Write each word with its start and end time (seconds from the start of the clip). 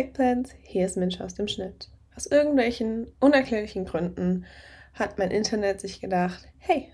Eggplants, 0.00 0.52
hier 0.62 0.86
ist 0.86 0.96
Mensch 0.96 1.20
aus 1.20 1.34
dem 1.34 1.46
Schnitt. 1.46 1.90
Aus 2.16 2.24
irgendwelchen 2.24 3.12
unerklärlichen 3.20 3.84
Gründen 3.84 4.46
hat 4.94 5.18
mein 5.18 5.30
Internet 5.30 5.78
sich 5.78 6.00
gedacht, 6.00 6.48
hey, 6.56 6.88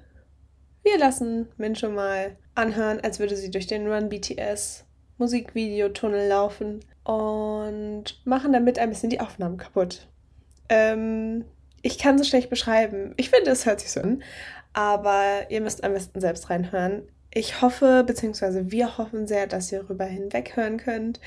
wir 0.82 0.98
lassen 0.98 1.46
Mincho 1.56 1.88
mal 1.88 2.36
anhören, 2.56 2.98
als 2.98 3.20
würde 3.20 3.36
sie 3.36 3.52
durch 3.52 3.68
den 3.68 3.86
Run 3.86 4.08
BTS 4.08 4.86
Musikvideotunnel 5.18 6.26
laufen 6.26 6.80
und 7.04 8.20
machen 8.24 8.52
damit 8.52 8.80
ein 8.80 8.88
bisschen 8.88 9.10
die 9.10 9.20
Aufnahmen 9.20 9.56
kaputt. 9.56 10.08
Ähm, 10.68 11.44
ich 11.82 11.98
kann 11.98 12.18
es 12.18 12.28
schlecht 12.28 12.50
beschreiben. 12.50 13.14
Ich 13.18 13.30
finde, 13.30 13.52
es 13.52 13.66
hört 13.66 13.78
sich 13.78 13.92
so 13.92 14.00
an, 14.00 14.24
aber 14.72 15.48
ihr 15.48 15.60
müsst 15.60 15.84
am 15.84 15.92
besten 15.92 16.20
selbst 16.20 16.50
reinhören. 16.50 17.08
Ich 17.36 17.60
hoffe, 17.60 18.02
beziehungsweise 18.06 18.70
wir 18.72 18.96
hoffen 18.96 19.26
sehr, 19.26 19.46
dass 19.46 19.70
ihr 19.70 19.82
darüber 19.82 20.06
hinweghören 20.06 20.78
könnt. 20.78 21.20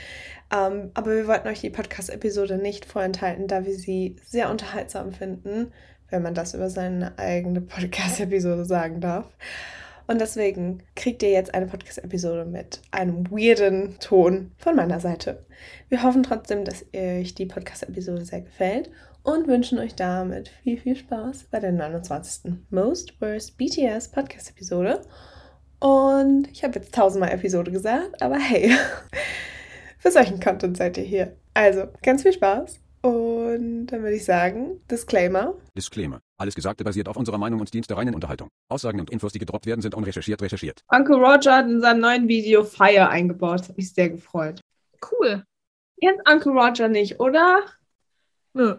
Ähm, 0.52 0.90
aber 0.95 1.16
wir 1.16 1.27
wollten 1.27 1.48
euch 1.48 1.62
die 1.62 1.70
Podcast-Episode 1.70 2.58
nicht 2.58 2.86
vorenthalten, 2.86 3.45
da 3.45 3.63
wir 3.63 3.76
sie 3.76 4.16
sehr 4.26 4.50
unterhaltsam 4.50 5.12
finden, 5.12 5.72
wenn 6.09 6.23
man 6.23 6.34
das 6.34 6.55
über 6.55 6.72
seine 6.72 7.16
eigene 7.20 7.62
Podcast-Episode 7.62 8.66
sagen 8.66 9.02
darf. 9.02 9.27
Und 10.08 10.20
deswegen 10.20 10.81
kriegt 10.95 11.22
ihr 11.22 11.30
jetzt 11.30 11.53
eine 11.53 11.67
Podcast-Episode 11.67 12.45
mit 12.45 12.81
einem 12.89 13.30
weirden 13.30 14.00
Ton 14.00 14.50
von 14.58 14.76
meiner 14.76 15.00
Seite. 15.00 15.45
Wir 15.89 16.02
hoffen 16.02 16.23
trotzdem, 16.23 16.66
dass 16.66 16.88
euch 16.91 17.36
die 17.36 17.45
Podcast-Episode 17.45 18.26
sehr 18.26 18.41
gefällt 18.41 18.89
und 19.22 19.48
wünschen 19.48 19.78
euch 19.78 19.94
damit 19.94 20.50
viel, 20.64 20.80
viel 20.80 20.95
Spaß 20.95 21.50
bei 21.52 21.59
der 21.59 21.72
29. 21.72 22.53
Most 22.72 23.22
Worst 23.22 23.59
BTS 23.59 24.08
Podcast-Episode. 24.08 25.02
Und 25.80 26.50
ich 26.52 26.64
habe 26.64 26.80
jetzt 26.80 26.94
tausendmal 26.94 27.32
Episode 27.32 27.72
gesagt, 27.72 28.22
aber 28.22 28.38
hey, 28.38 28.76
für 29.98 30.12
solchen 30.12 30.40
Content 30.40 30.78
seid 30.78 30.98
ihr 30.98 31.03
hier. 31.03 31.36
Also, 31.53 31.88
ganz 32.03 32.23
viel 32.23 32.34
Spaß 32.34 32.80
und 33.02 33.88
dann 33.88 34.03
würde 34.03 34.16
ich 34.16 34.26
sagen, 34.26 34.81
Disclaimer. 34.92 35.53
Disclaimer. 35.76 36.20
Alles 36.38 36.56
Gesagte 36.56 36.84
basiert 36.84 37.08
auf 37.08 37.16
unserer 37.16 37.38
Meinung 37.38 37.62
und 37.62 37.73
dient 37.73 37.90
der 37.90 37.98
reinen 37.98 38.14
Unterhaltung. 38.14 38.50
Aussagen 38.70 39.00
und 39.00 39.09
Infos, 39.09 39.31
die 39.31 39.40
gedroppt 39.40 39.66
werden, 39.66 39.81
sind 39.81 39.95
unrecherchiert 39.95 40.42
recherchiert. 40.42 40.81
Uncle 40.90 41.16
Roger 41.16 41.56
hat 41.58 41.66
in 41.68 41.80
seinem 41.80 42.02
neuen 42.02 42.28
Video 42.28 42.64
Fire 42.64 43.09
eingebaut. 43.09 43.62
Das 43.62 43.70
hat 43.70 43.78
mich 43.78 43.94
sehr 43.94 44.09
gefreut. 44.09 44.59
Cool. 45.12 45.44
Kennt 46.02 46.20
Uncle 46.30 46.52
Roger 46.52 46.90
nicht, 46.90 47.20
oder? 47.20 47.62
Nö. 48.53 48.75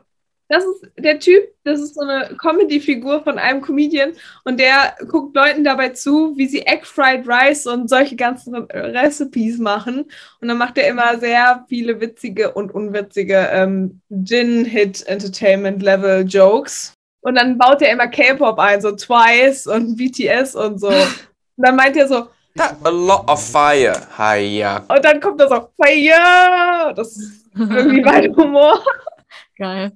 Das 0.50 0.62
ist 0.64 0.90
der 0.98 1.18
Typ, 1.20 1.44
das 1.62 1.78
ist 1.78 1.94
so 1.94 2.00
eine 2.00 2.36
Comedy-Figur 2.36 3.22
von 3.22 3.38
einem 3.38 3.62
Comedian 3.62 4.14
und 4.42 4.58
der 4.58 4.96
guckt 5.06 5.36
Leuten 5.36 5.62
dabei 5.62 5.90
zu, 5.90 6.36
wie 6.36 6.48
sie 6.48 6.66
Egg 6.66 6.84
Fried 6.84 7.28
Rice 7.28 7.68
und 7.68 7.88
solche 7.88 8.16
ganzen 8.16 8.56
Recipes 8.56 9.58
machen. 9.58 10.06
Und 10.40 10.48
dann 10.48 10.58
macht 10.58 10.76
er 10.76 10.88
immer 10.88 11.20
sehr 11.20 11.64
viele 11.68 12.00
witzige 12.00 12.50
und 12.50 12.74
unwitzige 12.74 13.48
ähm, 13.52 14.00
Gin-Hit-Entertainment-Level-Jokes. 14.10 16.94
Und 17.20 17.36
dann 17.36 17.56
baut 17.56 17.80
er 17.82 17.92
immer 17.92 18.08
K-Pop 18.08 18.58
ein, 18.58 18.80
so 18.80 18.90
Twice 18.90 19.68
und 19.68 19.96
BTS 19.96 20.56
und 20.56 20.80
so. 20.80 20.88
Und 21.60 21.66
dann 21.66 21.76
meint 21.76 21.96
er 21.96 22.08
so, 22.08 22.26
A 22.56 22.88
lot 22.88 23.28
of 23.28 23.40
fire. 23.40 23.94
Hiya. 24.16 24.82
Und 24.88 25.04
dann 25.04 25.20
kommt 25.20 25.40
er 25.42 25.48
so, 25.48 25.68
Fire! 25.76 26.92
Das 26.94 27.16
ist 27.16 27.46
irgendwie 27.54 28.00
mein 28.00 28.34
Humor. 28.34 28.82
Geil. 29.58 29.92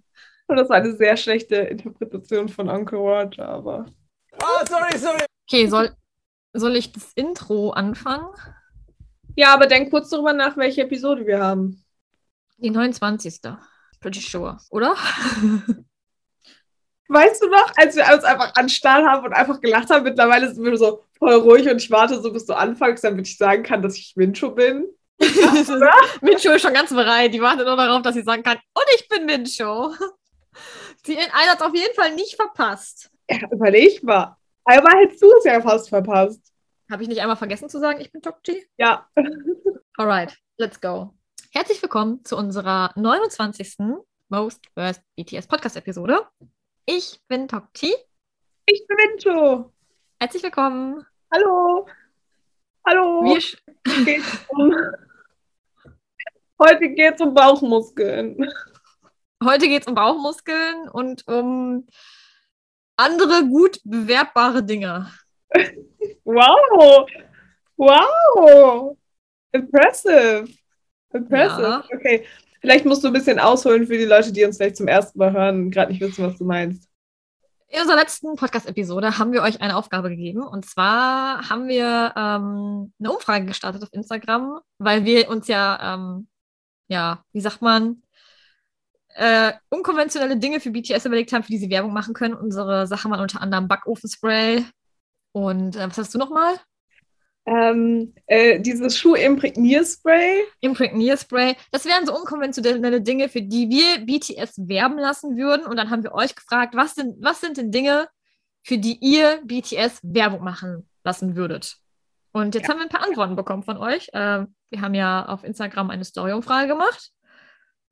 Und 0.55 0.60
das 0.60 0.69
war 0.69 0.77
eine 0.77 0.94
sehr 0.94 1.16
schlechte 1.16 1.56
Interpretation 1.56 2.48
von 2.48 2.69
Uncle 2.69 2.97
Roger, 2.97 3.48
aber. 3.48 3.86
Oh, 4.41 4.64
sorry, 4.69 4.97
sorry. 4.97 5.24
Okay, 5.50 5.66
soll, 5.66 5.91
soll 6.52 6.77
ich 6.77 6.92
das 6.92 7.10
Intro 7.16 7.70
anfangen? 7.70 8.28
Ja, 9.34 9.52
aber 9.52 9.66
denk 9.66 9.91
kurz 9.91 10.10
darüber 10.10 10.32
nach, 10.32 10.56
welche 10.56 10.82
Episode 10.82 11.27
wir 11.27 11.41
haben. 11.41 11.82
Die 12.58 12.70
29. 12.70 13.41
Pretty 13.98 14.20
sure, 14.20 14.59
oder? 14.70 14.94
Weißt 17.09 17.43
du 17.43 17.48
noch, 17.48 17.72
als 17.75 17.97
wir 17.97 18.04
uns 18.14 18.22
einfach 18.22 18.54
anstarrt 18.54 19.04
haben 19.04 19.26
und 19.26 19.32
einfach 19.32 19.60
gelacht 19.60 19.91
haben, 19.91 20.04
mittlerweile 20.04 20.54
sind 20.54 20.62
wir 20.62 20.76
so 20.76 21.03
voll 21.19 21.34
ruhig 21.34 21.69
und 21.69 21.78
ich 21.78 21.91
warte 21.91 22.20
so, 22.20 22.32
bis 22.32 22.47
du 22.47 22.56
anfängst, 22.56 23.03
damit 23.03 23.26
ich 23.26 23.37
sagen 23.37 23.64
kann, 23.64 23.82
dass 23.82 23.97
ich 23.97 24.12
Mincho 24.14 24.53
bin. 24.53 24.87
Mincho 26.20 26.53
ist 26.53 26.62
schon 26.62 26.75
ganz 26.75 26.91
bereit. 26.91 27.34
Die 27.34 27.41
wartet 27.41 27.66
nur 27.66 27.76
darauf, 27.76 28.03
dass 28.03 28.14
sie 28.14 28.22
sagen 28.22 28.44
kann, 28.44 28.59
und 28.72 28.84
ich 28.94 29.09
bin 29.09 29.26
Mincho. 29.26 29.93
Die 31.06 31.19
eine 31.19 31.50
hat 31.50 31.62
auf 31.62 31.75
jeden 31.75 31.94
Fall 31.94 32.15
nicht 32.15 32.34
verpasst. 32.34 33.10
Ja, 33.28 33.38
überleg 33.50 34.03
mal. 34.03 34.38
Einmal 34.65 35.03
hättest 35.03 35.20
du 35.20 35.31
es 35.37 35.44
ja 35.44 35.60
fast 35.60 35.91
verpasst. 35.91 36.41
Habe 36.91 37.03
ich 37.03 37.09
nicht 37.10 37.20
einmal 37.20 37.37
vergessen 37.37 37.69
zu 37.69 37.78
sagen, 37.78 38.00
ich 38.00 38.10
bin 38.10 38.22
Tokchi? 38.22 38.66
Ja. 38.78 39.06
Alright, 39.98 40.34
let's 40.56 40.81
go. 40.81 41.12
Herzlich 41.53 41.82
willkommen 41.82 42.25
zu 42.25 42.38
unserer 42.38 42.91
29. 42.97 43.76
Most 44.31 44.64
Worst 44.76 45.03
BTS 45.14 45.47
Podcast 45.47 45.76
Episode. 45.76 46.26
Ich 46.87 47.20
bin 47.28 47.48
Tokchi. 47.48 47.94
Ich 48.64 48.87
bin 48.87 48.97
Mincho. 48.97 49.72
Herzlich 50.19 50.43
willkommen. 50.43 51.04
Hallo. 51.31 51.87
Hallo. 52.87 53.25
Wir 53.25 54.04
geht's 54.06 54.47
um. 54.48 54.75
Heute 56.59 56.88
geht's 56.88 57.20
um 57.20 57.34
Bauchmuskeln. 57.34 58.50
Heute 59.44 59.69
geht 59.69 59.82
es 59.82 59.88
um 59.88 59.94
Bauchmuskeln 59.94 60.88
und 60.88 61.28
um 61.28 61.87
andere 62.97 63.47
gut 63.47 63.78
bewerbbare 63.84 64.62
Dinge. 64.62 65.10
Wow. 66.25 67.06
Wow. 67.77 68.97
Impressive. 69.53 70.49
Impressive. 71.12 71.62
Ja. 71.62 71.84
Okay. 71.94 72.25
Vielleicht 72.60 72.87
musst 72.87 73.05
du 73.05 73.09
ein 73.09 73.12
bisschen 73.12 73.38
ausholen 73.38 73.87
für 73.87 73.99
die 73.99 74.06
Leute, 74.06 74.32
die 74.32 74.44
uns 74.44 74.56
vielleicht 74.56 74.78
zum 74.78 74.88
ersten 74.88 75.19
Mal 75.19 75.32
hören 75.32 75.65
und 75.65 75.71
gerade 75.71 75.93
nicht 75.93 76.00
wissen, 76.00 76.25
was 76.25 76.38
du 76.38 76.44
meinst. 76.44 76.88
In 77.69 77.81
unserer 77.81 77.99
letzten 77.99 78.37
Podcast-Episode 78.37 79.19
haben 79.19 79.32
wir 79.32 79.43
euch 79.43 79.61
eine 79.61 79.76
Aufgabe 79.76 80.09
gegeben. 80.09 80.43
Und 80.43 80.65
zwar 80.65 81.50
haben 81.50 81.69
wir 81.69 82.15
ähm, 82.16 82.93
eine 82.99 83.12
Umfrage 83.12 83.44
gestartet 83.44 83.82
auf 83.82 83.93
Instagram, 83.93 84.61
weil 84.78 85.05
wir 85.05 85.28
uns 85.28 85.49
ja, 85.49 85.94
ähm, 85.94 86.28
ja, 86.88 87.22
wie 87.32 87.41
sagt 87.41 87.61
man, 87.61 88.03
äh, 89.14 89.52
unkonventionelle 89.70 90.36
Dinge 90.36 90.60
für 90.60 90.70
BTS 90.70 91.04
überlegt 91.06 91.32
haben, 91.32 91.42
für 91.42 91.52
die 91.52 91.58
sie 91.58 91.70
Werbung 91.70 91.92
machen 91.92 92.14
können. 92.14 92.34
Unsere 92.34 92.86
Sachen 92.86 93.10
waren 93.10 93.20
unter 93.20 93.41
anderem 93.41 93.69
Backofenspray. 93.69 94.64
Und 95.32 95.76
äh, 95.76 95.88
was 95.88 95.98
hast 95.98 96.14
du 96.14 96.19
nochmal? 96.19 96.54
Ähm, 97.47 98.14
äh, 98.26 98.60
dieses 98.60 98.97
Schuh-Imprägnierspray. 98.97 100.44
Imprägnierspray. 100.60 101.56
Das 101.72 101.84
wären 101.84 102.06
so 102.06 102.16
unkonventionelle 102.16 103.02
Dinge, 103.02 103.28
für 103.28 103.42
die 103.42 103.69
wir 103.69 104.04
BTS 104.06 104.66
werben 104.69 104.98
lassen 104.98 105.36
würden. 105.36 105.66
Und 105.66 105.76
dann 105.76 105.91
haben 105.91 106.02
wir 106.02 106.12
euch 106.14 106.34
gefragt, 106.34 106.75
was, 106.75 106.94
denn, 106.94 107.16
was 107.20 107.41
sind 107.41 107.56
denn 107.58 107.70
Dinge, 107.70 108.08
für 108.62 108.78
die 108.78 108.98
ihr 109.00 109.41
BTS 109.44 110.00
Werbung 110.02 110.42
machen 110.42 110.88
lassen 111.04 111.36
würdet? 111.36 111.76
Und 112.32 112.54
jetzt 112.54 112.64
Ja. 112.64 112.70
haben 112.70 112.78
wir 112.78 112.84
ein 112.84 112.88
paar 112.88 113.06
Antworten 113.06 113.36
bekommen 113.36 113.62
von 113.62 113.76
euch. 113.76 114.08
Äh, 114.12 114.46
wir 114.70 114.81
haben 114.81 114.94
ja 114.94 115.26
auf 115.26 115.44
Instagram 115.44 115.91
eine 115.91 116.04
Story-Umfrage 116.04 116.69
gemacht. 116.69 117.10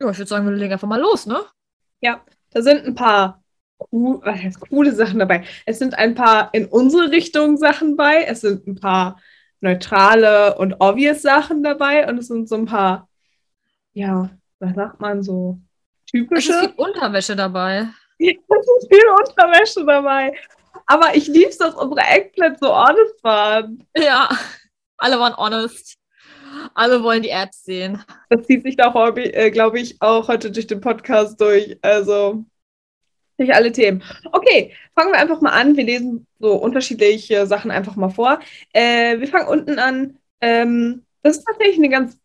Ja, 0.02 0.10
ich 0.10 0.18
würde 0.18 0.28
sagen, 0.28 0.46
wir 0.46 0.52
legen 0.52 0.72
einfach 0.72 0.88
mal 0.88 1.00
los, 1.00 1.26
ne? 1.26 1.40
Ja, 2.00 2.22
da 2.50 2.62
sind 2.62 2.84
ein 2.86 2.94
paar 2.94 3.42
heißt 4.24 4.60
coole 4.60 4.92
Sachen 4.92 5.18
dabei. 5.18 5.44
Es 5.66 5.78
sind 5.78 5.94
ein 5.98 6.14
paar 6.14 6.50
in 6.52 6.66
unsere 6.66 7.10
Richtung 7.10 7.56
Sachen 7.56 7.96
bei. 7.96 8.24
Es 8.24 8.42
sind 8.42 8.66
ein 8.66 8.76
paar 8.76 9.20
neutrale 9.60 10.56
und 10.58 10.74
obvious 10.80 11.22
Sachen 11.22 11.62
dabei. 11.62 12.08
Und 12.08 12.18
es 12.18 12.28
sind 12.28 12.48
so 12.48 12.56
ein 12.56 12.66
paar, 12.66 13.08
ja, 13.92 14.30
was 14.58 14.74
sagt 14.74 15.00
man 15.00 15.22
so, 15.22 15.58
Es 15.60 16.04
ist 16.04 16.10
typische. 16.12 16.60
viel 16.60 16.72
Unterwäsche 16.76 17.36
dabei. 17.36 17.88
Es 18.18 18.28
ist 18.28 18.88
viel 18.88 19.04
Unterwäsche 19.18 19.84
dabei. 19.84 20.32
Aber 20.86 21.16
ich 21.16 21.26
lieb's, 21.26 21.58
dass 21.58 21.74
unsere 21.74 22.06
Eggplants 22.06 22.60
so 22.60 22.72
honest 22.72 23.24
waren. 23.24 23.84
Ja, 23.96 24.28
alle 24.98 25.18
waren 25.18 25.36
honest. 25.36 25.98
Alle 26.74 27.02
wollen 27.02 27.22
die 27.22 27.30
Apps 27.30 27.64
sehen. 27.64 28.02
Das 28.28 28.46
zieht 28.46 28.62
sich 28.62 28.76
doch, 28.76 28.94
äh, 29.16 29.50
glaube 29.50 29.80
ich, 29.80 30.00
auch 30.00 30.28
heute 30.28 30.50
durch 30.50 30.66
den 30.66 30.80
Podcast 30.80 31.40
durch. 31.40 31.78
Also 31.82 32.44
durch 33.38 33.54
alle 33.54 33.72
Themen. 33.72 34.02
Okay, 34.30 34.72
fangen 34.94 35.12
wir 35.12 35.18
einfach 35.18 35.40
mal 35.40 35.50
an. 35.50 35.76
Wir 35.76 35.84
lesen 35.84 36.26
so 36.38 36.54
unterschiedliche 36.54 37.46
Sachen 37.46 37.70
einfach 37.70 37.96
mal 37.96 38.10
vor. 38.10 38.40
Äh, 38.72 39.18
wir 39.18 39.28
fangen 39.28 39.48
unten 39.48 39.78
an. 39.78 40.18
Ähm, 40.40 41.04
das 41.22 41.38
ist 41.38 41.44
tatsächlich 41.44 41.78
eine 41.78 41.88
ganz 41.88 42.18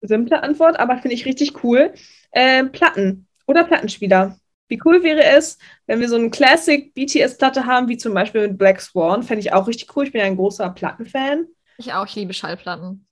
simple 0.00 0.42
Antwort, 0.42 0.78
aber 0.78 0.98
finde 0.98 1.14
ich 1.14 1.26
richtig 1.26 1.62
cool. 1.64 1.92
Äh, 2.32 2.64
Platten 2.64 3.26
oder 3.46 3.64
Plattenspieler. 3.64 4.38
Wie 4.68 4.80
cool 4.84 5.02
wäre 5.02 5.22
es, 5.22 5.58
wenn 5.86 6.00
wir 6.00 6.08
so 6.08 6.16
eine 6.16 6.30
Classic 6.30 6.92
BTS-Platte 6.94 7.66
haben, 7.66 7.88
wie 7.88 7.98
zum 7.98 8.14
Beispiel 8.14 8.48
mit 8.48 8.58
Black 8.58 8.80
Swan? 8.80 9.22
Fände 9.22 9.40
ich 9.40 9.52
auch 9.52 9.66
richtig 9.66 9.94
cool. 9.94 10.06
Ich 10.06 10.12
bin 10.12 10.20
ja 10.20 10.26
ein 10.26 10.36
großer 10.36 10.70
Plattenfan. 10.70 11.46
Ich 11.78 11.92
auch, 11.92 12.06
ich 12.06 12.14
liebe 12.14 12.32
Schallplatten. 12.32 13.06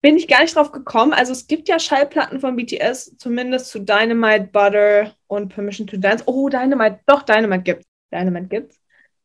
Bin 0.00 0.16
ich 0.16 0.28
gar 0.28 0.42
nicht 0.42 0.54
drauf 0.54 0.72
gekommen. 0.72 1.12
Also 1.12 1.32
es 1.32 1.46
gibt 1.46 1.68
ja 1.68 1.78
Schallplatten 1.78 2.40
von 2.40 2.56
BTS, 2.56 3.16
zumindest 3.18 3.68
zu 3.70 3.80
Dynamite, 3.80 4.48
Butter 4.52 5.12
und 5.26 5.48
Permission 5.48 5.86
to 5.86 5.96
Dance. 5.96 6.24
Oh, 6.26 6.48
Dynamite, 6.48 7.00
doch, 7.06 7.22
Dynamite 7.22 7.62
gibt's. 7.62 7.86
Dynamite 8.12 8.46
gibt's. 8.46 8.80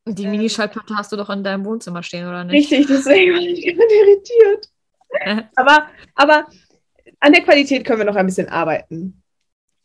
Und 0.05 0.19
die 0.19 0.23
Ähm. 0.25 0.31
Minischallplatte 0.31 0.95
hast 0.97 1.11
du 1.11 1.15
doch 1.15 1.29
in 1.29 1.43
deinem 1.43 1.63
Wohnzimmer 1.65 2.03
stehen, 2.03 2.27
oder 2.27 2.43
nicht? 2.43 2.71
Richtig, 2.71 2.87
deswegen 2.87 3.33
war 3.33 3.39
ich 3.39 3.63
gerade 3.65 3.93
irritiert. 3.93 5.49
aber, 5.55 5.87
aber 6.15 6.47
an 7.19 7.31
der 7.31 7.43
Qualität 7.43 7.85
können 7.85 7.99
wir 7.99 8.05
noch 8.05 8.15
ein 8.15 8.25
bisschen 8.25 8.49
arbeiten. 8.49 9.21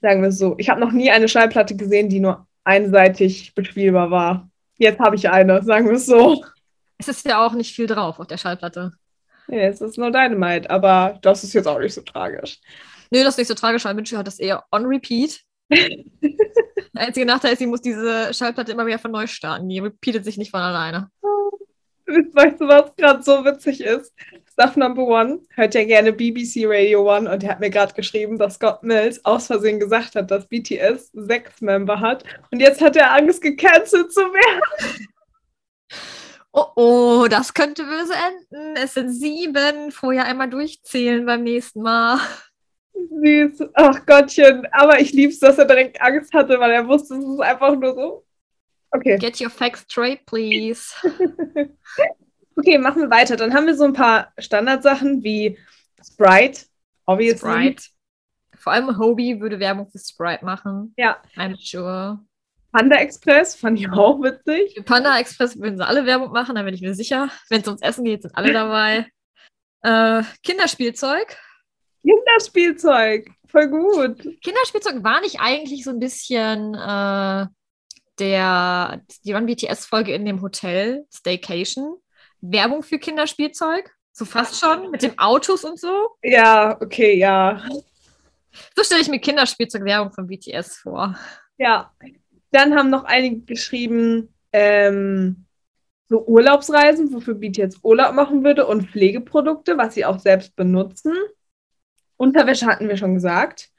Sagen 0.01 0.23
wir 0.23 0.31
es 0.31 0.39
so. 0.39 0.55
Ich 0.59 0.71
habe 0.71 0.81
noch 0.81 0.93
nie 0.93 1.11
eine 1.11 1.29
Schallplatte 1.29 1.77
gesehen, 1.77 2.09
die 2.09 2.21
nur 2.21 2.47
einseitig 2.65 3.55
bespielbar 3.55 4.11
war. 4.11 4.51
Jetzt 4.77 5.01
habe 5.01 5.17
ich 5.17 5.29
eine, 5.29 5.63
sagen 5.63 5.87
wir 5.87 5.97
es 5.97 6.07
so. 6.07 6.43
Es 6.99 7.09
ist 7.09 7.27
ja 7.27 7.45
auch 7.45 7.53
nicht 7.53 7.75
viel 7.75 7.87
drauf 7.87 8.19
auf 8.19 8.27
der 8.27 8.39
Schallplatte. 8.39 8.93
Nee, 9.49 9.65
es 9.65 9.81
ist 9.81 9.99
nur 9.99 10.11
Dynamite, 10.11 10.69
aber 10.71 11.19
das 11.23 11.43
ist 11.43 11.55
jetzt 11.55 11.67
auch 11.67 11.79
nicht 11.79 11.95
so 11.95 12.03
tragisch. 12.03 12.61
Nö, 13.11 13.25
das 13.25 13.35
ist 13.35 13.39
nicht 13.39 13.49
so 13.49 13.55
tragisch, 13.55 13.85
weil 13.85 13.95
Mincho 13.95 14.19
hat 14.19 14.27
das 14.27 14.39
eher 14.39 14.65
on 14.71 14.85
repeat. 14.85 15.41
Der 15.71 17.07
einzige 17.07 17.27
Nachteil 17.27 17.53
ist, 17.53 17.59
sie 17.59 17.67
muss 17.67 17.81
diese 17.81 18.33
Schallplatte 18.35 18.73
immer 18.73 18.87
wieder 18.87 18.99
von 18.99 19.11
neu 19.11 19.27
starten. 19.27 19.69
Die 19.69 19.79
repeatet 19.79 20.25
sich 20.25 20.37
nicht 20.37 20.51
von 20.51 20.61
alleine. 20.61 21.11
Weißt 22.07 22.61
du, 22.61 22.69
was 22.69 22.95
gerade 22.97 23.23
so 23.23 23.45
witzig 23.45 23.83
ist? 23.83 24.13
Stuff 24.53 24.77
Number 24.77 25.03
One 25.03 25.41
hört 25.51 25.75
ja 25.75 25.85
gerne 25.85 26.13
BBC 26.13 26.65
Radio 26.65 27.09
One 27.09 27.31
und 27.31 27.43
er 27.43 27.51
hat 27.51 27.61
mir 27.61 27.71
gerade 27.71 27.95
geschrieben, 27.95 28.39
dass 28.39 28.55
Scott 28.55 28.83
Mills 28.83 29.25
aus 29.25 29.47
Versehen 29.47 29.79
gesagt 29.79 30.17
hat, 30.17 30.31
dass 30.31 30.49
BTS 30.49 31.11
sechs 31.13 31.61
Member 31.61 32.01
hat 32.01 32.25
und 32.51 32.61
jetzt 32.61 32.81
hat 32.81 32.97
er 32.97 33.15
Angst, 33.15 33.43
gecancelt 33.43 34.13
zu 34.13 34.21
werden. 34.21 34.99
Oh 36.59 36.73
oh, 36.75 37.29
das 37.29 37.55
könnte 37.55 37.85
böse 37.85 38.15
enden. 38.15 38.77
Es 38.77 38.95
sind 38.95 39.11
sieben. 39.13 39.93
Vorher 39.93 40.25
einmal 40.25 40.51
durchzählen 40.51 41.25
beim 41.25 41.45
nächsten 41.45 41.83
Mal. 41.83 42.19
Süß. 42.95 43.69
Ach 43.75 44.05
Gottchen. 44.07 44.67
Aber 44.73 44.99
ich 45.01 45.13
lieb's, 45.13 45.39
dass 45.39 45.59
er 45.59 45.67
direkt 45.67 46.01
Angst 46.01 46.35
hatte, 46.35 46.59
weil 46.59 46.73
er 46.73 46.89
wusste, 46.89 47.15
es 47.15 47.25
ist 47.25 47.41
einfach 47.41 47.77
nur 47.77 47.95
so. 47.95 48.25
Okay. 48.91 49.19
Get 49.19 49.41
your 49.41 49.51
facts 49.51 49.83
straight, 49.89 50.25
please. 50.27 50.93
Okay, 52.59 52.77
machen 52.77 53.03
wir 53.03 53.11
weiter. 53.11 53.37
Dann 53.37 53.55
haben 53.55 53.67
wir 53.67 53.77
so 53.77 53.85
ein 53.85 53.93
paar 53.93 54.33
Standardsachen 54.37 55.23
wie 55.23 55.57
Sprite, 56.05 56.63
obviously. 57.07 57.39
Sprite. 57.39 57.85
Vor 58.57 58.73
allem 58.73 58.99
Hobie 58.99 59.41
würde 59.41 59.61
Werbung 59.61 59.89
für 59.89 60.01
Sprite 60.01 60.45
machen. 60.45 60.93
Ja. 60.97 61.19
I'm 61.37 61.55
sure. 61.57 62.19
Panda 62.73 62.97
Express 62.97 63.55
fand 63.55 63.81
ich 63.81 63.91
auch 63.91 64.21
witzig. 64.21 64.75
Für 64.75 64.83
Panda 64.83 65.19
Express 65.19 65.59
würden 65.59 65.79
sie 65.79 65.87
alle 65.87 66.05
Werbung 66.07 66.33
machen, 66.33 66.55
da 66.55 66.63
bin 66.63 66.75
ich 66.75 66.83
mir 66.83 66.95
sicher. 66.95 67.31
Wenn 67.49 67.63
es 67.63 67.67
ums 67.67 67.83
Essen 67.83 68.05
geht, 68.05 68.23
sind 68.23 68.37
alle 68.37 68.53
dabei. 68.53 69.07
Äh, 69.81 70.25
Kinderspielzeug. 70.43 71.37
Kinderspielzeug. 72.03 73.31
Voll 73.47 73.69
gut. 73.69 74.19
Kinderspielzeug 74.43 75.05
war 75.05 75.21
nicht 75.21 75.39
eigentlich 75.39 75.85
so 75.85 75.91
ein 75.91 76.01
bisschen 76.01 76.75
äh, 76.75 77.47
der 78.19 79.01
die 79.25 79.33
Run 79.33 79.47
BTS 79.47 79.87
Folge 79.87 80.13
in 80.13 80.25
dem 80.25 80.43
Hotel 80.43 81.07
Staycation 81.15 81.97
Werbung 82.41 82.83
für 82.83 82.99
Kinderspielzeug? 82.99 83.91
So 84.13 84.25
fast 84.25 84.59
schon 84.59 84.91
mit 84.91 85.03
den 85.03 85.19
Autos 85.19 85.65
und 85.65 85.79
so. 85.79 86.17
Ja, 86.23 86.77
okay, 86.81 87.17
ja. 87.17 87.63
So 88.75 88.83
stelle 88.83 89.01
ich 89.01 89.09
mir 89.09 89.21
Kinderspielzeug 89.21 89.85
Werbung 89.85 90.13
von 90.13 90.27
BTS 90.27 90.79
vor. 90.79 91.17
Ja. 91.57 91.93
Dann 92.51 92.75
haben 92.75 92.91
noch 92.91 93.05
einige 93.05 93.41
geschrieben, 93.41 94.35
ähm, 94.53 95.45
so 96.09 96.27
Urlaubsreisen, 96.27 97.13
wofür 97.13 97.35
BTS 97.35 97.81
Urlaub 97.83 98.15
machen 98.15 98.43
würde 98.45 98.67
und 98.67 98.91
Pflegeprodukte, 98.91 99.77
was 99.77 99.95
sie 99.95 100.05
auch 100.05 100.19
selbst 100.19 100.57
benutzen. 100.57 101.13
Unterwäsche 102.17 102.67
hatten 102.67 102.89
wir 102.89 102.97
schon 102.97 103.15
gesagt. 103.15 103.71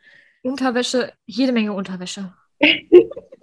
Unterwäsche, 0.44 1.12
jede 1.26 1.52
Menge 1.52 1.74
Unterwäsche. 1.74 2.34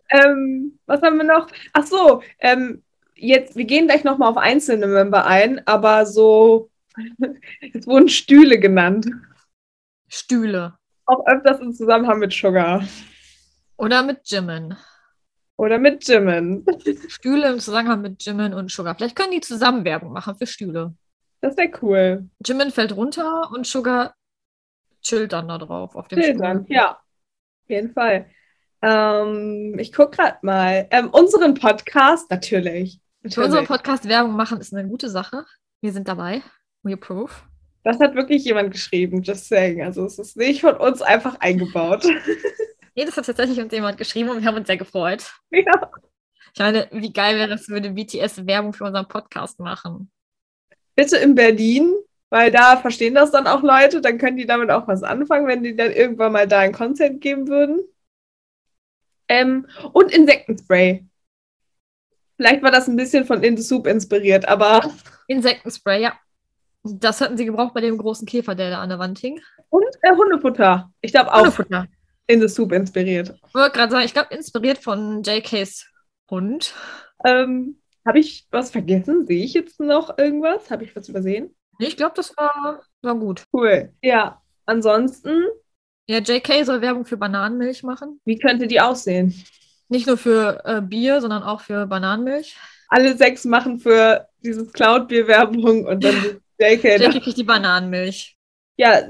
Ähm, 0.09 0.79
was 0.87 1.03
haben 1.03 1.17
wir 1.17 1.25
noch? 1.25 1.49
Ach 1.73 1.85
so, 1.85 2.23
ähm, 2.39 2.85
jetzt, 3.17 3.57
wir 3.57 3.65
gehen 3.65 3.87
gleich 3.87 4.05
nochmal 4.05 4.31
auf 4.31 4.37
einzelne 4.37 4.87
Member 4.87 5.27
ein, 5.27 5.67
aber 5.67 6.07
so, 6.07 6.71
es 7.75 7.87
wurden 7.87 8.09
Stühle 8.09 8.59
genannt. 8.59 9.09
Stühle. 10.09 10.79
Auch 11.07 11.27
öfters 11.27 11.61
im 11.61 11.73
Zusammenhang 11.73 12.19
mit 12.19 12.33
Sugar. 12.33 12.87
Oder 13.77 14.03
mit 14.03 14.21
Jimin. 14.25 14.77
Oder 15.57 15.79
mit 15.79 16.07
Jimin. 16.07 16.67
Stühle 17.09 17.51
im 17.51 17.61
Zusammenhang 17.61 18.03
mit 18.03 18.23
Jimin 18.23 18.53
und 18.53 18.71
Sugar. 18.71 18.95
Vielleicht 18.95 19.17
können 19.17 19.33
die 19.33 19.41
zusammen 19.41 19.85
Werbung 19.85 20.13
machen 20.13 20.37
für 20.37 20.47
Stühle. 20.47 20.95
Das 21.41 21.57
wäre 21.57 21.71
cool. 21.83 22.29
Jimin 22.45 22.71
fällt 22.71 22.95
runter 22.95 23.51
und 23.53 23.67
Sugar 23.67 24.15
chillt 25.01 25.33
dann 25.33 25.49
da 25.49 25.59
drauf 25.59 25.95
auf 25.95 26.09
dem 26.09 26.21
Vielen 26.21 26.37
Stuhl. 26.37 26.65
Ja, 26.69 26.93
auf 26.93 27.71
jeden 27.71 27.93
Fall. 27.93 28.27
Ähm, 28.83 29.77
ich 29.79 29.93
gucke 29.93 30.17
gerade 30.17 30.39
mal. 30.43 30.87
Ähm, 30.91 31.09
unseren 31.11 31.55
Podcast, 31.55 32.31
natürlich. 32.31 33.01
Für 33.23 33.27
unseren 33.27 33.51
natürlich. 33.51 33.69
Podcast 33.69 34.09
Werbung 34.09 34.37
machen 34.37 34.61
ist 34.61 34.75
eine 34.75 34.89
gute 34.89 35.09
Sache. 35.09 35.45
Wir 35.81 35.93
sind 35.93 36.09
dabei. 36.09 36.43
We 36.83 36.93
approve. 36.93 37.33
Das 37.83 37.99
hat 38.01 38.15
wirklich 38.15 38.45
jemand 38.45 38.73
geschrieben, 38.73 39.23
just 39.23 39.49
saying. 39.49 39.83
Also 39.83 40.05
es 40.05 40.19
ist 40.19 40.37
nicht 40.37 40.61
von 40.61 40.77
uns 40.77 41.03
einfach 41.03 41.39
eingebaut. 41.41 42.05
Nee, 42.97 43.05
das 43.05 43.17
hat 43.19 43.27
tatsächlich 43.27 43.61
uns 43.61 43.73
jemand 43.73 43.99
geschrieben 43.99 44.31
und 44.31 44.41
wir 44.41 44.49
haben 44.49 44.57
uns 44.57 44.67
sehr 44.67 44.79
gefreut. 44.79 45.31
ja. 45.51 45.91
Ich 46.55 46.59
meine, 46.59 46.89
wie 46.91 47.13
geil 47.13 47.37
wäre 47.37 47.49
das, 47.49 47.69
würde 47.69 47.91
BTS 47.91 48.47
Werbung 48.47 48.73
für 48.73 48.85
unseren 48.85 49.07
Podcast 49.07 49.61
machen. 49.61 50.11
Bitte 50.95 51.19
in 51.19 51.35
Berlin, 51.35 51.93
weil 52.31 52.51
da 52.51 52.79
verstehen 52.79 53.15
das 53.15 53.31
dann 53.31 53.47
auch 53.47 53.63
Leute, 53.63 54.01
dann 54.01 54.17
können 54.17 54.39
die 54.39 54.47
damit 54.47 54.71
auch 54.71 54.89
was 54.89 55.03
anfangen, 55.03 55.47
wenn 55.47 55.63
die 55.63 55.77
dann 55.77 55.93
irgendwann 55.93 56.33
mal 56.33 56.49
da 56.49 56.61
ein 56.61 56.73
Konzert 56.73 57.21
geben 57.21 57.49
würden. 57.49 57.81
Ähm, 59.29 59.67
und 59.93 60.11
Insektenspray. 60.11 61.05
Vielleicht 62.37 62.63
war 62.63 62.71
das 62.71 62.89
ein 62.89 62.97
bisschen 62.97 63.27
von 63.27 63.43
In 63.43 63.59
the 63.59 63.63
Soup 63.63 63.87
inspiriert, 63.87 64.49
aber. 64.49 64.91
Insektenspray, 65.27 66.01
ja. 66.01 66.19
Das 66.83 67.21
hätten 67.21 67.37
sie 67.37 67.45
gebraucht 67.45 67.75
bei 67.75 67.81
dem 67.83 67.99
großen 67.99 68.27
Käfer, 68.27 68.55
der 68.55 68.71
da 68.71 68.81
an 68.81 68.89
der 68.89 68.99
Wand 68.99 69.19
hing. 69.19 69.39
Und 69.69 69.85
äh, 70.01 70.15
Hundefutter. 70.17 70.91
Ich 71.03 71.13
glaube 71.13 71.31
auch 71.33 71.41
Hundefutter. 71.41 71.89
In 72.29 72.41
the 72.41 72.49
Soup 72.49 72.73
inspiriert. 72.73 73.35
Ich 73.49 73.55
wollte 73.55 73.77
gerade 73.77 73.93
sagen, 73.93 74.05
ich 74.05 74.13
glaube, 74.13 74.35
inspiriert 74.35 74.79
von 74.79 75.23
JKs 75.23 75.87
Hund. 76.31 76.75
Ähm, 77.25 77.81
Habe 78.05 78.19
ich 78.19 78.47
was 78.51 78.71
vergessen? 78.71 79.27
Sehe 79.27 79.45
ich 79.45 79.55
jetzt 79.55 79.79
noch 79.81 80.19
irgendwas? 80.19 80.71
Habe 80.71 80.85
ich 80.85 80.95
was 80.97 81.09
übersehen? 81.09 81.55
Nee, 81.79 81.87
Ich 81.87 81.97
glaube, 81.97 82.15
das 82.17 82.37
war, 82.37 82.83
war 83.03 83.15
gut. 83.15 83.45
Cool. 83.53 83.93
Ja. 84.03 84.41
Ansonsten, 84.65 85.45
Ja, 86.09 86.19
JK 86.19 86.65
soll 86.65 86.81
Werbung 86.81 87.05
für 87.05 87.17
Bananenmilch 87.17 87.83
machen. 87.85 88.21
wie 88.25 88.39
könnte 88.39 88.67
die 88.67 88.81
aussehen? 88.81 89.33
Nicht 89.89 90.09
nur 90.09 90.17
für 90.17 90.63
äh, 90.65 90.81
Bier, 90.81 91.21
sondern 91.21 91.45
auch 91.45 91.61
für 91.61 91.87
Bananenmilch. 91.87 92.57
Alle 92.89 93.17
sechs 93.17 93.45
machen 93.45 93.79
für 93.79 94.27
dieses 94.43 94.73
Cloud-Bier 94.73 95.29
Werbung 95.29 95.87
und 95.87 96.03
dann 96.03 96.15
JK. 96.59 96.85
JK 97.01 97.23
kriegt 97.23 97.37
die 97.37 97.45
Bananenmilch. 97.45 98.37
Ja, 98.77 99.03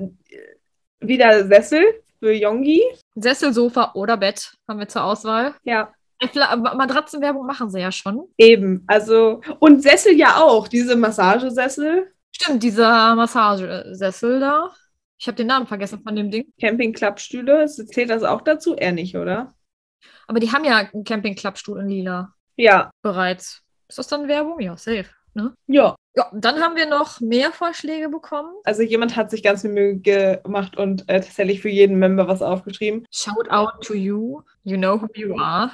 wieder 1.00 1.46
Sessel 1.46 1.82
für 2.26 2.32
Yongi. 2.32 2.82
Sessel, 3.14 3.52
Sofa 3.52 3.92
oder 3.94 4.16
Bett 4.16 4.52
haben 4.68 4.80
wir 4.80 4.88
zur 4.88 5.04
Auswahl. 5.04 5.54
Ja, 5.62 5.92
Äh, 6.18 6.56
Matratzenwerbung 6.56 7.46
machen 7.46 7.70
sie 7.70 7.78
ja 7.80 7.92
schon. 7.92 8.26
eben. 8.36 8.82
Also, 8.88 9.42
und 9.60 9.82
Sessel 9.82 10.14
ja 10.16 10.38
auch, 10.38 10.66
diese 10.66 10.96
Massagesessel. 10.96 12.12
Stimmt, 12.34 12.62
dieser 12.64 13.14
Massagesessel 13.14 14.40
da. 14.40 14.70
Ich 15.18 15.26
habe 15.28 15.36
den 15.36 15.46
Namen 15.46 15.66
vergessen 15.68 16.02
von 16.02 16.16
dem 16.16 16.30
Ding. 16.30 16.52
Camping-Klappstühle. 16.60 17.66
Zählt 17.66 18.10
das 18.10 18.22
auch 18.24 18.40
dazu? 18.40 18.74
Eher 18.74 18.92
nicht, 18.92 19.14
oder? 19.16 19.54
Aber 20.26 20.40
die 20.40 20.50
haben 20.50 20.64
ja 20.64 20.76
einen 20.92 21.04
Camping-Klappstuhl 21.04 21.80
in 21.80 21.88
Lila 21.88 22.32
Ja. 22.56 22.90
bereits. 23.02 23.62
Ist 23.88 23.98
das 23.98 24.08
dann 24.08 24.26
Werbung? 24.26 24.58
Ja, 24.60 24.76
safe. 24.76 25.06
Ne? 25.36 25.52
Ja. 25.66 25.94
Ja, 26.16 26.30
dann 26.32 26.60
haben 26.60 26.76
wir 26.76 26.86
noch 26.86 27.20
mehr 27.20 27.52
Vorschläge 27.52 28.08
bekommen. 28.08 28.48
Also 28.64 28.80
jemand 28.82 29.16
hat 29.16 29.30
sich 29.30 29.42
ganz 29.42 29.60
viel 29.60 29.70
Mühe 29.70 29.98
gemacht 29.98 30.78
und 30.78 31.06
äh, 31.10 31.20
tatsächlich 31.20 31.60
für 31.60 31.68
jeden 31.68 31.98
Member 31.98 32.26
was 32.26 32.40
aufgeschrieben. 32.40 33.04
Shout 33.12 33.50
out 33.50 33.82
to 33.82 33.92
you. 33.92 34.40
You 34.64 34.78
know 34.78 34.98
who 34.98 35.08
you 35.14 35.38
are. 35.38 35.70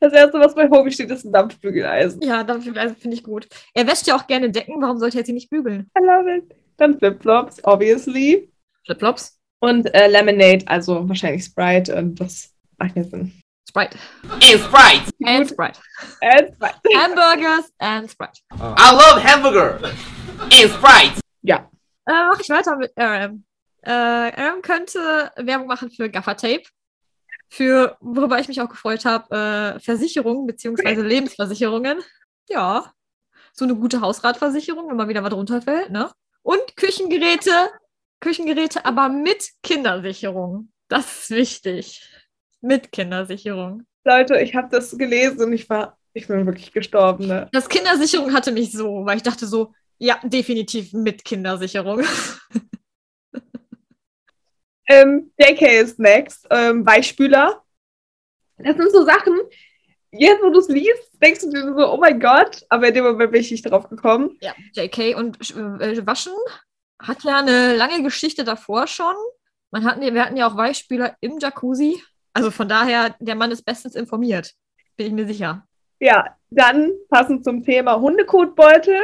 Das 0.00 0.12
erste, 0.12 0.38
was 0.38 0.54
bei 0.54 0.68
Hobie 0.68 0.90
steht, 0.90 1.10
ist 1.10 1.24
ein 1.24 1.32
Dampfbügeleisen. 1.32 2.20
Ja, 2.20 2.44
also 2.44 2.94
finde 2.94 3.16
ich 3.16 3.22
gut. 3.22 3.48
Er 3.72 3.86
wäscht 3.86 4.06
ja 4.06 4.16
auch 4.16 4.26
gerne 4.26 4.50
Decken. 4.50 4.82
Warum 4.82 4.98
sollte 4.98 5.18
er 5.18 5.24
sie 5.24 5.32
nicht 5.32 5.48
bügeln? 5.48 5.90
I 5.98 6.04
love 6.04 6.36
it. 6.36 6.54
Dann 6.76 6.98
Flipflops, 6.98 7.64
obviously. 7.64 8.52
Flipflops. 8.84 9.40
Und 9.60 9.86
äh, 9.94 10.08
Lemonade, 10.08 10.68
also 10.68 11.08
wahrscheinlich 11.08 11.44
Sprite 11.44 11.96
und 11.96 12.20
das 12.20 12.52
macht 12.76 12.96
ja 12.96 13.02
Sinn. 13.02 13.32
Sprite. 13.76 13.98
And 14.24 14.58
Sprite. 14.58 15.12
And 15.22 15.48
Sprite. 15.50 15.78
Äh, 16.22 16.50
Sprite. 16.50 16.80
Hamburgers 16.96 17.70
and 17.78 18.10
Sprite. 18.10 18.40
I 18.50 18.90
love 18.90 19.22
hamburger. 19.22 19.78
And 20.50 20.70
Sprite. 20.70 21.20
Ja. 21.42 21.68
Äh, 22.06 22.26
mach 22.30 22.40
ich 22.40 22.48
weiter 22.48 22.74
mit 22.76 22.92
RM. 22.98 23.44
Äh, 23.82 23.90
RM 23.90 24.62
könnte 24.62 25.30
Werbung 25.36 25.66
machen 25.66 25.90
für 25.90 26.08
Gaffertape. 26.08 26.62
Für, 27.50 27.98
worüber 28.00 28.38
ich 28.38 28.48
mich 28.48 28.62
auch 28.62 28.70
gefreut 28.70 29.04
habe, 29.04 29.76
äh, 29.76 29.80
Versicherungen 29.80 30.46
bzw. 30.46 31.02
Lebensversicherungen. 31.02 32.02
Ja. 32.48 32.94
So 33.52 33.66
eine 33.66 33.76
gute 33.76 34.00
Hausratversicherung, 34.00 34.88
wenn 34.88 34.96
mal 34.96 35.08
wieder 35.08 35.22
was 35.22 35.34
runterfällt, 35.34 35.90
ne? 35.90 36.10
Und 36.42 36.76
Küchengeräte. 36.76 37.68
Küchengeräte, 38.20 38.86
aber 38.86 39.10
mit 39.10 39.50
Kindersicherung. 39.62 40.72
Das 40.88 41.24
ist 41.24 41.30
wichtig. 41.30 42.00
Mit 42.66 42.90
Kindersicherung. 42.90 43.84
Leute, 44.04 44.40
ich 44.40 44.54
habe 44.54 44.68
das 44.70 44.96
gelesen 44.96 45.40
und 45.42 45.52
ich 45.52 45.68
war, 45.70 45.96
ich 46.14 46.26
bin 46.26 46.46
wirklich 46.46 46.72
gestorben. 46.72 47.26
Ne? 47.26 47.48
Das 47.52 47.68
Kindersicherung 47.68 48.32
hatte 48.32 48.52
mich 48.52 48.72
so, 48.72 49.04
weil 49.04 49.18
ich 49.18 49.22
dachte 49.22 49.46
so, 49.46 49.72
ja, 49.98 50.18
definitiv 50.24 50.92
mit 50.92 51.24
Kindersicherung. 51.24 52.02
Ähm, 54.88 55.32
JK 55.36 55.62
ist 55.82 55.98
next. 55.98 56.46
Ähm, 56.50 56.86
Weichspüler. 56.86 57.62
Das 58.58 58.76
sind 58.76 58.92
so 58.92 59.04
Sachen, 59.04 59.34
jetzt 60.12 60.42
wo 60.42 60.50
du 60.50 60.60
es 60.60 60.68
liest, 60.68 61.10
denkst 61.20 61.40
du 61.40 61.50
dir 61.50 61.74
so, 61.74 61.92
oh 61.92 61.96
mein 61.98 62.20
Gott, 62.20 62.64
aber 62.68 62.88
in 62.88 62.94
dem 62.94 63.04
Moment 63.04 63.32
bin 63.32 63.40
ich 63.40 63.50
nicht 63.50 63.68
drauf 63.68 63.88
gekommen. 63.88 64.38
Ja, 64.40 64.54
JK 64.72 65.16
und 65.16 65.38
äh, 65.50 66.06
Waschen 66.06 66.32
hat 67.02 67.22
ja 67.24 67.40
eine 67.40 67.76
lange 67.76 68.02
Geschichte 68.02 68.44
davor 68.44 68.86
schon. 68.86 69.14
Man 69.70 69.84
hatten, 69.84 70.00
wir 70.00 70.24
hatten 70.24 70.36
ja 70.36 70.48
auch 70.48 70.56
Weichspüler 70.56 71.16
im 71.20 71.38
Jacuzzi. 71.38 72.00
Also 72.36 72.50
von 72.50 72.68
daher, 72.68 73.16
der 73.18 73.34
Mann 73.34 73.50
ist 73.50 73.64
bestens 73.64 73.94
informiert. 73.94 74.52
Bin 74.98 75.06
ich 75.06 75.12
mir 75.14 75.26
sicher. 75.26 75.66
Ja, 76.00 76.36
dann 76.50 76.92
passend 77.08 77.44
zum 77.44 77.64
Thema 77.64 77.98
Hundekotbeutel. 77.98 79.00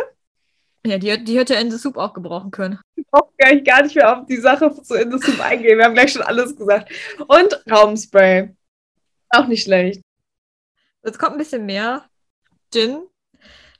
Ja, 0.85 0.99
die, 0.99 1.25
die 1.25 1.39
hätte 1.39 1.55
in 1.55 1.71
the 1.71 1.79
Soup 1.79 1.97
auch 1.97 2.12
gebrauchen 2.12 2.51
können. 2.51 2.79
Ich 2.95 3.07
brauche 3.07 3.33
gar 3.39 3.55
nicht, 3.55 3.67
gar 3.67 3.83
nicht 3.83 3.95
mehr 3.95 4.19
auf 4.19 4.27
die 4.27 4.37
Sache 4.37 4.71
zu 4.83 4.97
in 4.97 5.11
the 5.11 5.19
Soup 5.19 5.41
eingehen. 5.41 5.79
Wir 5.79 5.87
haben 5.87 5.95
gleich 5.95 6.12
schon 6.12 6.21
alles 6.21 6.55
gesagt. 6.55 6.93
Und 7.27 7.65
Raumspray. 7.71 8.55
Auch 9.31 9.47
nicht 9.47 9.62
schlecht. 9.62 10.03
Jetzt 11.03 11.19
kommt 11.19 11.33
ein 11.33 11.39
bisschen 11.39 11.65
mehr. 11.65 12.05
Gin. 12.71 13.01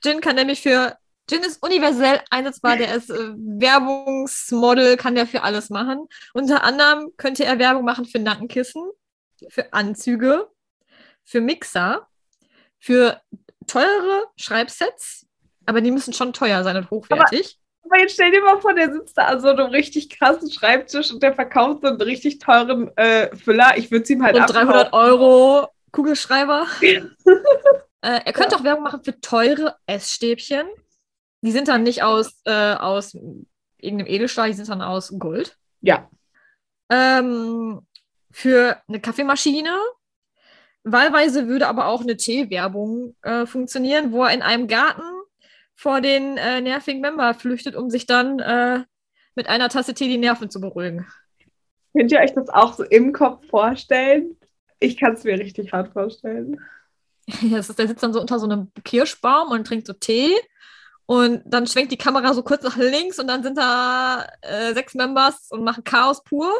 Gin 0.01 0.19
kann 0.19 0.35
nämlich 0.35 0.61
für. 0.61 0.97
Gin 1.29 1.43
ist 1.43 1.61
universell 1.61 2.21
einsetzbar. 2.31 2.77
Der 2.77 2.95
ist 2.95 3.11
äh, 3.11 3.33
Werbungsmodel, 3.35 4.97
kann 4.97 5.13
der 5.13 5.27
für 5.27 5.43
alles 5.43 5.69
machen. 5.69 6.07
Unter 6.33 6.63
anderem 6.63 7.11
könnte 7.17 7.45
er 7.45 7.59
Werbung 7.59 7.85
machen 7.85 8.05
für 8.05 8.17
Nackenkissen, 8.17 8.81
für 9.49 9.73
Anzüge, 9.73 10.49
für 11.23 11.41
Mixer, 11.41 12.07
für 12.79 13.21
teure 13.67 14.25
Schreibsets. 14.35 15.25
Aber 15.65 15.81
die 15.81 15.91
müssen 15.91 16.13
schon 16.13 16.33
teuer 16.33 16.63
sein 16.63 16.75
und 16.75 16.89
hochwertig. 16.89 17.59
Aber 17.85 17.99
jetzt 17.99 18.13
stell 18.13 18.31
dir 18.31 18.41
mal 18.41 18.59
vor, 18.59 18.73
der 18.73 18.91
sitzt 18.91 19.17
da 19.17 19.27
an 19.27 19.39
so 19.39 19.49
einem 19.49 19.67
richtig 19.67 20.09
krassen 20.09 20.51
Schreibtisch 20.51 21.11
und 21.11 21.21
der 21.21 21.33
verkauft 21.33 21.81
so 21.81 21.87
einen 21.87 22.01
richtig 22.01 22.39
teuren 22.39 22.95
äh, 22.97 23.35
Füller. 23.35 23.77
Ich 23.77 23.91
würde 23.91 24.03
es 24.03 24.09
ihm 24.09 24.23
halt 24.23 24.35
und 24.35 24.47
300 24.47 24.93
Euro 24.93 25.67
Kugelschreiber. 25.91 26.65
äh, 26.81 26.99
er 28.01 28.33
könnte 28.33 28.55
auch 28.55 28.63
Werbung 28.63 28.83
machen 28.83 29.03
für 29.03 29.19
teure 29.21 29.75
Essstäbchen. 29.85 30.65
Die 31.41 31.51
sind 31.51 31.67
dann 31.67 31.83
nicht 31.83 32.03
aus, 32.03 32.41
äh, 32.45 32.73
aus 32.73 33.15
irgendeinem 33.77 34.07
Edelstahl, 34.07 34.47
die 34.47 34.55
sind 34.55 34.69
dann 34.69 34.81
aus 34.81 35.13
Gold. 35.19 35.57
Ja. 35.81 36.09
Ähm, 36.89 37.85
für 38.33 38.81
eine 38.87 38.99
Kaffeemaschine. 38.99 39.69
Wahlweise 40.83 41.47
würde 41.47 41.67
aber 41.67 41.87
auch 41.87 42.01
eine 42.01 42.17
Teewerbung 42.17 43.15
äh, 43.21 43.45
funktionieren, 43.45 44.11
wo 44.11 44.23
er 44.23 44.33
in 44.33 44.41
einem 44.41 44.67
Garten 44.67 45.03
vor 45.75 46.01
den 46.01 46.37
äh, 46.37 46.59
nervigen 46.59 46.99
Member 46.99 47.33
flüchtet, 47.33 47.75
um 47.75 47.89
sich 47.89 48.05
dann 48.05 48.39
äh, 48.39 48.83
mit 49.35 49.47
einer 49.47 49.69
Tasse 49.69 49.93
Tee 49.93 50.09
die 50.09 50.17
Nerven 50.17 50.49
zu 50.49 50.59
beruhigen. 50.59 51.07
Könnt 51.95 52.11
ihr 52.11 52.19
euch 52.19 52.33
das 52.33 52.49
auch 52.49 52.73
so 52.73 52.83
im 52.83 53.13
Kopf 53.13 53.47
vorstellen? 53.47 54.35
Ich 54.79 54.97
kann 54.97 55.13
es 55.13 55.23
mir 55.23 55.39
richtig 55.39 55.71
hart 55.71 55.93
vorstellen. 55.93 56.59
Ja, 57.41 57.59
ist, 57.59 57.79
der 57.79 57.87
sitzt 57.87 58.03
dann 58.03 58.11
so 58.11 58.19
unter 58.19 58.37
so 58.37 58.45
einem 58.45 58.69
Kirschbaum 58.83 59.51
und 59.51 59.65
trinkt 59.65 59.87
so 59.87 59.93
Tee. 59.93 60.35
Und 61.05 61.41
dann 61.45 61.67
schwenkt 61.67 61.93
die 61.93 61.97
Kamera 61.97 62.33
so 62.33 62.43
kurz 62.43 62.63
nach 62.63 62.75
links 62.75 63.17
und 63.17 63.27
dann 63.27 63.43
sind 63.43 63.57
da 63.57 64.27
äh, 64.41 64.73
sechs 64.73 64.93
Members 64.93 65.47
und 65.49 65.63
machen 65.63 65.85
Chaos 65.85 66.21
pur. 66.25 66.51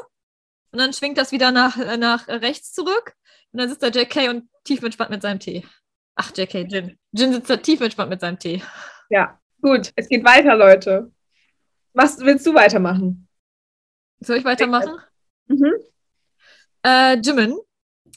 Und 0.74 0.80
dann 0.80 0.92
schwingt 0.92 1.20
das 1.20 1.32
wieder 1.32 1.52
nach, 1.52 1.78
äh, 1.78 1.98
nach 1.98 2.28
rechts 2.28 2.74
zurück. 2.74 3.14
Und 3.52 3.60
dann 3.60 3.70
sitzt 3.70 3.84
da 3.84 3.88
JK 3.88 4.30
und 4.30 4.50
tief 4.64 4.82
entspannt 4.82 5.12
mit 5.12 5.22
seinem 5.22 5.40
Tee. 5.40 5.64
Ach, 6.16 6.32
JK, 6.36 6.66
Jin. 6.70 7.00
Jin 7.12 7.34
sitzt 7.34 7.50
da 7.50 7.58
tief 7.58 7.80
entspannt 7.80 8.10
mit 8.10 8.20
seinem 8.20 8.40
Tee. 8.40 8.62
Ja, 9.10 9.40
gut. 9.62 9.92
Es 9.96 10.10
geht 10.10 10.26
weiter, 10.26 10.56
Leute. 10.56 11.12
Was 11.94 12.20
willst 12.20 12.46
du 12.48 12.56
weitermachen? 12.56 13.28
Soll 14.20 14.38
ich 14.38 14.46
weitermachen? 14.46 14.98
Mhm. 15.48 15.74
Äh, 16.84 17.18
Jimin 17.20 17.56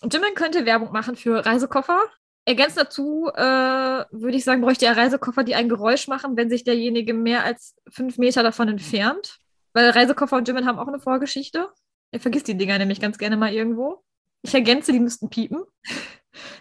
Jimin 0.03 0.35
könnte 0.35 0.65
Werbung 0.65 0.93
machen 0.93 1.17
für 1.17 1.45
Reisekoffer. 1.45 2.01
Ergänzt 2.45 2.79
dazu 2.79 3.29
äh, 3.35 3.41
würde 3.41 4.37
ich 4.37 4.45
sagen, 4.45 4.63
bräuchte 4.63 4.87
er 4.87 4.97
Reisekoffer, 4.97 5.43
die 5.43 5.55
ein 5.55 5.69
Geräusch 5.69 6.09
machen, 6.09 6.37
wenn 6.37 6.49
sich 6.49 6.65
derjenige 6.65 7.13
mehr 7.13 7.45
als 7.45 7.75
fünf 7.91 8.19
Meter 8.19 8.43
davon 8.43 8.69
entfernt. 8.69 9.39
Weil 9.73 9.91
Reisekoffer 9.91 10.37
und 10.37 10.49
Jimin 10.49 10.67
haben 10.67 10.79
auch 10.79 10.89
eine 10.89 11.01
Vorgeschichte. 11.01 11.69
Er 12.11 12.21
vergisst 12.21 12.49
die 12.49 12.57
Dinger 12.57 12.79
nämlich 12.79 13.01
ganz 13.01 13.19
gerne 13.19 13.37
mal 13.37 13.53
irgendwo. 13.53 14.03
Ich 14.43 14.55
ergänze, 14.55 14.93
die 14.93 15.01
müssten 15.01 15.29
piepen. 15.29 15.63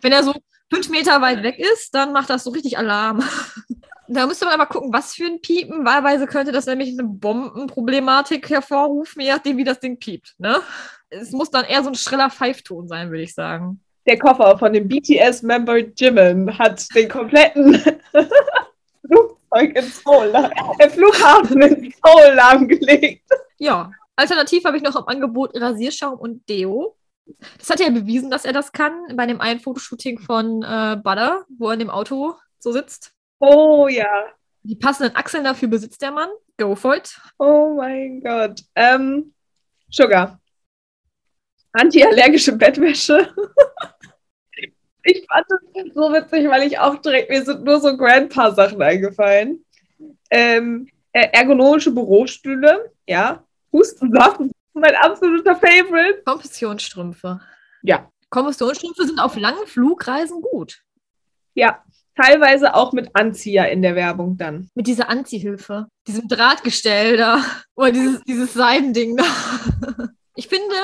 wenn 0.01 0.11
er 0.11 0.23
so 0.23 0.33
fünf 0.73 0.89
Meter 0.89 1.21
weit 1.21 1.43
weg 1.43 1.59
ist, 1.59 1.93
dann 1.93 2.13
macht 2.13 2.29
das 2.29 2.43
so 2.43 2.51
richtig 2.51 2.77
Alarm. 2.77 3.23
da 4.07 4.25
müsste 4.27 4.45
man 4.45 4.55
aber 4.55 4.65
gucken, 4.65 4.91
was 4.91 5.13
für 5.13 5.25
ein 5.25 5.41
Piepen. 5.41 5.85
Wahlweise 5.85 6.27
könnte 6.27 6.51
das 6.51 6.65
nämlich 6.65 6.97
eine 6.97 7.07
Bombenproblematik 7.07 8.49
hervorrufen, 8.49 9.21
je 9.21 9.31
nachdem, 9.31 9.57
wie 9.57 9.63
das 9.63 9.79
Ding 9.79 9.99
piept. 9.99 10.35
Ne? 10.37 10.61
es 11.09 11.31
muss 11.31 11.49
dann 11.49 11.65
eher 11.65 11.83
so 11.83 11.89
ein 11.89 11.95
schriller 11.95 12.29
Pfeifton 12.29 12.87
sein, 12.87 13.09
würde 13.09 13.23
ich 13.23 13.33
sagen. 13.33 13.79
Der 14.07 14.19
Koffer 14.19 14.57
von 14.57 14.71
dem 14.73 14.87
BTS-Member 14.87 15.77
Jimin 15.95 16.57
hat 16.57 16.93
den 16.93 17.09
kompletten 17.09 17.73
Flugzeug 19.07 19.75
ins 19.75 20.01
Seoul, 20.03 20.31
der 20.79 20.89
Flughafen 20.91 21.61
ins 21.61 21.95
Seoul 22.03 22.35
lahmgelegt. 22.35 23.27
Ja, 23.57 23.89
alternativ 24.15 24.65
habe 24.65 24.77
ich 24.77 24.83
noch 24.83 24.95
im 24.95 25.07
Angebot 25.07 25.51
Rasierschaum 25.55 26.19
und 26.19 26.47
Deo. 26.49 26.97
Das 27.57 27.69
hat 27.69 27.79
er 27.79 27.87
ja 27.87 27.91
bewiesen, 27.91 28.29
dass 28.29 28.45
er 28.45 28.53
das 28.53 28.71
kann, 28.71 28.93
bei 29.15 29.25
dem 29.25 29.41
einen 29.41 29.59
Fotoshooting 29.59 30.19
von 30.19 30.61
äh, 30.61 30.97
Butter, 30.97 31.45
wo 31.57 31.67
er 31.67 31.73
in 31.73 31.79
dem 31.79 31.89
Auto 31.89 32.35
so 32.59 32.71
sitzt. 32.71 33.13
Oh 33.39 33.87
ja. 33.87 34.25
Die 34.63 34.75
passenden 34.75 35.15
Achseln 35.15 35.43
dafür 35.43 35.67
besitzt 35.67 36.01
der 36.01 36.11
Mann. 36.11 36.29
Go 36.57 36.75
for 36.75 36.95
it. 36.95 37.19
Oh 37.39 37.75
mein 37.75 38.21
Gott. 38.21 38.61
Ähm, 38.75 39.33
Sugar 39.89 40.39
antiallergische 41.75 42.53
Bettwäsche. 42.53 43.33
ich 45.03 45.25
fand 45.27 45.45
das 45.49 45.93
so 45.93 46.11
witzig, 46.13 46.49
weil 46.49 46.63
ich 46.63 46.79
auch 46.79 46.95
direkt, 46.97 47.29
mir 47.29 47.43
sind 47.43 47.63
nur 47.63 47.79
so 47.79 47.95
Grandpa-Sachen 47.95 48.81
eingefallen. 48.81 49.63
Ähm, 50.31 50.87
ergonomische 51.11 51.91
Bürostühle, 51.91 52.91
ja. 53.07 53.44
Hustensaft, 53.75 54.39
mein 54.73 54.95
absoluter 54.95 55.55
Favorite. 55.55 56.21
Kompressionsstrümpfe. 56.25 57.41
Ja. 57.83 58.09
Kompressionsstrümpfe 58.29 59.05
sind 59.05 59.19
auf 59.19 59.35
langen 59.35 59.67
Flugreisen 59.67 60.41
gut. 60.41 60.81
Ja, 61.53 61.83
teilweise 62.15 62.73
auch 62.73 62.93
mit 62.93 63.09
Anzieher 63.13 63.69
in 63.69 63.81
der 63.81 63.95
Werbung 63.95 64.37
dann. 64.37 64.69
Mit 64.75 64.87
dieser 64.87 65.09
Anziehhilfe, 65.09 65.87
diesem 66.07 66.27
Drahtgestell 66.27 67.17
da 67.17 67.43
oder 67.75 67.91
dieses, 67.91 68.23
dieses 68.23 68.53
Seidending 68.53 69.17
da. 69.17 69.25
Ich 70.35 70.47
finde, 70.47 70.75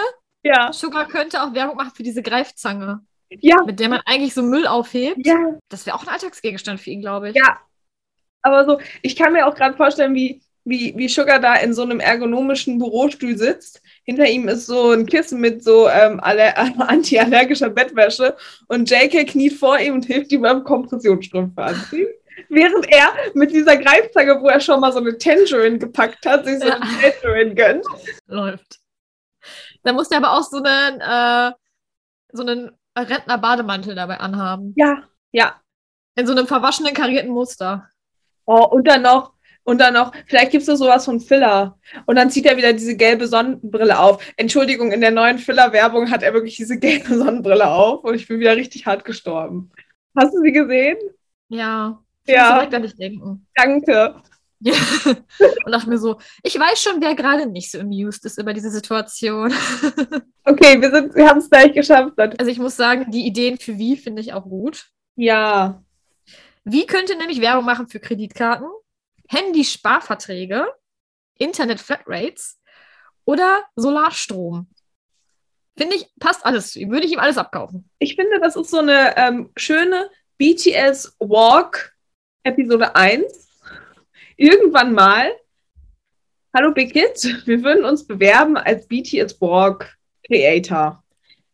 ja. 0.44 0.72
Sugar 0.74 1.08
könnte 1.08 1.42
auch 1.44 1.54
Werbung 1.54 1.76
machen 1.76 1.92
für 1.94 2.04
diese 2.04 2.22
Greifzange. 2.22 3.02
Ja. 3.30 3.64
Mit 3.66 3.80
der 3.80 3.90
man 3.90 4.02
eigentlich 4.06 4.34
so 4.34 4.44
Müll 4.44 4.68
aufhebt. 4.68 5.26
Ja. 5.26 5.58
Das 5.70 5.86
wäre 5.86 5.96
auch 5.96 6.04
ein 6.04 6.10
Alltagsgegenstand 6.10 6.80
für 6.80 6.90
ihn, 6.90 7.02
glaube 7.02 7.30
ich. 7.30 7.36
Ja. 7.36 7.60
Aber 8.42 8.66
so, 8.66 8.80
ich 9.02 9.16
kann 9.16 9.34
mir 9.34 9.48
auch 9.48 9.56
gerade 9.56 9.78
vorstellen, 9.78 10.16
wie, 10.16 10.42
wie, 10.72 10.94
wie 10.98 11.10
Sugar 11.10 11.40
da 11.40 11.56
in 11.56 11.74
so 11.74 11.84
einem 11.84 12.00
ergonomischen 12.00 12.80
Bürostuhl 12.80 13.38
sitzt. 13.38 13.82
Hinter 14.04 14.26
ihm 14.26 14.48
ist 14.48 14.66
so 14.66 14.92
ein 14.92 15.06
Kissen 15.06 15.40
mit 15.40 15.64
so 15.64 15.88
ähm, 15.88 16.20
antiallergischer 16.24 17.70
Bettwäsche 17.70 18.36
und 18.68 18.90
JK 18.90 19.28
kniet 19.28 19.54
vor 19.54 19.78
ihm 19.78 19.96
und 19.96 20.06
hilft 20.06 20.32
ihm 20.32 20.42
beim 20.42 20.64
Kompressionsstrümpfe 20.64 21.62
anziehen. 21.62 22.08
Während 22.50 22.90
er 22.90 23.14
mit 23.34 23.52
dieser 23.52 23.78
Greifzange, 23.78 24.42
wo 24.42 24.48
er 24.48 24.60
schon 24.60 24.80
mal 24.80 24.92
so 24.92 25.00
eine 25.00 25.18
Tangerine 25.18 25.78
gepackt 25.78 26.26
hat, 26.26 26.46
sich 26.46 26.60
so 26.60 26.70
eine 26.70 26.80
Tangerine 26.80 27.54
gönnt. 27.54 27.86
Läuft. 28.28 28.80
Da 29.84 29.94
muss 29.94 30.10
der 30.10 30.20
aber 30.20 30.34
auch 30.34 30.44
so 30.44 30.62
einen, 30.64 31.02
äh, 31.02 31.54
so 32.32 32.44
einen 32.44 32.72
Rentner-Bademantel 32.98 33.96
dabei 33.96 34.20
anhaben. 34.20 34.74
Ja, 34.76 35.04
ja. 35.32 35.62
In 36.16 36.28
so 36.28 36.34
einem 36.34 36.48
verwaschenen, 36.48 36.94
karierten 36.94 37.32
Muster. 37.32 37.90
Oh, 38.46 38.66
und 38.66 38.88
dann 38.88 39.04
noch, 39.04 39.34
und 39.64 39.80
dann 39.80 39.94
noch, 39.94 40.12
vielleicht 40.28 40.52
gibt 40.52 40.68
es 40.68 40.80
sowas 40.80 41.06
von 41.06 41.20
Filler. 41.20 41.78
Und 42.06 42.16
dann 42.16 42.30
zieht 42.30 42.46
er 42.46 42.58
wieder 42.58 42.74
diese 42.74 42.96
gelbe 42.96 43.28
Sonnenbrille 43.28 44.00
auf. 44.00 44.24
Entschuldigung, 44.38 44.92
in 44.92 45.02
der 45.02 45.12
neuen 45.12 45.38
Filler-Werbung 45.38 46.10
hat 46.10 46.24
er 46.24 46.34
wirklich 46.34 46.56
diese 46.56 46.78
gelbe 46.80 47.18
Sonnenbrille 47.18 47.70
auf 47.70 48.04
und 48.04 48.16
ich 48.16 48.28
bin 48.28 48.40
wieder 48.40 48.56
richtig 48.56 48.86
hart 48.86 49.06
gestorben. 49.06 49.72
Hast 50.16 50.34
du 50.34 50.42
sie 50.42 50.52
gesehen? 50.52 50.98
Ja. 51.50 52.00
Ich 52.26 52.34
ja. 52.34 52.54
direkt 52.56 52.74
an 52.74 52.82
dich 52.84 52.96
denken. 52.96 53.48
Danke. 53.56 54.16
Ja. 54.60 54.74
Und 55.66 55.72
dachte 55.72 55.90
mir 55.90 55.98
so, 55.98 56.20
ich 56.44 56.58
weiß 56.58 56.82
schon, 56.82 57.02
wer 57.02 57.16
gerade 57.16 57.48
nicht 57.48 57.72
so 57.72 57.80
amused 57.80 58.24
ist 58.26 58.38
über 58.38 58.54
diese 58.54 58.70
Situation. 58.70 59.54
Okay, 60.44 60.82
wir, 60.82 60.90
sind, 60.90 61.14
wir 61.14 61.30
haben 61.30 61.38
es 61.38 61.52
gleich 61.52 61.72
geschafft. 61.72 62.14
Also 62.18 62.50
ich 62.50 62.58
muss 62.58 62.76
sagen, 62.76 63.12
die 63.12 63.28
Ideen 63.28 63.60
für 63.60 63.78
wie 63.78 63.96
finde 63.96 64.24
ich 64.24 64.34
auch 64.34 64.44
gut. 64.44 64.88
Ja. 65.16 65.84
Wie 66.64 66.88
könnte 66.88 67.16
nämlich 67.16 67.42
Werbung 67.42 67.64
machen 67.64 67.88
für 67.88 68.00
Kreditkarten, 68.00 68.68
Handy-Sparverträge, 69.32 70.68
Internet-Flatrates 71.38 72.60
oder 73.26 73.64
Solarstrom? 73.76 74.70
Finde 75.78 75.96
ich, 75.96 76.08
passt 76.20 76.46
alles 76.46 76.74
zu 76.74 76.80
ihm. 76.80 76.92
Würde 76.92 77.06
ich 77.06 77.14
ihm 77.14 77.20
alles 77.20 77.38
abkaufen. 77.38 77.90
Ich 78.00 78.16
finde, 78.16 78.40
das 78.40 78.56
ist 78.56 78.70
so 78.70 78.80
eine 78.80 79.16
ähm, 79.18 79.52
schöne 79.56 80.10
BTS 80.38 81.16
Walk 81.20 81.96
Episode 82.44 82.96
1 82.96 83.50
irgendwann 84.38 84.94
mal 84.94 85.32
Hallo 86.54 86.74
Big 86.74 86.92
Hit, 86.92 87.44
wir 87.46 87.64
würden 87.64 87.86
uns 87.86 88.06
bewerben 88.06 88.58
als 88.58 88.86
BTS 88.86 89.36
Borg 89.36 89.98
Creator. 90.26 91.02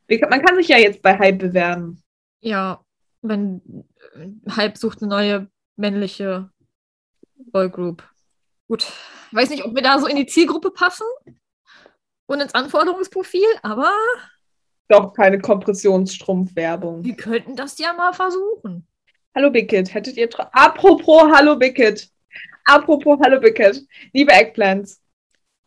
Man 0.10 0.41
kann 0.41 0.55
sich 0.55 0.69
ja 0.69 0.77
jetzt 0.77 1.03
bei 1.03 1.19
Hype 1.19 1.38
bewerben. 1.38 2.01
Ja, 2.41 2.84
wenn 3.22 3.62
äh, 4.15 4.51
Hype 4.55 4.77
sucht 4.77 5.01
eine 5.01 5.10
neue 5.10 5.51
männliche 5.75 6.50
Boygroup. 7.38 8.03
Gut, 8.67 8.84
ich 9.32 9.38
weiß 9.38 9.50
nicht, 9.50 9.63
ob 9.65 9.75
wir 9.75 9.82
da 9.82 10.00
so 10.00 10.08
in 10.08 10.15
die 10.15 10.25
Zielgruppe 10.25 10.72
passen 10.72 11.06
und 12.25 12.41
ins 12.41 12.53
Anforderungsprofil, 12.53 13.48
aber 13.62 13.91
Doch 14.89 15.13
keine 15.13 15.39
Kompressionsstrumpfwerbung. 15.39 17.03
wir 17.03 17.15
könnten 17.15 17.56
das 17.56 17.77
ja 17.77 17.94
mal 17.94 18.13
versuchen. 18.13 18.86
Hallo 19.36 19.51
Hit, 19.53 19.94
hättet 19.94 20.17
ihr... 20.17 20.29
Apropos 20.51 21.32
Hallo 21.34 21.58
Hit. 21.60 22.10
Apropos 22.65 23.20
Hallo 23.24 23.39
Hit. 23.41 23.88
Liebe 24.13 24.32
Eggplants, 24.34 25.01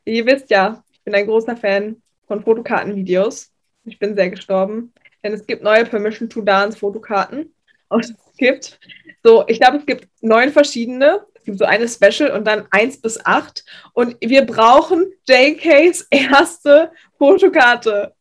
ihr 0.04 0.26
wisst 0.26 0.50
ja, 0.50 0.82
ich 0.92 1.00
bin 1.02 1.14
ein 1.14 1.26
großer 1.26 1.56
Fan 1.56 2.02
von 2.26 2.42
Fotokartenvideos. 2.42 3.52
Ich 3.84 3.98
bin 3.98 4.14
sehr 4.14 4.30
gestorben, 4.30 4.92
denn 5.22 5.32
es 5.32 5.46
gibt 5.46 5.62
neue 5.62 5.86
Permission 5.86 6.28
to 6.28 6.42
Dance 6.42 6.78
Fotokarten. 6.78 7.54
Und 7.88 8.04
es 8.04 8.14
gibt 8.36 8.78
so, 9.22 9.44
ich 9.48 9.58
glaube, 9.60 9.78
es 9.78 9.86
gibt 9.86 10.08
neun 10.20 10.50
verschiedene. 10.50 11.26
Es 11.40 11.46
gibt 11.46 11.58
so 11.58 11.64
eine 11.64 11.88
Special 11.88 12.30
und 12.32 12.44
dann 12.44 12.66
eins 12.70 13.00
bis 13.00 13.24
acht. 13.24 13.64
Und 13.94 14.16
wir 14.20 14.44
brauchen 14.44 15.10
JKs 15.26 16.06
erste 16.10 16.92
Fotokarte, 17.16 18.14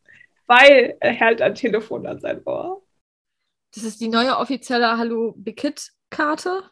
weil 0.47 0.95
er 1.01 1.11
hält 1.11 1.41
ein 1.41 1.53
Telefon 1.53 2.07
an 2.07 2.21
sein 2.21 2.41
Ohr. 2.45 2.81
Das 3.75 3.83
ist 3.83 3.99
die 3.99 4.07
neue 4.07 4.38
offizielle 4.38 4.97
Hallo 4.97 5.33
Big 5.38 5.57
Kid 5.57 5.91
Karte. 6.09 6.63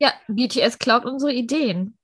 Ja, 0.00 0.12
BTS 0.26 0.78
klaut 0.78 1.04
unsere 1.04 1.32
Ideen. 1.32 1.96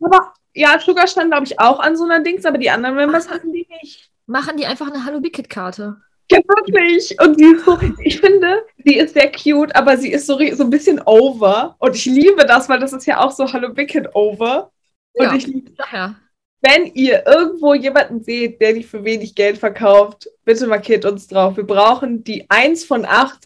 Aber 0.00 0.34
ja, 0.52 0.78
Sugar 0.78 1.06
stand, 1.06 1.30
glaube 1.30 1.46
ich, 1.46 1.58
auch 1.60 1.78
an 1.78 1.96
so 1.96 2.04
einer 2.04 2.20
Dings, 2.20 2.44
aber 2.44 2.58
die 2.58 2.70
anderen 2.70 2.96
Members 2.96 3.30
hatten 3.30 3.52
die 3.52 3.66
nicht. 3.82 4.10
Machen 4.26 4.56
die 4.56 4.66
einfach 4.66 4.88
eine 4.88 5.04
Hallo 5.04 5.20
Big 5.20 5.34
Kid 5.34 5.48
Karte. 5.48 6.02
Ja, 6.30 6.38
wirklich. 6.38 7.16
Und 7.20 7.38
die 7.38 7.44
ist 7.44 7.64
so, 7.64 7.78
ich 8.02 8.18
finde, 8.20 8.64
sie 8.84 8.96
ist 8.96 9.12
sehr 9.14 9.30
cute, 9.30 9.74
aber 9.76 9.96
sie 9.98 10.10
ist 10.12 10.26
so, 10.26 10.38
so 10.52 10.64
ein 10.64 10.70
bisschen 10.70 11.00
over. 11.04 11.76
Und 11.78 11.94
ich 11.94 12.06
liebe 12.06 12.44
das, 12.46 12.68
weil 12.68 12.78
das 12.80 12.92
ist 12.92 13.06
ja 13.06 13.20
auch 13.20 13.30
so 13.30 13.52
Hallo 13.52 13.76
Wicked 13.76 14.14
over. 14.14 14.70
Und 15.12 15.24
Ja. 15.24 15.34
ich 15.34 15.46
liebe, 15.46 15.70
Daher. 15.72 16.14
wenn 16.62 16.86
ihr 16.94 17.26
irgendwo 17.26 17.74
jemanden 17.74 18.22
seht, 18.22 18.60
der 18.60 18.72
die 18.72 18.82
für 18.82 19.04
wenig 19.04 19.34
Geld 19.34 19.58
verkauft, 19.58 20.28
bitte 20.44 20.66
markiert 20.66 21.04
uns 21.04 21.28
drauf. 21.28 21.56
Wir 21.58 21.66
brauchen 21.66 22.24
die 22.24 22.48
1 22.48 22.84
von 22.84 23.04
8 23.04 23.38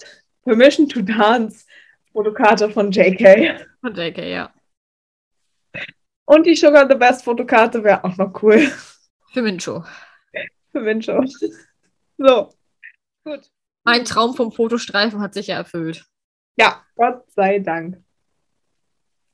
Permission 0.45 0.89
to 0.89 1.03
Dance 1.03 1.67
Fotokarte 2.13 2.71
von 2.71 2.91
JK. 2.93 3.67
Von 3.81 3.95
JK, 3.95 4.19
ja. 4.19 4.53
Und 6.27 6.47
die 6.47 6.55
Sugar 6.55 6.87
the 6.89 6.95
Best 6.95 7.25
Fotokarte 7.25 7.83
wäre 7.83 8.05
auch 8.05 8.17
noch 8.17 8.43
cool 8.43 8.71
Für 9.33 9.43
Mincho. 9.43 9.85
für 10.73 10.81
Mincho. 10.81 11.25
So. 12.19 12.51
Gut. 13.29 13.51
Mein 13.85 14.05
Traum 14.05 14.35
vom 14.35 14.53
Fotostreifen 14.53 15.21
hat 15.21 15.35
sich 15.35 15.49
ja 15.49 15.57
erfüllt. 15.57 16.05
Ja, 16.57 16.83
Gott 16.97 17.31
sei 17.33 17.59
Dank. 17.59 18.03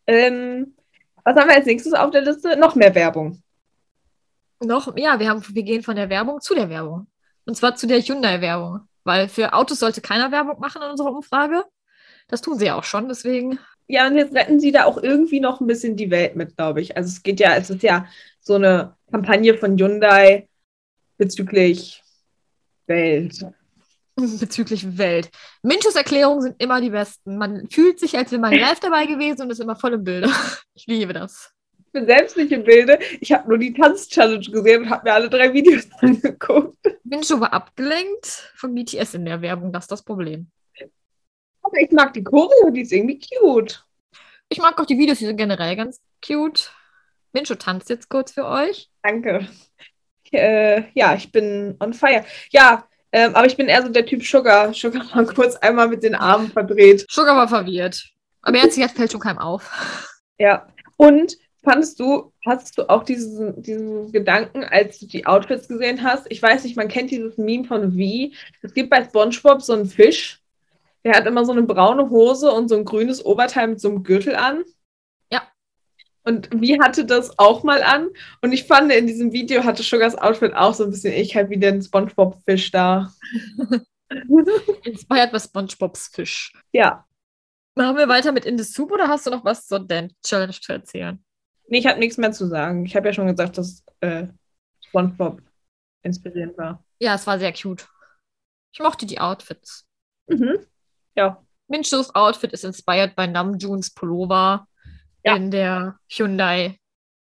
Ähm, 0.06 0.74
was 1.22 1.36
haben 1.36 1.48
wir 1.48 1.56
als 1.56 1.66
nächstes 1.66 1.92
auf 1.94 2.10
der 2.10 2.22
Liste? 2.22 2.56
Noch 2.56 2.74
mehr 2.74 2.94
Werbung. 2.94 3.42
Noch, 4.60 4.96
ja, 4.96 5.18
wir, 5.18 5.28
haben, 5.28 5.42
wir 5.48 5.62
gehen 5.62 5.82
von 5.82 5.96
der 5.96 6.10
Werbung 6.10 6.40
zu 6.40 6.54
der 6.54 6.68
Werbung. 6.68 7.06
Und 7.46 7.56
zwar 7.56 7.76
zu 7.76 7.86
der 7.86 8.00
Hyundai-Werbung. 8.00 8.80
Weil 9.04 9.28
für 9.28 9.52
Autos 9.52 9.78
sollte 9.78 10.00
keiner 10.00 10.32
Werbung 10.32 10.58
machen 10.58 10.82
in 10.82 10.90
unserer 10.90 11.12
Umfrage. 11.12 11.64
Das 12.28 12.40
tun 12.40 12.58
sie 12.58 12.66
ja 12.66 12.74
auch 12.76 12.84
schon, 12.84 13.08
deswegen. 13.08 13.58
Ja, 13.86 14.06
und 14.06 14.16
jetzt 14.16 14.34
retten 14.34 14.60
sie 14.60 14.72
da 14.72 14.84
auch 14.84 14.96
irgendwie 14.96 15.40
noch 15.40 15.60
ein 15.60 15.66
bisschen 15.66 15.96
die 15.96 16.10
Welt 16.10 16.36
mit, 16.36 16.56
glaube 16.56 16.80
ich. 16.80 16.96
Also 16.96 17.08
es 17.08 17.22
geht 17.22 17.38
ja, 17.38 17.54
es 17.54 17.70
ist 17.70 17.82
ja 17.82 18.06
so 18.40 18.54
eine 18.54 18.96
Kampagne 19.10 19.56
von 19.56 19.78
Hyundai 19.78 20.48
bezüglich 21.16 22.02
Welt. 22.86 23.44
Bezüglich 24.40 24.96
Welt. 24.98 25.30
Minchos 25.62 25.96
Erklärungen 25.96 26.42
sind 26.42 26.62
immer 26.62 26.80
die 26.80 26.90
besten. 26.90 27.36
Man 27.36 27.68
fühlt 27.68 27.98
sich, 27.98 28.16
als 28.16 28.30
wäre 28.30 28.40
man 28.40 28.52
live 28.54 28.80
dabei 28.80 29.06
gewesen 29.06 29.42
und 29.42 29.50
ist 29.50 29.60
immer 29.60 29.76
voll 29.76 29.94
im 29.94 30.04
Bilde. 30.04 30.30
Ich 30.76 30.86
liebe 30.88 31.12
das. 31.12 31.52
Ich 31.78 31.92
bin 31.92 32.06
selbst 32.06 32.36
nicht 32.36 32.50
im 32.50 32.64
Bilde. 32.64 32.98
Ich 33.20 33.30
habe 33.30 33.48
nur 33.48 33.58
die 33.58 33.72
Tanz-Challenge 33.72 34.44
gesehen 34.50 34.82
und 34.82 34.90
habe 34.90 35.08
mir 35.08 35.14
alle 35.14 35.30
drei 35.30 35.52
Videos 35.52 35.86
angeguckt. 36.00 36.76
Mincho 37.04 37.38
war 37.38 37.52
abgelenkt 37.52 38.52
von 38.56 38.74
BTS 38.74 39.14
in 39.14 39.24
der 39.24 39.40
Werbung, 39.40 39.72
das 39.72 39.84
ist 39.84 39.92
das 39.92 40.02
Problem. 40.02 40.50
Aber 41.62 41.78
ich 41.78 41.92
mag 41.92 42.12
die 42.12 42.24
Choreo, 42.24 42.70
die 42.70 42.80
ist 42.80 42.92
irgendwie 42.92 43.20
cute. 43.20 43.84
Ich 44.48 44.58
mag 44.58 44.78
auch 44.80 44.86
die 44.86 44.98
Videos, 44.98 45.18
die 45.18 45.26
sind 45.26 45.36
generell 45.36 45.76
ganz 45.76 46.00
cute. 46.26 46.72
Mincho 47.32 47.54
tanzt 47.54 47.88
jetzt 47.88 48.08
kurz 48.08 48.32
für 48.32 48.46
euch. 48.46 48.90
Danke. 49.02 49.48
Äh, 50.32 50.84
ja, 50.94 51.14
ich 51.14 51.30
bin 51.30 51.76
on 51.80 51.94
fire. 51.94 52.24
Ja, 52.50 52.88
ähm, 53.14 53.36
aber 53.36 53.46
ich 53.46 53.56
bin 53.56 53.68
eher 53.68 53.80
so 53.80 53.90
der 53.90 54.04
Typ 54.04 54.24
Sugar. 54.24 54.74
Sugar 54.74 55.04
mal 55.14 55.24
kurz 55.24 55.54
einmal 55.54 55.86
mit 55.86 56.02
den 56.02 56.16
Armen 56.16 56.50
verdreht. 56.50 57.06
Sugar 57.08 57.36
war 57.36 57.46
verwirrt. 57.46 58.10
Aber 58.42 58.56
jetzt, 58.58 58.76
jetzt 58.76 58.96
fällt 58.96 59.12
schon 59.12 59.20
keinem 59.20 59.38
auf. 59.38 59.70
Ja. 60.36 60.66
Und 60.96 61.36
fandest 61.62 62.00
du, 62.00 62.32
hattest 62.44 62.76
du 62.76 62.90
auch 62.90 63.04
diesen, 63.04 63.62
diesen 63.62 64.10
Gedanken, 64.10 64.64
als 64.64 64.98
du 64.98 65.06
die 65.06 65.26
Outfits 65.26 65.68
gesehen 65.68 66.02
hast? 66.02 66.26
Ich 66.28 66.42
weiß 66.42 66.64
nicht, 66.64 66.76
man 66.76 66.88
kennt 66.88 67.12
dieses 67.12 67.38
Meme 67.38 67.64
von 67.64 67.92
V. 67.92 68.34
Es 68.62 68.74
gibt 68.74 68.90
bei 68.90 69.04
SpongeBob 69.04 69.62
so 69.62 69.74
einen 69.74 69.86
Fisch. 69.86 70.40
Der 71.04 71.14
hat 71.14 71.26
immer 71.26 71.44
so 71.44 71.52
eine 71.52 71.62
braune 71.62 72.10
Hose 72.10 72.50
und 72.50 72.68
so 72.68 72.74
ein 72.74 72.84
grünes 72.84 73.24
Oberteil 73.24 73.68
mit 73.68 73.80
so 73.80 73.90
einem 73.90 74.02
Gürtel 74.02 74.34
an. 74.34 74.64
Und 76.24 76.48
wie 76.60 76.80
hatte 76.80 77.04
das 77.04 77.38
auch 77.38 77.62
mal 77.62 77.82
an? 77.82 78.08
Und 78.40 78.52
ich 78.52 78.64
fand, 78.64 78.90
in 78.90 79.06
diesem 79.06 79.32
Video 79.32 79.64
hatte 79.64 79.82
Sugars 79.82 80.16
Outfit 80.16 80.54
auch 80.54 80.72
so 80.72 80.84
ein 80.84 80.90
bisschen 80.90 81.12
ich 81.12 81.36
halt 81.36 81.50
wie 81.50 81.58
den 81.58 81.82
SpongeBob-Fisch 81.82 82.70
da. 82.70 83.12
Inspired 84.84 85.32
by 85.32 85.40
SpongeBobs 85.40 86.08
Fisch. 86.08 86.52
Ja. 86.72 87.06
Machen 87.74 87.96
wir 87.96 88.08
weiter 88.08 88.32
mit 88.32 88.46
In 88.46 88.56
the 88.56 88.64
Soup 88.64 88.90
oder 88.90 89.08
hast 89.08 89.26
du 89.26 89.30
noch 89.30 89.44
was 89.44 89.66
zur 89.66 89.80
Dance 89.80 90.14
Challenge 90.24 90.52
zu 90.52 90.72
erzählen? 90.72 91.22
Nee, 91.68 91.78
ich 91.78 91.86
habe 91.86 91.98
nichts 91.98 92.16
mehr 92.16 92.32
zu 92.32 92.46
sagen. 92.46 92.86
Ich 92.86 92.94
habe 92.96 93.06
ja 93.08 93.12
schon 93.12 93.26
gesagt, 93.26 93.58
dass 93.58 93.82
äh, 94.00 94.26
SpongeBob 94.86 95.42
inspirierend 96.02 96.56
war. 96.56 96.84
Ja, 97.00 97.14
es 97.14 97.26
war 97.26 97.38
sehr 97.38 97.52
cute. 97.52 97.86
Ich 98.72 98.80
mochte 98.80 99.06
die 99.06 99.20
Outfits. 99.20 99.86
Mhm. 100.26 100.58
Ja. 101.16 101.42
Minchos 101.68 102.14
Outfit 102.14 102.52
ist 102.52 102.64
inspired 102.64 103.16
by 103.16 103.26
Namjoons 103.26 103.92
Pullover 103.92 104.66
Ja. 105.24 105.36
in 105.36 105.50
der 105.50 105.98
Hyundai 106.08 106.78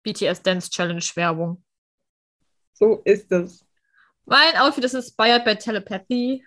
BTS 0.02 0.42
Dance 0.42 0.70
Challenge 0.70 1.04
Werbung. 1.14 1.62
So 2.72 3.00
ist 3.04 3.30
es. 3.32 3.64
Mein 4.24 4.56
Outfit 4.56 4.84
ist 4.84 4.94
inspired 4.94 5.44
by 5.44 5.56
Telepathy. 5.56 6.44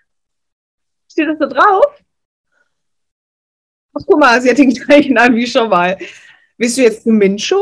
Steht 1.10 1.28
das 1.28 1.38
da 1.38 1.46
drauf? 1.46 2.02
Ach, 3.94 4.02
guck 4.06 4.20
mal, 4.20 4.40
sie 4.40 4.50
hat 4.50 4.58
den 4.58 4.72
gleichen 4.72 5.18
an 5.18 5.34
wie 5.34 5.46
schon 5.46 5.68
mal. 5.68 5.98
Bist 6.56 6.76
du 6.76 6.82
jetzt 6.82 7.06
eine 7.06 7.16
Mincho? 7.16 7.60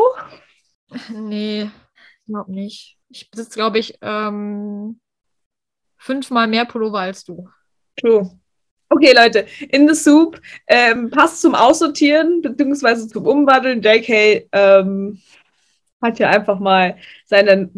Nee, 1.11 1.65
ich 1.65 2.25
glaube 2.27 2.53
nicht. 2.53 2.99
Ich 3.09 3.31
besitze, 3.31 3.55
glaube 3.55 3.79
ich, 3.79 3.97
ähm, 4.03 5.01
fünfmal 5.97 6.47
mehr 6.47 6.67
Pullover 6.67 7.01
als 7.01 7.25
du. 7.25 7.49
True. 7.97 8.39
Okay, 8.91 9.13
Leute, 9.15 9.47
in 9.71 9.87
the 9.87 9.95
soup 9.95 10.41
ähm, 10.67 11.11
passt 11.11 11.43
zum 11.43 11.55
Aussortieren 11.55 12.41
beziehungsweise 12.41 13.07
zum 13.09 13.27
Umwandeln. 13.27 13.83
JK 13.83 14.49
ähm, 14.53 15.21
hat 16.01 16.19
ja 16.19 16.31
einfach 16.31 16.59
mal 16.59 16.97
seine 17.27 17.69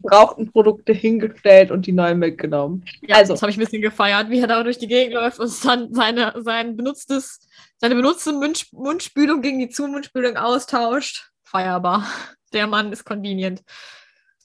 gebrauchten 0.00 0.50
Produkte 0.52 0.92
hingestellt 0.92 1.70
und 1.70 1.86
die 1.86 1.92
neuen 1.92 2.18
mitgenommen. 2.18 2.84
Ja, 3.00 3.16
Also- 3.16 3.32
das 3.32 3.42
habe 3.42 3.50
ich 3.50 3.56
ein 3.56 3.64
bisschen 3.64 3.82
gefeiert, 3.82 4.30
wie 4.30 4.40
er 4.40 4.46
da 4.46 4.62
durch 4.62 4.78
die 4.78 4.86
Gegend 4.88 5.14
läuft 5.14 5.38
und 5.40 5.64
dann 5.64 5.92
seine, 5.94 6.34
sein 6.42 6.76
benutztes, 6.76 7.40
seine 7.78 7.94
benutzte 7.94 8.32
Mund, 8.32 8.66
Mundspülung 8.72 9.40
gegen 9.42 9.58
die 9.58 9.70
Zumundspülung 9.70 10.36
austauscht. 10.36 11.30
Feierbar. 11.44 12.06
Der 12.52 12.66
Mann 12.66 12.92
ist 12.92 13.04
convenient. 13.04 13.62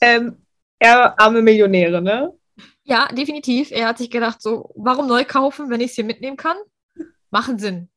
Ähm, 0.01 0.37
er 0.79 1.19
arme 1.19 1.41
Millionäre, 1.41 2.01
ne? 2.01 2.33
Ja, 2.83 3.07
definitiv. 3.07 3.71
Er 3.71 3.87
hat 3.87 3.97
sich 3.97 4.09
gedacht, 4.09 4.41
so, 4.41 4.71
warum 4.75 5.07
neu 5.07 5.23
kaufen, 5.25 5.69
wenn 5.69 5.81
ich 5.81 5.91
es 5.91 5.95
hier 5.95 6.03
mitnehmen 6.03 6.37
kann? 6.37 6.57
Machen 7.29 7.57
Sinn. 7.57 7.89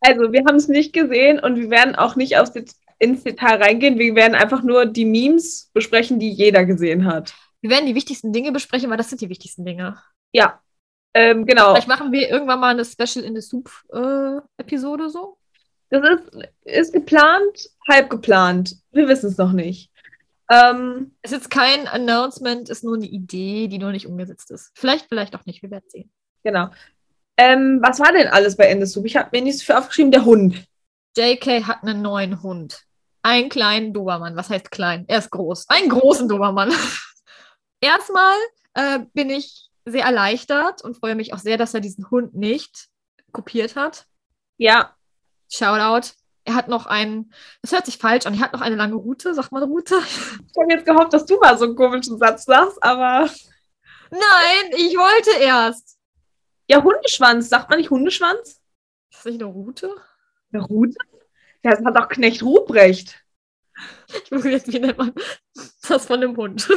Also, 0.00 0.32
wir 0.32 0.44
haben 0.44 0.56
es 0.56 0.68
nicht 0.68 0.92
gesehen 0.92 1.38
und 1.38 1.56
wir 1.56 1.70
werden 1.70 1.94
auch 1.94 2.16
nicht 2.16 2.36
aufs 2.36 2.52
Det 2.52 2.70
ins 2.98 3.24
Detail 3.24 3.62
reingehen. 3.62 3.98
Wir 3.98 4.14
werden 4.14 4.34
einfach 4.34 4.62
nur 4.62 4.86
die 4.86 5.04
Memes 5.04 5.70
besprechen, 5.74 6.18
die 6.18 6.30
jeder 6.30 6.64
gesehen 6.64 7.06
hat. 7.06 7.34
Wir 7.60 7.70
werden 7.70 7.86
die 7.86 7.94
wichtigsten 7.94 8.32
Dinge 8.32 8.52
besprechen, 8.52 8.88
weil 8.90 8.96
das 8.96 9.08
sind 9.08 9.20
die 9.20 9.28
wichtigsten 9.28 9.64
Dinge. 9.64 9.98
Ja, 10.32 10.60
ähm, 11.14 11.46
genau. 11.46 11.70
Vielleicht 11.70 11.88
machen 11.88 12.12
wir 12.12 12.28
irgendwann 12.28 12.60
mal 12.60 12.70
eine 12.70 12.84
Special 12.84 13.24
in 13.24 13.34
the 13.34 13.40
Soup 13.40 13.70
äh, 13.92 14.78
so. 15.08 15.38
Das 15.90 16.02
ist, 16.02 16.48
ist 16.64 16.92
geplant, 16.92 17.70
halb 17.88 18.10
geplant. 18.10 18.76
Wir 18.90 19.06
wissen 19.06 19.28
es 19.28 19.38
noch 19.38 19.52
nicht. 19.52 19.90
Ähm, 20.50 21.14
Ist 21.22 21.32
jetzt 21.32 21.50
kein 21.50 21.88
Announcement, 21.88 22.68
ist 22.68 22.84
nur 22.84 22.96
eine 22.96 23.06
Idee, 23.06 23.68
die 23.68 23.78
noch 23.78 23.92
nicht 23.92 24.06
umgesetzt 24.06 24.50
ist. 24.50 24.70
Vielleicht, 24.74 25.06
vielleicht 25.08 25.34
auch 25.34 25.46
nicht. 25.46 25.62
Wir 25.62 25.70
werden 25.70 25.88
sehen. 25.88 26.12
genau. 26.42 26.68
Ähm, 27.36 27.80
was 27.82 27.98
war 27.98 28.12
denn 28.12 28.28
alles 28.28 28.56
bei 28.56 28.66
Endesoup? 28.66 29.04
Ich 29.06 29.16
habe 29.16 29.30
mir 29.32 29.42
nichts 29.42 29.62
für 29.62 29.76
aufgeschrieben. 29.76 30.12
Der 30.12 30.24
Hund. 30.24 30.64
JK 31.16 31.66
hat 31.66 31.82
einen 31.82 32.00
neuen 32.02 32.42
Hund. 32.42 32.82
einen 33.22 33.48
kleinen 33.48 33.92
Dobermann. 33.92 34.36
Was 34.36 34.50
heißt 34.50 34.70
klein? 34.70 35.04
Er 35.08 35.18
ist 35.18 35.30
groß. 35.30 35.68
Einen 35.68 35.88
großen 35.88 36.28
Dobermann. 36.28 36.72
Erstmal 37.80 38.36
äh, 38.74 39.00
bin 39.14 39.30
ich 39.30 39.68
sehr 39.84 40.04
erleichtert 40.04 40.82
und 40.82 40.96
freue 40.96 41.14
mich 41.16 41.32
auch 41.34 41.38
sehr, 41.38 41.56
dass 41.58 41.74
er 41.74 41.80
diesen 41.80 42.10
Hund 42.10 42.34
nicht 42.34 42.86
kopiert 43.32 43.74
hat. 43.76 44.06
Ja, 44.58 44.94
Shoutout. 45.50 46.10
Er 46.44 46.54
hat 46.54 46.68
noch 46.68 46.86
einen, 46.86 47.32
das 47.62 47.72
hört 47.72 47.86
sich 47.86 47.98
falsch 47.98 48.26
an, 48.26 48.34
er 48.34 48.40
hat 48.40 48.52
noch 48.52 48.60
eine 48.60 48.76
lange 48.76 48.96
Route, 48.96 49.32
sagt 49.34 49.50
man 49.52 49.62
Route? 49.62 49.96
ich 50.06 50.60
habe 50.60 50.72
jetzt 50.72 50.84
gehofft, 50.84 51.12
dass 51.12 51.24
du 51.24 51.38
mal 51.38 51.56
so 51.56 51.64
einen 51.64 51.76
komischen 51.76 52.18
Satz 52.18 52.44
sagst, 52.44 52.82
aber. 52.82 53.30
Nein, 54.10 54.70
ich 54.76 54.96
wollte 54.96 55.42
erst. 55.42 55.98
Ja, 56.68 56.82
Hundeschwanz. 56.82 57.48
Sagt 57.48 57.70
man 57.70 57.78
nicht 57.78 57.90
Hundeschwanz? 57.90 58.60
Ist 59.10 59.18
das 59.18 59.24
nicht 59.24 59.42
eine 59.42 59.50
Route? 59.50 59.94
Eine 60.52 60.62
Rute? 60.62 60.96
Ja, 61.62 61.72
das 61.72 61.84
hat 61.84 61.96
auch 61.96 62.08
Knecht 62.08 62.42
Ruprecht. 62.42 63.24
Ich 64.24 64.30
muss 64.30 64.44
jetzt, 64.44 64.72
wie 64.72 64.78
nennt 64.78 64.98
man 64.98 65.12
das 65.88 66.06
von 66.06 66.20
dem 66.20 66.36
Hund? 66.36 66.68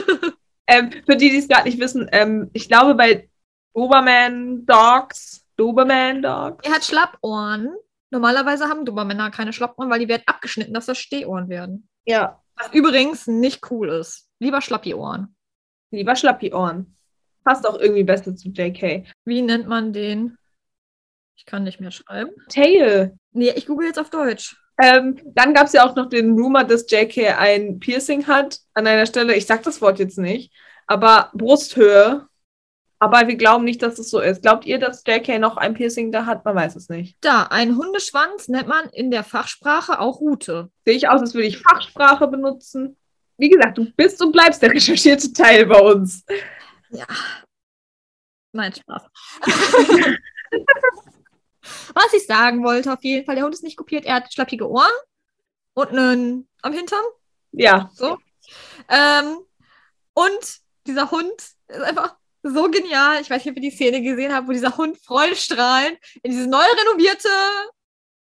Ähm, 0.68 0.92
für 0.92 1.16
die, 1.16 1.30
die 1.30 1.38
es 1.38 1.48
gerade 1.48 1.64
nicht 1.64 1.80
wissen, 1.80 2.10
ähm, 2.12 2.50
ich 2.52 2.68
glaube 2.68 2.94
bei 2.94 3.30
Doberman 3.74 4.66
Dogs, 4.66 5.46
Doberman 5.56 6.22
Dogs, 6.22 6.68
er 6.68 6.74
hat 6.74 6.84
Schlappohren. 6.84 7.74
Normalerweise 8.12 8.66
haben 8.70 8.86
Dobermänner 8.86 9.32
keine 9.32 9.54
Schlappohren, 9.54 9.90
weil 9.90 10.00
die 10.00 10.08
werden 10.08 10.24
abgeschnitten, 10.26 10.74
dass 10.74 10.86
das 10.86 10.98
Stehohren 10.98 11.50
werden. 11.50 11.90
ja, 12.06 12.42
Was 12.56 12.74
übrigens 12.74 13.28
nicht 13.28 13.70
cool 13.72 13.90
ist. 13.90 14.28
Lieber 14.40 14.62
Schlappiohren. 14.62 15.36
lieber 15.92 16.16
Schlappi-Ohren. 16.16 16.96
Passt 17.44 17.66
auch 17.68 17.80
irgendwie 17.80 18.04
besser 18.04 18.36
zu 18.36 18.50
JK. 18.50 19.06
Wie 19.26 19.42
nennt 19.42 19.68
man 19.68 19.94
den? 19.94 20.38
Ich 21.36 21.46
kann 21.46 21.64
nicht 21.64 21.80
mehr 21.80 21.92
schreiben. 21.92 22.32
Tail. 22.50 23.18
Nee, 23.32 23.52
ich 23.56 23.66
google 23.68 23.88
jetzt 23.88 24.00
auf 24.00 24.10
Deutsch. 24.10 24.58
Ähm, 24.82 25.20
dann 25.34 25.54
gab 25.54 25.68
es 25.68 25.74
ja 25.74 25.86
auch 25.88 25.96
noch 25.96 26.08
den 26.10 26.32
Rumor, 26.38 26.64
dass 26.64 26.90
JK 26.90 27.36
ein 27.40 27.80
Piercing 27.80 28.28
hat 28.28 28.60
an 28.74 28.86
einer 28.88 29.06
Stelle, 29.06 29.36
ich 29.36 29.46
sag 29.46 29.64
das 29.64 29.82
Wort 29.82 29.98
jetzt 30.00 30.18
nicht, 30.18 30.54
aber 30.88 31.32
Brusthöhe. 31.34 32.28
Aber 33.00 33.28
wir 33.28 33.36
glauben 33.36 33.64
nicht, 33.64 33.82
dass 33.84 34.00
es 34.00 34.10
so 34.10 34.20
ist. 34.20 34.42
Glaubt 34.42 34.66
ihr, 34.66 34.80
dass 34.80 35.04
JK 35.06 35.40
noch 35.40 35.58
ein 35.58 35.76
Piercing 35.76 36.12
da 36.12 36.26
hat? 36.26 36.44
Man 36.46 36.56
weiß 36.56 36.76
es 36.76 36.90
nicht. 36.90 37.16
Da, 37.22 37.44
ein 37.44 37.78
Hundeschwanz 37.78 38.48
nennt 38.48 38.68
man 38.68 38.90
in 38.90 39.12
der 39.12 39.24
Fachsprache 39.24 40.00
auch 40.00 40.20
Rute. 40.20 40.72
Sehe 40.84 40.96
ich 40.96 41.08
aus, 41.08 41.22
als 41.22 41.36
würde 41.36 41.48
ich 41.48 41.60
Fachsprache 41.60 42.28
benutzen. 42.28 42.98
Wie 43.38 43.50
gesagt, 43.50 43.78
du 43.78 43.86
bist 43.92 44.20
und 44.22 44.32
bleibst 44.32 44.64
der 44.64 44.72
recherchierte 44.72 45.32
Teil 45.32 45.68
bei 45.68 45.80
uns. 45.80 46.26
Nein, 48.52 48.74
Spaß. 48.74 49.04
Was 51.94 52.14
ich 52.14 52.26
sagen 52.26 52.64
wollte, 52.64 52.92
auf 52.94 53.04
jeden 53.04 53.26
Fall, 53.26 53.36
der 53.36 53.44
Hund 53.44 53.54
ist 53.54 53.64
nicht 53.64 53.78
kopiert. 53.78 54.06
Er 54.06 54.16
hat 54.16 54.34
schlappige 54.34 54.68
Ohren 54.68 54.90
und 55.74 55.90
einen 55.90 56.48
am 56.64 56.74
Hintern. 56.74 57.04
Ja, 57.52 57.92
So. 57.94 58.18
Ähm, 58.90 59.38
und 60.14 60.60
dieser 60.88 61.12
Hund 61.12 61.34
ist 61.68 61.82
einfach 61.82 62.16
so 62.44 62.70
genial. 62.70 63.22
Ich 63.22 63.30
weiß 63.30 63.44
nicht, 63.44 63.52
ob 63.52 63.58
ihr 63.58 63.70
die 63.70 63.76
Szene 63.76 64.02
gesehen 64.02 64.34
habt, 64.34 64.48
wo 64.48 64.52
dieser 64.52 64.78
Hund 64.78 64.98
freudestrahlend 64.98 65.98
in 66.24 66.32
diese 66.32 66.48
neu 66.48 66.64
renovierte 66.80 67.30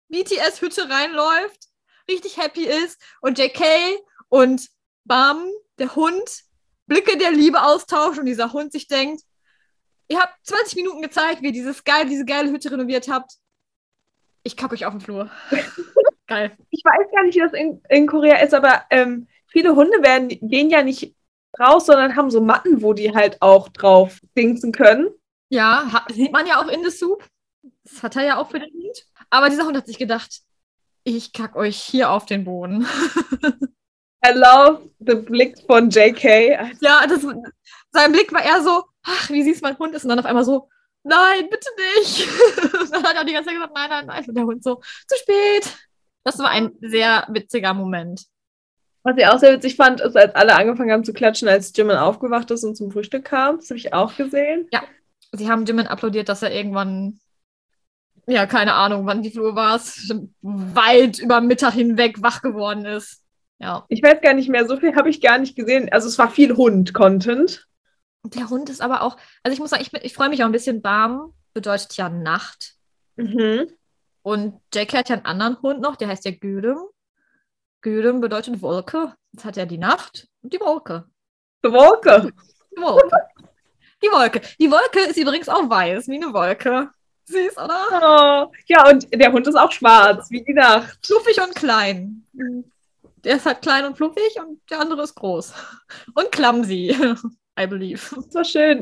BTS-Hütte 0.08 0.88
reinläuft, 0.88 1.68
richtig 2.08 2.36
happy 2.36 2.64
ist 2.64 3.00
und 3.20 3.38
JK 3.38 3.62
und 4.28 4.68
Bam, 5.04 5.50
der 5.78 5.94
Hund, 5.94 6.44
Blicke 6.86 7.16
der 7.18 7.30
Liebe 7.30 7.62
austauschen 7.62 8.20
und 8.20 8.26
dieser 8.26 8.52
Hund 8.52 8.72
sich 8.72 8.88
denkt, 8.88 9.22
ihr 10.08 10.18
habt 10.18 10.34
20 10.46 10.76
Minuten 10.76 11.02
gezeigt, 11.02 11.42
wie 11.42 11.46
ihr 11.46 11.52
dieses 11.52 11.84
geil, 11.84 12.06
diese 12.08 12.24
geile 12.24 12.50
Hütte 12.50 12.70
renoviert 12.70 13.08
habt. 13.08 13.32
Ich 14.42 14.56
kacke 14.56 14.74
euch 14.74 14.86
auf 14.86 14.94
den 14.94 15.00
Flur. 15.00 15.30
geil. 16.26 16.56
ich 16.70 16.82
weiß 16.84 17.10
gar 17.12 17.24
nicht, 17.24 17.34
wie 17.34 17.40
das 17.40 17.52
in, 17.52 17.82
in 17.88 18.06
Korea 18.06 18.38
ist, 18.38 18.54
aber 18.54 18.84
ähm, 18.90 19.28
viele 19.46 19.74
Hunde 19.74 20.02
werden, 20.02 20.28
gehen 20.28 20.70
ja 20.70 20.82
nicht 20.82 21.14
raus, 21.58 21.86
sondern 21.86 22.16
haben 22.16 22.30
so 22.30 22.40
Matten, 22.40 22.82
wo 22.82 22.92
die 22.92 23.14
halt 23.14 23.40
auch 23.40 23.68
drauf 23.68 24.20
dingsen 24.36 24.72
können. 24.72 25.08
Ja, 25.50 26.04
sieht 26.12 26.32
man 26.32 26.46
ja 26.46 26.60
auch 26.60 26.68
in 26.68 26.84
The 26.84 26.90
Soup. 26.90 27.24
Das 27.84 28.02
hat 28.02 28.16
er 28.16 28.24
ja 28.24 28.36
auch 28.38 28.50
für 28.50 28.60
den 28.60 28.72
Hund. 28.72 29.04
Aber 29.30 29.48
dieser 29.48 29.64
Hund 29.64 29.76
hat 29.76 29.86
sich 29.86 29.98
gedacht, 29.98 30.40
ich 31.04 31.32
kack 31.32 31.56
euch 31.56 31.80
hier 31.80 32.10
auf 32.10 32.26
den 32.26 32.44
Boden. 32.44 32.86
I 34.26 34.32
love 34.32 34.90
the 34.98 35.14
Blick 35.14 35.56
von 35.66 35.90
JK. 35.90 36.22
ja, 36.80 37.06
das, 37.06 37.22
sein 37.92 38.12
Blick 38.12 38.32
war 38.32 38.44
eher 38.44 38.62
so, 38.62 38.84
ach, 39.02 39.30
wie 39.30 39.42
süß 39.42 39.62
mein 39.62 39.78
Hund 39.78 39.94
ist. 39.94 40.04
Und 40.04 40.10
dann 40.10 40.18
auf 40.18 40.26
einmal 40.26 40.44
so, 40.44 40.68
nein, 41.04 41.48
bitte 41.50 41.68
nicht. 41.96 42.28
Und 42.80 42.90
dann 42.92 43.02
hat 43.04 43.16
er 43.16 43.24
die 43.24 43.32
ganze 43.32 43.48
Zeit 43.48 43.56
gesagt, 43.56 43.74
nein, 43.74 43.90
nein, 43.90 44.06
nein. 44.06 44.24
Und 44.26 44.34
der 44.34 44.44
Hund 44.44 44.62
so, 44.62 44.80
zu 45.06 45.16
spät. 45.16 45.76
Das 46.24 46.38
war 46.38 46.50
ein 46.50 46.76
sehr 46.80 47.26
witziger 47.30 47.72
Moment. 47.72 48.26
Was 49.08 49.16
ich 49.16 49.26
auch 49.26 49.38
sehr 49.38 49.54
witzig 49.54 49.76
fand, 49.76 50.02
ist, 50.02 50.18
als 50.18 50.34
alle 50.34 50.54
angefangen 50.54 50.92
haben 50.92 51.04
zu 51.04 51.14
klatschen, 51.14 51.48
als 51.48 51.72
Jimin 51.74 51.96
aufgewacht 51.96 52.50
ist 52.50 52.62
und 52.62 52.76
zum 52.76 52.90
Frühstück 52.90 53.24
kam. 53.24 53.56
Das 53.56 53.70
habe 53.70 53.78
ich 53.78 53.94
auch 53.94 54.14
gesehen. 54.14 54.68
Sie 55.32 55.48
haben 55.48 55.64
Jimin 55.64 55.86
applaudiert, 55.86 56.28
dass 56.28 56.42
er 56.42 56.52
irgendwann, 56.52 57.18
ja, 58.26 58.44
keine 58.44 58.74
Ahnung, 58.74 59.06
wann 59.06 59.22
die 59.22 59.30
Flur 59.30 59.54
war, 59.54 59.80
weit 60.42 61.20
über 61.20 61.40
Mittag 61.40 61.72
hinweg 61.72 62.20
wach 62.20 62.42
geworden 62.42 62.84
ist. 62.84 63.22
Ja. 63.58 63.86
Ich 63.88 64.02
weiß 64.02 64.20
gar 64.20 64.34
nicht 64.34 64.50
mehr, 64.50 64.68
so 64.68 64.76
viel 64.76 64.94
habe 64.94 65.08
ich 65.08 65.22
gar 65.22 65.38
nicht 65.38 65.56
gesehen. 65.56 65.90
Also 65.90 66.06
es 66.06 66.18
war 66.18 66.30
viel 66.30 66.54
Hund-Content. 66.54 67.66
Und 68.20 68.34
der 68.34 68.50
Hund 68.50 68.68
ist 68.68 68.82
aber 68.82 69.00
auch, 69.00 69.16
also 69.42 69.54
ich 69.54 69.58
muss 69.58 69.70
sagen, 69.70 69.82
ich, 69.82 70.04
ich 70.04 70.12
freue 70.12 70.28
mich 70.28 70.42
auch 70.42 70.46
ein 70.46 70.52
bisschen. 70.52 70.82
Bam 70.82 71.32
bedeutet 71.54 71.96
ja 71.96 72.10
Nacht. 72.10 72.74
Mhm. 73.16 73.68
Und 74.20 74.60
Jake 74.74 74.98
hat 74.98 75.08
ja 75.08 75.16
einen 75.16 75.24
anderen 75.24 75.62
Hund 75.62 75.80
noch, 75.80 75.96
der 75.96 76.08
heißt 76.08 76.26
ja 76.26 76.32
Gülüm. 76.32 76.76
Gülüm 77.80 78.20
bedeutet 78.20 78.60
Wolke. 78.62 79.14
Jetzt 79.32 79.44
hat 79.44 79.56
er 79.56 79.66
die 79.66 79.78
Nacht 79.78 80.28
und 80.42 80.52
die 80.52 80.60
Wolke. 80.60 81.04
Die 81.64 81.70
Wolke. 81.70 82.32
Die 82.76 82.80
Wolke. 82.80 83.16
Die 84.02 84.08
Wolke. 84.08 84.40
Die 84.58 84.70
Wolke 84.70 85.00
ist 85.08 85.16
übrigens 85.16 85.48
auch 85.48 85.68
weiß, 85.68 86.08
wie 86.08 86.16
eine 86.16 86.32
Wolke. 86.32 86.90
Süß, 87.26 87.58
oder? 87.58 88.48
Oh. 88.48 88.52
Ja, 88.66 88.88
und 88.88 89.06
der 89.12 89.32
Hund 89.32 89.46
ist 89.46 89.54
auch 89.54 89.70
schwarz, 89.70 90.30
wie 90.30 90.42
die 90.42 90.54
Nacht. 90.54 90.98
Fluffig 91.04 91.40
und 91.40 91.54
klein. 91.54 92.24
Der 93.24 93.36
ist 93.36 93.46
halt 93.46 93.60
klein 93.60 93.84
und 93.84 93.96
fluffig 93.96 94.38
und 94.40 94.60
der 94.70 94.80
andere 94.80 95.02
ist 95.02 95.14
groß. 95.14 95.52
Und 96.14 96.32
clumsy, 96.32 96.96
I 97.60 97.66
believe. 97.66 98.14
Das 98.14 98.34
war 98.34 98.44
schön. 98.44 98.80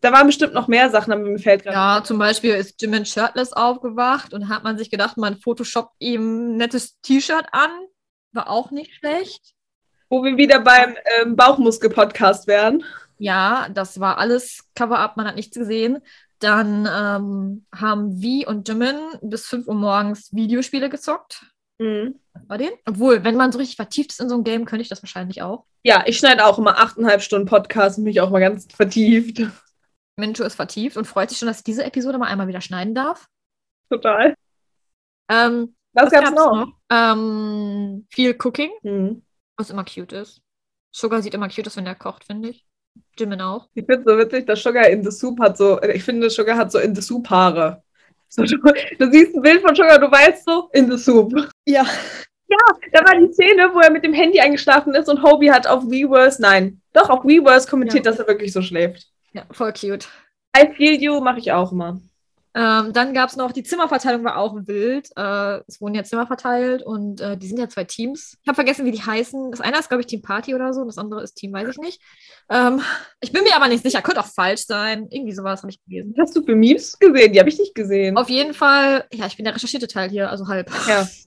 Da 0.00 0.12
waren 0.12 0.26
bestimmt 0.26 0.54
noch 0.54 0.66
mehr 0.66 0.90
Sachen, 0.90 1.12
aber 1.12 1.22
mir 1.22 1.38
fällt 1.38 1.62
gerade. 1.62 1.76
Ja, 1.76 2.02
zum 2.02 2.18
Beispiel 2.18 2.54
ist 2.54 2.80
Jimin 2.80 3.06
shirtless 3.06 3.52
aufgewacht 3.52 4.34
und 4.34 4.48
hat 4.48 4.64
man 4.64 4.76
sich 4.76 4.90
gedacht, 4.90 5.16
man 5.16 5.36
photoshoppt 5.36 5.94
ihm 6.00 6.54
ein 6.54 6.56
nettes 6.56 6.98
T-Shirt 7.00 7.46
an. 7.52 7.70
War 8.34 8.50
auch 8.50 8.72
nicht 8.72 8.92
schlecht. 8.96 9.54
Wo 10.08 10.24
wir 10.24 10.36
wieder 10.36 10.58
beim 10.60 10.96
ähm, 11.20 11.36
Bauchmuskel-Podcast 11.36 12.48
wären. 12.48 12.84
Ja, 13.16 13.68
das 13.72 14.00
war 14.00 14.18
alles 14.18 14.68
Cover-up, 14.74 15.16
man 15.16 15.28
hat 15.28 15.36
nichts 15.36 15.56
gesehen. 15.56 16.02
Dann 16.40 16.88
ähm, 16.92 17.64
haben 17.72 18.20
Vi 18.20 18.44
und 18.44 18.68
Jimin 18.68 18.96
bis 19.22 19.46
5 19.46 19.68
Uhr 19.68 19.74
morgens 19.74 20.34
Videospiele 20.34 20.90
gezockt. 20.90 21.46
Mhm. 21.78 22.18
Bei 22.48 22.56
denen? 22.56 22.76
Obwohl, 22.86 23.22
wenn 23.22 23.36
man 23.36 23.52
so 23.52 23.58
richtig 23.58 23.76
vertieft 23.76 24.10
ist 24.10 24.20
in 24.20 24.28
so 24.28 24.34
einem 24.34 24.44
Game, 24.44 24.64
könnte 24.64 24.82
ich 24.82 24.88
das 24.88 25.02
wahrscheinlich 25.02 25.42
auch. 25.42 25.64
Ja, 25.84 26.02
ich 26.06 26.18
schneide 26.18 26.44
auch 26.44 26.58
immer 26.58 26.78
achteinhalb 26.78 27.22
Stunden 27.22 27.46
Podcast 27.46 27.98
und 27.98 28.04
mich 28.04 28.20
auch 28.20 28.30
mal 28.30 28.40
ganz 28.40 28.66
vertieft. 28.74 29.42
Mincho 30.16 30.42
ist 30.42 30.56
vertieft 30.56 30.96
und 30.96 31.06
freut 31.06 31.30
sich 31.30 31.38
schon, 31.38 31.46
dass 31.46 31.58
ich 31.58 31.64
diese 31.64 31.84
Episode 31.84 32.18
mal 32.18 32.26
einmal 32.26 32.48
wieder 32.48 32.60
schneiden 32.60 32.96
darf. 32.96 33.28
Total. 33.88 34.34
Ähm, 35.30 35.76
Was, 35.94 36.10
gab's 36.10 36.30
noch? 36.32 36.68
Ähm, 36.90 38.06
viel 38.10 38.36
Cooking, 38.42 38.70
Mhm. 38.82 39.22
was 39.56 39.70
immer 39.70 39.84
cute 39.84 40.12
ist. 40.12 40.40
Sugar 40.92 41.22
sieht 41.22 41.34
immer 41.34 41.48
cute 41.48 41.66
aus, 41.68 41.76
wenn 41.76 41.86
er 41.86 41.94
kocht, 41.94 42.24
finde 42.24 42.50
ich. 42.50 42.64
Jimin 43.18 43.40
auch. 43.40 43.68
Ich 43.74 43.84
finde 43.86 44.00
es 44.00 44.04
so 44.04 44.18
witzig, 44.18 44.46
dass 44.46 44.62
Sugar 44.62 44.88
in 44.88 45.02
the 45.04 45.10
Soup 45.10 45.38
hat 45.40 45.56
so, 45.56 45.80
ich 45.82 46.04
finde, 46.04 46.30
Sugar 46.30 46.56
hat 46.56 46.70
so 46.70 46.78
in 46.78 46.94
the 46.94 47.02
Soup 47.02 47.28
Haare. 47.28 47.82
So, 48.28 48.42
du, 48.42 48.56
du 48.98 49.10
siehst 49.10 49.34
ein 49.34 49.42
Bild 49.42 49.62
von 49.62 49.74
Sugar, 49.74 49.98
du 49.98 50.10
weißt 50.10 50.44
so, 50.44 50.68
in 50.72 50.90
the 50.90 50.98
Soup. 50.98 51.32
Ja. 51.66 51.84
Da 52.92 53.00
war 53.04 53.18
die 53.18 53.32
Szene, 53.32 53.70
wo 53.72 53.80
er 53.80 53.90
mit 53.90 54.04
dem 54.04 54.12
Handy 54.12 54.38
eingeschlafen 54.38 54.94
ist 54.94 55.08
und 55.08 55.22
Hobie 55.24 55.50
hat 55.50 55.66
auf 55.66 55.84
Weverse, 55.90 56.40
nein, 56.40 56.80
doch, 56.92 57.08
auf 57.10 57.24
Weverse 57.24 57.68
kommentiert, 57.68 58.04
Ja. 58.04 58.12
dass 58.12 58.20
er 58.20 58.28
wirklich 58.28 58.52
so 58.52 58.62
schläft. 58.62 59.08
Ja, 59.32 59.44
voll 59.50 59.72
cute. 59.72 60.06
I 60.56 60.72
feel 60.74 61.00
you 61.02 61.20
mache 61.20 61.40
ich 61.40 61.50
auch 61.50 61.72
immer. 61.72 62.00
Ähm, 62.56 62.92
dann 62.92 63.14
gab 63.14 63.30
es 63.30 63.36
noch, 63.36 63.50
die 63.50 63.64
Zimmerverteilung 63.64 64.22
war 64.22 64.36
auch 64.36 64.54
wild. 64.54 65.10
Äh, 65.16 65.60
es 65.66 65.80
wurden 65.80 65.96
ja 65.96 66.04
Zimmer 66.04 66.26
verteilt 66.26 66.84
und 66.84 67.20
äh, 67.20 67.36
die 67.36 67.48
sind 67.48 67.58
ja 67.58 67.68
zwei 67.68 67.82
Teams. 67.82 68.38
Ich 68.42 68.46
habe 68.46 68.54
vergessen, 68.54 68.84
wie 68.84 68.92
die 68.92 69.02
heißen. 69.02 69.50
Das 69.50 69.60
eine 69.60 69.78
ist, 69.78 69.88
glaube 69.88 70.02
ich, 70.02 70.06
Team 70.06 70.22
Party 70.22 70.54
oder 70.54 70.72
so, 70.72 70.82
und 70.82 70.86
das 70.86 70.98
andere 70.98 71.22
ist 71.22 71.34
Team, 71.34 71.52
weiß 71.52 71.68
ich 71.68 71.78
nicht. 71.78 72.00
Ähm, 72.48 72.80
ich 73.20 73.32
bin 73.32 73.42
mir 73.42 73.56
aber 73.56 73.66
nicht 73.66 73.82
sicher, 73.82 74.02
könnte 74.02 74.20
auch 74.20 74.26
falsch 74.26 74.66
sein. 74.66 75.08
Irgendwie 75.10 75.32
sowas 75.32 75.62
habe 75.62 75.70
ich 75.70 75.84
gelesen. 75.84 76.14
Hast 76.16 76.36
du 76.36 76.44
für 76.44 76.54
Memes 76.54 76.96
gesehen? 76.96 77.32
Die 77.32 77.40
habe 77.40 77.48
ich 77.48 77.58
nicht 77.58 77.74
gesehen. 77.74 78.16
Auf 78.16 78.30
jeden 78.30 78.54
Fall, 78.54 79.04
ja, 79.12 79.26
ich 79.26 79.36
bin 79.36 79.44
der 79.44 79.56
recherchierte 79.56 79.88
Teil 79.88 80.08
hier, 80.10 80.30
also 80.30 80.46
halb. 80.46 80.70
Ja. 80.88 81.08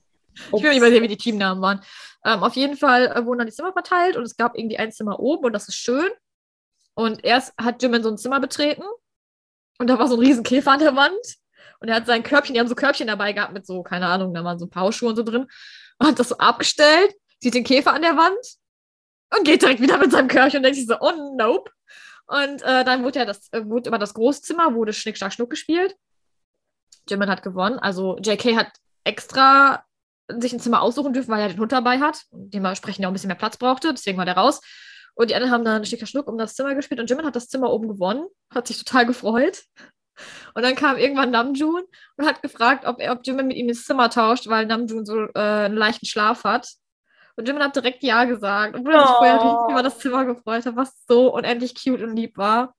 Ich 0.55 0.61
will 0.61 0.69
nicht 0.69 0.81
mal 0.81 0.91
sehen, 0.91 1.01
wie 1.01 1.07
die 1.07 1.17
Teamnamen 1.17 1.63
waren. 1.63 1.81
Ähm, 2.23 2.43
auf 2.43 2.55
jeden 2.55 2.77
Fall 2.77 3.07
äh, 3.07 3.25
wurden 3.25 3.39
dann 3.39 3.47
die 3.47 3.53
Zimmer 3.53 3.73
verteilt 3.73 4.17
und 4.17 4.21
es 4.21 4.37
gab 4.37 4.55
irgendwie 4.55 4.77
ein 4.77 4.91
Zimmer 4.91 5.19
oben 5.19 5.45
und 5.45 5.53
das 5.53 5.67
ist 5.67 5.77
schön. 5.77 6.11
Und 6.93 7.25
erst 7.25 7.55
hat 7.59 7.81
Jimin 7.81 8.03
so 8.03 8.09
ein 8.09 8.19
Zimmer 8.19 8.39
betreten 8.39 8.83
und 9.77 9.87
da 9.87 9.99
war 9.99 10.07
so 10.07 10.15
ein 10.15 10.19
riesen 10.19 10.43
Käfer 10.43 10.71
an 10.71 10.79
der 10.79 10.95
Wand. 10.95 11.37
Und 11.79 11.89
er 11.89 11.95
hat 11.95 12.07
sein 12.07 12.23
Körbchen, 12.23 12.53
die 12.53 12.59
haben 12.59 12.67
so 12.67 12.75
Körbchen 12.75 13.07
dabei 13.07 13.33
gehabt 13.33 13.53
mit 13.53 13.65
so, 13.65 13.83
keine 13.83 14.07
Ahnung, 14.07 14.33
da 14.33 14.43
waren 14.43 14.57
so 14.57 14.65
ein 14.65 14.69
paar 14.69 14.83
Hausschuhe 14.83 15.09
und 15.09 15.15
so 15.15 15.23
drin. 15.23 15.47
Und 15.99 16.07
hat 16.07 16.19
das 16.19 16.29
so 16.29 16.37
abgestellt, 16.37 17.13
sieht 17.39 17.53
den 17.53 17.63
Käfer 17.63 17.93
an 17.93 18.01
der 18.01 18.17
Wand 18.17 18.37
und 19.35 19.45
geht 19.45 19.61
direkt 19.61 19.81
wieder 19.81 19.97
mit 19.97 20.11
seinem 20.11 20.27
Körcher 20.27 20.57
und 20.57 20.63
denkt 20.63 20.77
sich 20.77 20.87
so, 20.87 20.95
oh 20.99 21.35
nope. 21.37 21.71
Und 22.25 22.61
äh, 22.63 22.83
dann 22.83 23.03
wurde 23.03 23.19
ja 23.19 23.25
das, 23.25 23.51
äh, 23.53 23.63
wurde 23.65 23.89
über 23.89 23.99
das 23.99 24.13
Großzimmer, 24.13 24.73
wurde 24.73 24.91
Schnick, 24.91 25.17
Schnack, 25.17 25.33
Schnuck 25.33 25.49
gespielt. 25.49 25.95
Jimin 27.09 27.29
hat 27.29 27.43
gewonnen. 27.43 27.79
Also 27.79 28.17
JK 28.17 28.57
hat 28.57 28.71
extra 29.03 29.83
sich 30.27 30.51
ein 30.51 30.59
Zimmer 30.59 30.81
aussuchen 30.81 31.13
dürfen, 31.13 31.31
weil 31.31 31.41
er 31.41 31.47
den 31.47 31.59
Hund 31.59 31.71
dabei 31.71 31.99
hat 31.99 32.25
und 32.31 32.53
dementsprechend 32.53 33.05
auch 33.05 33.11
ein 33.11 33.13
bisschen 33.13 33.29
mehr 33.29 33.37
Platz 33.37 33.55
brauchte. 33.57 33.93
Deswegen 33.93 34.17
war 34.17 34.25
der 34.25 34.35
raus. 34.35 34.59
Und 35.17 35.29
die 35.31 35.35
anderen 35.35 35.51
haben 35.51 35.65
dann 35.65 35.83
Schnick, 35.85 36.07
Schnuck 36.07 36.27
um 36.27 36.37
das 36.37 36.53
Zimmer 36.55 36.75
gespielt 36.75 36.99
und 36.99 37.09
Jimin 37.09 37.25
hat 37.25 37.35
das 37.35 37.49
Zimmer 37.49 37.71
oben 37.71 37.87
gewonnen, 37.87 38.25
hat 38.53 38.67
sich 38.67 38.77
total 38.77 39.05
gefreut. 39.05 39.63
Und 40.53 40.63
dann 40.63 40.75
kam 40.75 40.97
irgendwann 40.97 41.31
Namjoon 41.31 41.83
und 42.17 42.25
hat 42.25 42.41
gefragt, 42.41 42.85
ob, 42.85 42.99
er, 42.99 43.11
ob 43.13 43.25
Jimin 43.25 43.47
mit 43.47 43.57
ihm 43.57 43.69
ins 43.69 43.85
Zimmer 43.85 44.09
tauscht, 44.09 44.47
weil 44.47 44.65
Namjoon 44.65 45.05
so 45.05 45.25
äh, 45.33 45.39
einen 45.65 45.75
leichten 45.77 46.05
Schlaf 46.05 46.43
hat. 46.43 46.69
Und 47.35 47.47
Jimin 47.47 47.63
hat 47.63 47.75
direkt 47.75 48.03
Ja 48.03 48.25
gesagt, 48.25 48.75
obwohl 48.75 48.93
er 48.93 48.99
sich 49.01 49.09
Oh. 49.11 49.17
vorher 49.17 49.35
richtig 49.43 49.69
über 49.69 49.83
das 49.83 49.99
Zimmer 49.99 50.25
gefreut 50.25 50.65
hat, 50.65 50.75
was 50.75 50.93
so 51.07 51.33
unendlich 51.33 51.73
cute 51.75 52.01
und 52.01 52.15
lieb 52.15 52.37
war. 52.37 52.75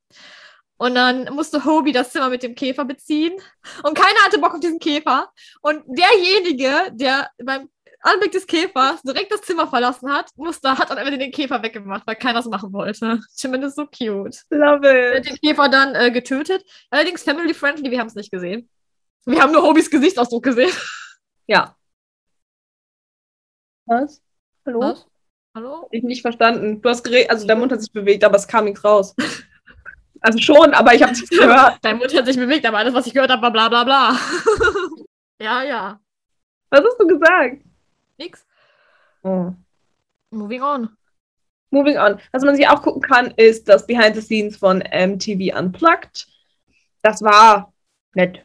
Und 0.81 0.95
dann 0.95 1.25
musste 1.35 1.65
Hobie 1.65 1.91
das 1.93 2.11
Zimmer 2.13 2.29
mit 2.29 2.45
dem 2.45 2.55
Käfer 2.55 2.85
beziehen. 2.85 3.35
Und 3.83 3.97
keiner 3.99 4.19
hatte 4.25 4.39
Bock 4.39 4.55
auf 4.55 4.61
diesen 4.61 4.79
Käfer. 4.79 5.33
Und 5.61 5.83
derjenige, 5.87 6.93
der 6.93 7.31
beim 7.45 7.69
Anblick 8.01 8.33
des 8.33 8.47
Käfers 8.47 9.03
direkt 9.03 9.33
das 9.33 9.43
Zimmer 9.43 9.67
verlassen 9.67 10.11
hat, 10.13 10.31
musste, 10.37 10.77
hat 10.79 10.91
dann 10.91 10.99
einfach 10.99 11.17
den 11.19 11.33
Käfer 11.33 11.63
weggemacht, 11.63 12.07
weil 12.07 12.17
keiner 12.17 12.39
es 12.41 12.47
machen 12.47 12.73
wollte. 12.73 13.21
Jimin 13.37 13.63
ist 13.63 13.77
so 13.77 13.87
cute. 13.87 14.45
Love 14.51 14.87
Er 14.87 15.17
hat 15.17 15.27
it. 15.27 15.31
den 15.31 15.37
Käfer 15.41 15.69
dann 15.69 15.95
äh, 15.95 16.11
getötet. 16.11 16.65
Allerdings 16.91 17.23
family 17.25 17.53
friendly, 17.55 17.91
wir 17.91 17.99
haben 17.99 18.07
es 18.07 18.15
nicht 18.15 18.31
gesehen. 18.31 18.69
Wir 19.27 19.43
haben 19.43 19.53
nur 19.53 19.63
Hobbys 19.63 19.91
Gesichtsausdruck 19.91 20.43
gesehen. 20.45 20.71
Ja. 21.51 21.75
Was? 23.87 24.21
Hallo? 24.67 24.81
Was? 24.81 25.07
Hallo? 25.55 25.83
Hab 25.85 25.95
Ich 25.95 26.03
nicht 26.03 26.21
verstanden. 26.21 26.83
Du 26.83 26.91
hast 26.91 27.03
geredet, 27.03 27.31
also 27.31 27.47
dein 27.47 27.59
Mund 27.59 27.73
hat 27.73 27.81
sich 27.81 27.91
bewegt, 27.91 28.23
aber 28.23 28.37
es 28.37 28.47
kam 28.47 28.67
nichts 28.67 28.85
raus. 28.85 29.15
Also 30.21 30.41
schon, 30.41 30.75
aber 30.75 30.95
ich 30.95 31.03
habe 31.03 31.13
nichts 31.13 31.31
gehört. 31.31 31.79
Dein 31.81 31.97
Mund 31.99 32.13
hat 32.13 32.27
sich 32.27 32.37
bewegt, 32.37 32.67
aber 32.67 32.79
alles, 32.79 32.93
was 32.93 33.07
ich 33.07 33.15
gehört 33.15 33.31
habe, 33.31 33.41
war 33.41 33.53
bla 33.53 33.69
bla 33.69 33.85
bla. 33.85 34.19
ja, 35.41 35.63
ja. 35.63 36.01
Was 36.71 36.81
hast 36.85 36.99
du 36.99 37.07
gesagt? 37.07 37.63
Nix. 38.19 38.45
Oh. 39.23 39.53
Moving 40.31 40.63
on. 40.63 40.97
Moving 41.71 41.99
on. 41.99 42.21
Was 42.33 42.45
man 42.45 42.57
sich 42.57 42.69
auch 42.69 42.83
gucken 42.83 43.03
kann, 43.03 43.33
ist 43.37 43.69
das 43.69 43.87
Behind 43.87 44.15
the 44.15 44.23
Scenes 44.23 44.57
von 44.57 44.79
MTV 44.79 45.57
Unplugged. 45.57 46.27
Das 47.03 47.23
war 47.23 47.73
nett. 48.15 48.45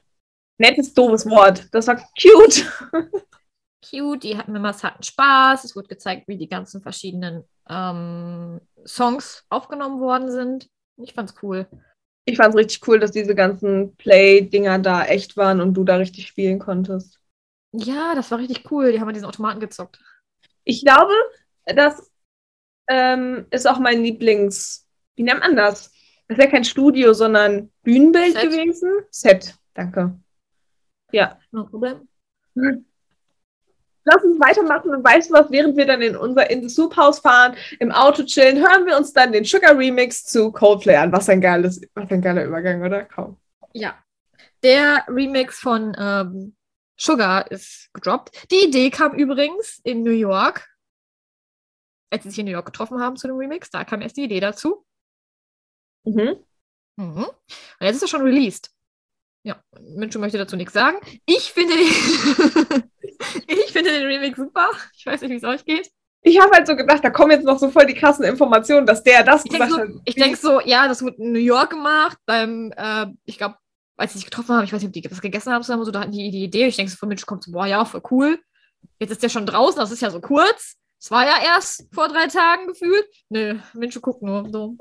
Nett 0.58 0.78
ist 0.78 0.98
doofes 0.98 1.26
Wort. 1.30 1.68
Das 1.72 1.88
war 1.88 1.96
cute. 1.96 2.66
Cute, 3.90 4.24
die 4.24 4.38
hatten 4.38 4.54
Members 4.54 4.84
hatten 4.84 5.04
Spaß. 5.04 5.64
Es 5.64 5.76
wurde 5.76 5.88
gezeigt, 5.88 6.28
wie 6.28 6.38
die 6.38 6.48
ganzen 6.48 6.82
verschiedenen 6.82 7.44
ähm, 7.70 8.62
Songs 8.86 9.46
aufgenommen 9.50 10.00
worden 10.00 10.32
sind. 10.32 10.70
Ich 10.98 11.14
fand's 11.14 11.36
cool. 11.42 11.68
Ich 12.26 12.38
fand 12.38 12.54
es 12.54 12.60
richtig 12.60 12.88
cool, 12.88 13.00
dass 13.00 13.12
diese 13.12 13.36
ganzen 13.36 13.96
Play-Dinger 13.98 14.80
da 14.80 15.04
echt 15.06 15.36
waren 15.36 15.60
und 15.60 15.74
du 15.74 15.84
da 15.84 15.98
richtig 15.98 16.28
spielen 16.28 16.60
konntest. 16.60 17.20
Ja, 17.74 18.14
das 18.16 18.30
war 18.32 18.38
richtig 18.38 18.72
cool. 18.72 18.92
Die 18.92 19.00
haben 19.00 19.08
an 19.08 19.14
diesen 19.14 19.28
Automaten 19.28 19.60
gezockt. 19.60 20.00
Ich 20.64 20.84
glaube, 20.84 21.14
das 21.66 22.12
ähm, 22.88 23.48
ist 23.50 23.68
auch 23.68 23.80
mein 23.80 24.04
Lieblings. 24.04 24.88
Wie 25.16 25.24
nennt 25.24 25.42
man 25.42 25.56
das? 25.56 25.92
Das 26.28 26.38
ja 26.38 26.48
kein 26.48 26.64
Studio, 26.64 27.14
sondern 27.14 27.72
Bühnenbild 27.84 28.34
Set. 28.34 28.44
gewesen. 28.44 28.92
Set, 29.10 29.56
danke. 29.74 30.18
Ja. 31.12 31.38
No 31.52 31.66
problem. 31.66 32.08
Lass 32.56 34.24
uns 34.24 34.40
weitermachen 34.40 34.92
und 34.92 35.04
weißt 35.04 35.30
du 35.30 35.34
was, 35.34 35.52
während 35.52 35.78
wir 35.78 35.86
dann 35.86 36.02
in 36.02 36.16
unser 36.16 36.50
In 36.50 36.62
the 36.62 36.70
Soup 36.70 36.96
House 36.96 37.20
fahren, 37.20 37.56
im 37.80 37.92
Auto 37.92 38.24
chillen, 38.24 38.58
hören 38.58 38.86
wir 38.86 38.98
uns 38.98 39.14
dann 39.14 39.32
den 39.32 39.46
Sugar 39.46 39.78
Remix 39.78 40.26
zu 40.26 40.52
Coldplay 40.52 40.96
an. 40.96 41.12
Was 41.12 41.30
ein 41.30 41.42
geiles, 41.42 41.82
was 41.94 42.10
ein 42.12 42.22
geiler 42.22 42.44
Übergang, 42.44 42.84
oder? 42.84 43.04
Kaum. 43.06 43.38
Ja. 43.74 43.96
Der 44.62 45.06
Remix 45.08 45.60
von 45.60 45.96
ähm, 45.98 46.56
Sugar 46.98 47.50
ist 47.52 47.90
gedroppt. 47.94 48.52
Die 48.52 48.66
Idee 48.66 48.90
kam 48.90 49.14
übrigens 49.14 49.80
in 49.84 50.04
New 50.04 50.12
York, 50.12 50.70
als 52.12 52.24
sie 52.24 52.30
sich 52.30 52.40
in 52.40 52.46
New 52.46 52.52
York 52.52 52.66
getroffen 52.66 53.00
haben 53.02 53.18
zu 53.18 53.28
dem 53.28 53.38
Remix. 53.38 53.70
Da 53.70 53.84
kam 53.84 54.02
erst 54.02 54.18
die 54.18 54.24
Idee 54.24 54.40
dazu. 54.40 54.86
Mhm. 56.06 56.38
Mhm. 56.98 57.26
Und 57.26 57.32
jetzt 57.80 57.96
ist 57.98 58.04
er 58.04 58.08
schon 58.08 58.22
released. 58.22 58.70
Ja, 59.46 59.62
Mincho 59.80 60.20
möchte 60.20 60.38
dazu 60.38 60.56
nichts 60.56 60.74
sagen. 60.74 60.98
Ich 61.26 61.52
finde 61.52 61.74
den, 61.76 61.88
ich 63.48 63.72
finde 63.72 63.92
den 63.92 64.06
Remix 64.06 64.38
super. 64.38 64.70
Ich 64.96 65.06
weiß 65.06 65.22
nicht, 65.22 65.32
wie 65.32 65.36
es 65.36 65.44
euch 65.44 65.66
geht. 65.66 65.92
Ich 66.22 66.40
habe 66.40 66.52
halt 66.56 66.68
so 66.68 66.78
gedacht, 66.78 67.04
da 67.04 67.10
kommen 67.10 67.32
jetzt 67.32 67.44
noch 67.44 67.60
so 67.60 67.70
voll 67.70 67.86
die 67.86 67.94
krassen 67.94 68.24
Informationen, 68.24 68.86
dass 68.88 69.04
der 69.04 69.24
das 69.24 69.44
Ich 69.44 69.52
denke 69.52 69.68
gesagt 69.68 69.88
so, 69.92 69.96
hat. 69.96 70.02
ich 70.06 70.16
denk 70.16 70.38
so, 70.38 70.62
ja, 70.62 70.88
das 70.88 71.02
wurde 71.02 71.18
in 71.18 71.34
New 71.34 71.40
York 71.40 71.72
gemacht, 71.72 72.18
beim, 72.26 72.72
äh, 72.78 73.08
ich 73.26 73.38
glaube, 73.38 73.58
als 73.98 74.14
sie 74.14 74.20
sich 74.20 74.26
getroffen 74.26 74.56
haben, 74.56 74.64
ich 74.64 74.74
weiß 74.74 74.82
nicht, 74.82 74.90
ob 74.90 74.94
die 74.94 75.12
was 75.12 75.22
gegessen 75.22 75.54
haben 75.54 75.64
zusammen, 75.64 75.86
so, 75.86 75.92
da 75.92 76.02
hatten 76.02 76.12
die 76.12 76.32
die 76.32 76.44
Idee. 76.44 76.68
Ich 76.68 76.76
denke 76.76 76.92
so, 76.92 76.98
von 76.98 77.10
Mensch 77.10 77.26
kommt 77.26 77.44
so, 77.44 77.52
boah, 77.52 77.66
ja, 77.66 77.86
voll 77.86 78.02
cool. 78.12 78.40
Jetzt 79.00 79.12
ist 79.12 79.24
der 79.24 79.30
schon 79.30 79.46
draußen, 79.46 79.80
das 79.80 79.92
ist 79.92 80.02
ja 80.02 80.10
so 80.10 80.20
kurz. 80.20 80.76
Es 81.00 81.12
war 81.12 81.26
ja 81.26 81.44
erst 81.44 81.88
vor 81.94 82.08
drei 82.08 82.28
Tagen 82.28 82.68
gefühlt. 82.68 83.06
Nö, 83.30 83.60
Mensch 83.74 84.00
guckt 84.02 84.22
nur 84.22 84.50
so. 84.50 84.78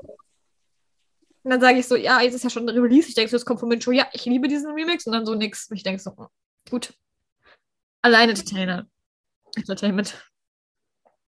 Und 1.43 1.51
dann 1.51 1.59
sage 1.59 1.79
ich 1.79 1.87
so, 1.87 1.97
ja, 1.97 2.21
jetzt 2.21 2.35
ist 2.35 2.43
ja 2.45 2.49
schon 2.49 2.67
Release. 2.69 3.09
Ich 3.09 3.15
denke 3.15 3.29
so, 3.29 3.35
es 3.35 3.45
kommt 3.45 3.59
von 3.59 3.67
Mincho, 3.67 3.91
ja, 3.91 4.07
ich 4.13 4.23
liebe 4.25 4.47
diesen 4.47 4.71
Remix. 4.71 5.05
Und 5.05 5.11
dann 5.11 5.25
so 5.25 5.35
nix. 5.35 5.69
Und 5.69 5.75
ich 5.75 5.83
denke 5.83 6.01
so, 6.01 6.15
hm, 6.15 6.27
gut. 6.69 6.93
Allein 8.01 8.29
Entertainer. 8.29 8.87
Entertainment. 9.55 10.15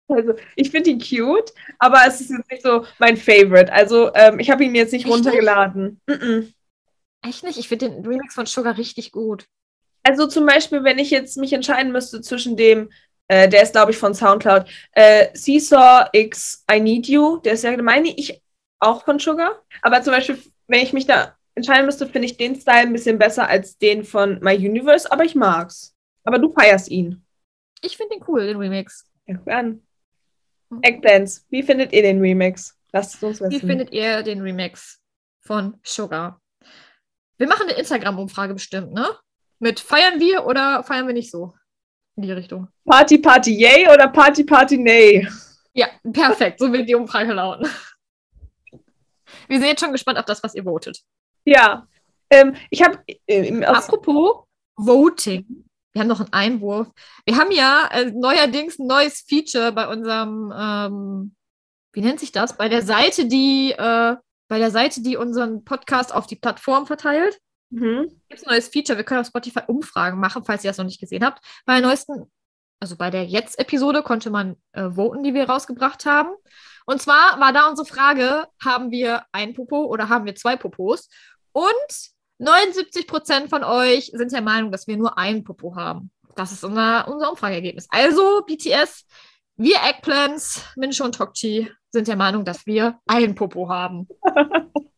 Also, 0.10 0.34
ich 0.58 0.70
finde 0.70 0.89
ihn 0.89 1.00
cute, 1.00 1.54
aber 1.80 2.02
es 2.06 2.20
ist 2.20 2.30
jetzt 2.30 2.52
nicht 2.52 2.63
so 2.63 2.86
mein 3.00 3.15
Favorite. 3.15 3.72
Also, 3.72 4.13
ähm, 4.13 4.39
ich 4.39 4.50
habe 4.50 4.65
ihn 4.65 4.76
jetzt 4.76 4.91
nicht 4.91 5.06
Echt 5.06 5.13
nicht? 5.13 5.26
runtergeladen. 5.26 6.02
Mhm. 6.06 6.54
Echt 7.22 7.44
nicht? 7.44 7.58
Ich 7.58 7.68
finde 7.68 7.90
den 7.90 8.06
Remix 8.06 8.34
von 8.34 8.46
Sugar 8.46 8.78
richtig 8.78 9.12
gut. 9.12 9.48
Also 10.04 10.28
zum 10.28 10.46
Beispiel, 10.46 10.84
wenn 10.84 11.00
ich 11.00 11.12
jetzt 11.12 11.38
mich 11.38 11.54
entscheiden 11.54 11.92
müsste 11.92 12.22
zwischen 12.22 12.58
dem, 12.58 12.90
äh, 13.28 13.48
der 13.48 13.62
ist 13.62 13.74
glaube 13.74 13.92
ich 13.92 13.98
von 13.98 14.16
Soundcloud, 14.16 14.66
äh, 14.94 15.28
Seesaw 15.34 16.10
X 16.14 16.66
I 16.72 16.80
Need 16.80 17.08
You, 17.08 17.38
der 17.38 17.54
ist 17.54 17.64
ja, 17.64 17.80
meine 17.82 18.10
ich, 18.10 18.42
auch 18.80 19.06
von 19.06 19.20
Sugar. 19.20 19.62
Aber 19.84 20.02
zum 20.02 20.14
Beispiel, 20.14 20.42
wenn 20.68 20.82
ich 20.82 20.94
mich 20.94 21.06
da 21.06 21.38
entscheiden 21.54 21.86
müsste, 21.86 22.08
finde 22.08 22.26
ich 22.26 22.38
den 22.38 22.56
Style 22.56 22.88
ein 22.88 22.94
bisschen 22.94 23.20
besser 23.20 23.48
als 23.48 23.78
den 23.78 24.04
von 24.04 24.40
My 24.42 24.56
Universe, 24.56 25.12
aber 25.12 25.24
ich 25.24 25.36
mag's. 25.36 25.96
Aber 26.24 26.40
du 26.40 26.52
feierst 26.52 26.90
ihn. 26.90 27.24
Ich 27.84 27.98
finde 27.98 28.16
den 28.16 28.24
cool, 28.28 28.48
den 28.48 28.58
Remix. 28.58 29.06
Ja, 29.28 29.36
guck 29.38 29.48
an. 29.50 29.82
Eggplants, 30.82 31.46
wie 31.50 31.64
findet 31.64 31.94
ihr 31.94 32.02
den 32.02 32.20
Remix? 32.22 32.78
Lasst 32.92 33.16
es 33.16 33.24
uns 33.24 33.42
Wie 33.42 33.56
wissen. 33.56 33.68
findet 33.68 33.92
ihr 33.92 34.24
den 34.24 34.42
Remix 34.42 35.02
von 35.42 35.78
Sugar? 35.84 36.40
Wir 37.41 37.47
machen 37.47 37.67
eine 37.67 37.80
Instagram-Umfrage 37.80 38.54
bestimmt, 38.54 38.93
ne? 38.93 39.10
Mit 39.58 39.80
feiern 39.80 40.19
wir 40.19 40.45
oder 40.45 40.84
feiern 40.84 41.08
wir 41.08 41.15
nicht 41.15 41.32
so? 41.32 41.56
In 42.15 42.21
die 42.21 42.32
Richtung. 42.32 42.67
Party 42.86 43.17
Party 43.17 43.51
Yay 43.56 43.91
oder 43.91 44.10
Party 44.10 44.43
Party 44.43 44.77
Nay? 44.77 45.27
Ja, 45.73 45.88
perfekt. 46.13 46.60
So 46.60 46.71
wird 46.71 46.88
die 46.88 46.93
Umfrage 46.93 47.34
lauten. 47.34 47.67
Wir 49.47 49.58
sind 49.58 49.69
jetzt 49.69 49.80
schon 49.80 49.91
gespannt 49.91 50.19
auf 50.19 50.25
das, 50.25 50.43
was 50.43 50.54
ihr 50.54 50.65
votet. 50.65 51.01
Ja. 51.43 51.88
Ähm, 52.30 52.54
ich 52.69 52.84
habe 52.84 52.99
äh, 53.25 53.63
Apropos 53.63 54.45
Voting. 54.75 55.65
Wir 55.93 56.01
haben 56.01 56.10
noch 56.10 56.19
einen 56.19 56.34
Einwurf. 56.34 56.89
Wir 57.25 57.38
haben 57.38 57.51
ja 57.51 57.89
äh, 57.91 58.12
neuerdings 58.12 58.77
ein 58.77 58.86
neues 58.86 59.21
Feature 59.21 59.71
bei 59.71 59.88
unserem, 59.88 60.54
ähm, 60.56 61.36
wie 61.93 62.01
nennt 62.01 62.19
sich 62.19 62.32
das? 62.32 62.56
Bei 62.56 62.69
der 62.69 62.84
Seite, 62.84 63.25
die, 63.25 63.71
äh, 63.71 64.15
bei 64.52 64.60
der 64.60 64.70
Seite, 64.70 65.02
die 65.02 65.16
unseren 65.16 65.64
Podcast 65.64 66.14
auf 66.14 66.28
die 66.28 66.36
Plattform 66.36 66.86
verteilt. 66.86 67.40
mhm. 67.70 68.10
gibt 68.28 68.42
es 68.42 68.46
ein 68.46 68.52
neues 68.52 68.68
Feature. 68.68 68.98
Wir 68.98 69.06
können 69.06 69.22
auf 69.22 69.28
Spotify 69.28 69.62
Umfragen 69.66 70.20
machen, 70.20 70.44
falls 70.44 70.66
ihr 70.66 70.70
das 70.70 70.78
noch 70.78 70.84
nicht 70.84 71.00
gesehen 71.00 71.24
habt. 71.24 71.42
Bei 71.66 71.80
der 71.80 71.88
neuesten, 71.88 72.30
also 72.82 72.98
bei 72.98 73.10
der 73.10 73.24
Jetzt-Episode 73.24 74.04
konnte 74.04 74.30
man 74.30 74.58
äh, 74.74 74.90
voten, 74.90 75.24
die 75.24 75.34
wir 75.34 75.48
rausgebracht 75.48 76.06
haben. 76.06 76.32
Und 76.86 77.02
zwar 77.02 77.40
war 77.40 77.54
da 77.54 77.70
unsere 77.70 77.88
Frage, 77.88 78.46
haben 78.62 78.92
wir 78.92 79.24
ein 79.32 79.54
Popo 79.54 79.86
oder 79.86 80.10
haben 80.10 80.26
wir 80.26 80.36
zwei 80.36 80.58
Popos? 80.58 81.08
Und 81.54 81.72
79% 82.42 83.48
von 83.48 83.64
euch 83.64 84.12
sind 84.14 84.34
der 84.34 84.42
Meinung, 84.42 84.74
dass 84.74 84.86
wir 84.86 84.98
nur 84.98 85.18
ein 85.18 85.46
Popo 85.46 85.78
haben. 85.78 86.12
Das 86.36 86.52
ist 86.52 86.66
unser, 86.66 87.08
unser 87.08 87.32
Umfrageergebnis. 87.32 87.88
Also, 87.90 88.42
BTS, 88.46 89.06
wir 89.62 89.78
Eggplants, 89.84 90.65
Mincho 90.76 91.06
und 91.06 91.15
Tokchi 91.15 91.71
sind 91.91 92.08
der 92.08 92.15
Meinung, 92.15 92.45
dass 92.45 92.65
wir 92.65 93.00
ein 93.08 93.36
Popo 93.36 93.69
haben. 93.69 94.08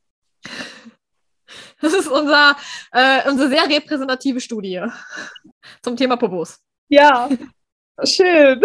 Das 1.82 1.94
ist 1.94 2.08
unser, 2.08 2.56
äh, 2.94 3.30
unsere 3.30 3.50
sehr 3.50 3.70
repräsentative 3.70 4.40
Studie 4.40 4.82
zum 5.82 5.98
Thema 5.98 6.16
Popos. 6.16 6.60
Ja. 6.88 7.30
Schön. 8.04 8.62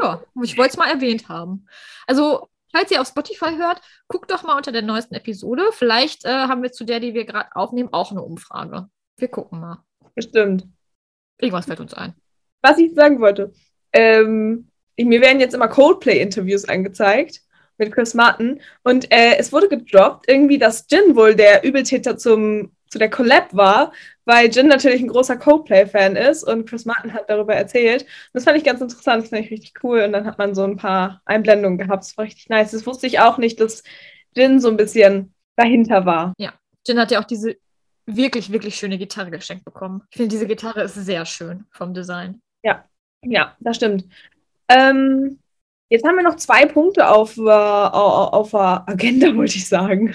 Ja, 0.00 0.22
ich 0.42 0.56
wollte 0.56 0.70
es 0.70 0.76
mal 0.76 0.88
erwähnt 0.88 1.28
haben. 1.28 1.66
Also, 2.06 2.48
falls 2.72 2.92
ihr 2.92 3.00
auf 3.00 3.08
Spotify 3.08 3.56
hört, 3.56 3.82
guckt 4.06 4.30
doch 4.30 4.44
mal 4.44 4.56
unter 4.56 4.70
der 4.70 4.82
neuesten 4.82 5.16
Episode. 5.16 5.64
Vielleicht 5.72 6.24
äh, 6.24 6.28
haben 6.28 6.62
wir 6.62 6.70
zu 6.70 6.84
der, 6.84 7.00
die 7.00 7.14
wir 7.14 7.24
gerade 7.24 7.48
aufnehmen, 7.56 7.88
auch 7.92 8.12
eine 8.12 8.22
Umfrage. 8.22 8.88
Wir 9.16 9.28
gucken 9.28 9.60
mal. 9.60 9.84
Bestimmt. 10.14 10.68
Irgendwas 11.38 11.66
fällt 11.66 11.80
uns 11.80 11.94
ein. 11.94 12.14
Was 12.62 12.78
ich 12.78 12.94
sagen 12.94 13.20
wollte. 13.20 13.52
Ähm, 13.92 14.67
mir 15.04 15.20
werden 15.20 15.40
jetzt 15.40 15.54
immer 15.54 15.68
Coldplay-Interviews 15.68 16.64
angezeigt 16.66 17.42
mit 17.76 17.92
Chris 17.92 18.14
Martin 18.14 18.60
und 18.82 19.10
äh, 19.12 19.36
es 19.38 19.52
wurde 19.52 19.68
gedroppt, 19.68 20.28
irgendwie, 20.28 20.58
dass 20.58 20.86
Jin 20.90 21.14
wohl 21.14 21.34
der 21.34 21.64
Übeltäter 21.64 22.16
zum, 22.16 22.72
zu 22.88 22.98
der 22.98 23.08
Collab 23.08 23.54
war, 23.54 23.92
weil 24.24 24.50
Jin 24.50 24.66
natürlich 24.66 25.00
ein 25.00 25.08
großer 25.08 25.36
Coldplay-Fan 25.36 26.16
ist 26.16 26.42
und 26.42 26.68
Chris 26.68 26.84
Martin 26.84 27.14
hat 27.14 27.30
darüber 27.30 27.54
erzählt. 27.54 28.02
Und 28.02 28.08
das 28.34 28.44
fand 28.44 28.58
ich 28.58 28.64
ganz 28.64 28.80
interessant, 28.80 29.22
das 29.22 29.30
fand 29.30 29.44
ich 29.44 29.50
richtig 29.50 29.74
cool 29.84 30.00
und 30.02 30.12
dann 30.12 30.26
hat 30.26 30.38
man 30.38 30.54
so 30.54 30.64
ein 30.64 30.76
paar 30.76 31.22
Einblendungen 31.24 31.78
gehabt, 31.78 32.04
das 32.04 32.16
war 32.18 32.24
richtig 32.24 32.48
nice. 32.48 32.72
Das 32.72 32.86
wusste 32.86 33.06
ich 33.06 33.20
auch 33.20 33.38
nicht, 33.38 33.60
dass 33.60 33.84
Jin 34.34 34.60
so 34.60 34.68
ein 34.68 34.76
bisschen 34.76 35.34
dahinter 35.56 36.04
war. 36.04 36.34
Ja, 36.38 36.52
Jin 36.86 36.98
hat 36.98 37.10
ja 37.10 37.20
auch 37.20 37.24
diese 37.24 37.56
wirklich, 38.06 38.50
wirklich 38.50 38.74
schöne 38.74 38.98
Gitarre 38.98 39.30
geschenkt 39.30 39.64
bekommen. 39.64 40.02
Ich 40.10 40.16
finde, 40.16 40.30
diese 40.30 40.46
Gitarre 40.46 40.82
ist 40.82 40.94
sehr 40.94 41.24
schön 41.26 41.66
vom 41.70 41.94
Design. 41.94 42.40
Ja, 42.62 42.84
ja, 43.22 43.56
das 43.60 43.76
stimmt. 43.76 44.04
Ähm, 44.68 45.38
jetzt 45.88 46.06
haben 46.06 46.16
wir 46.16 46.22
noch 46.22 46.36
zwei 46.36 46.66
Punkte 46.66 47.08
auf, 47.08 47.36
äh, 47.36 47.40
au- 47.42 48.28
auf 48.30 48.50
der 48.50 48.84
Agenda, 48.86 49.28
wollte 49.36 49.56
ich 49.56 49.68
sagen. 49.68 50.14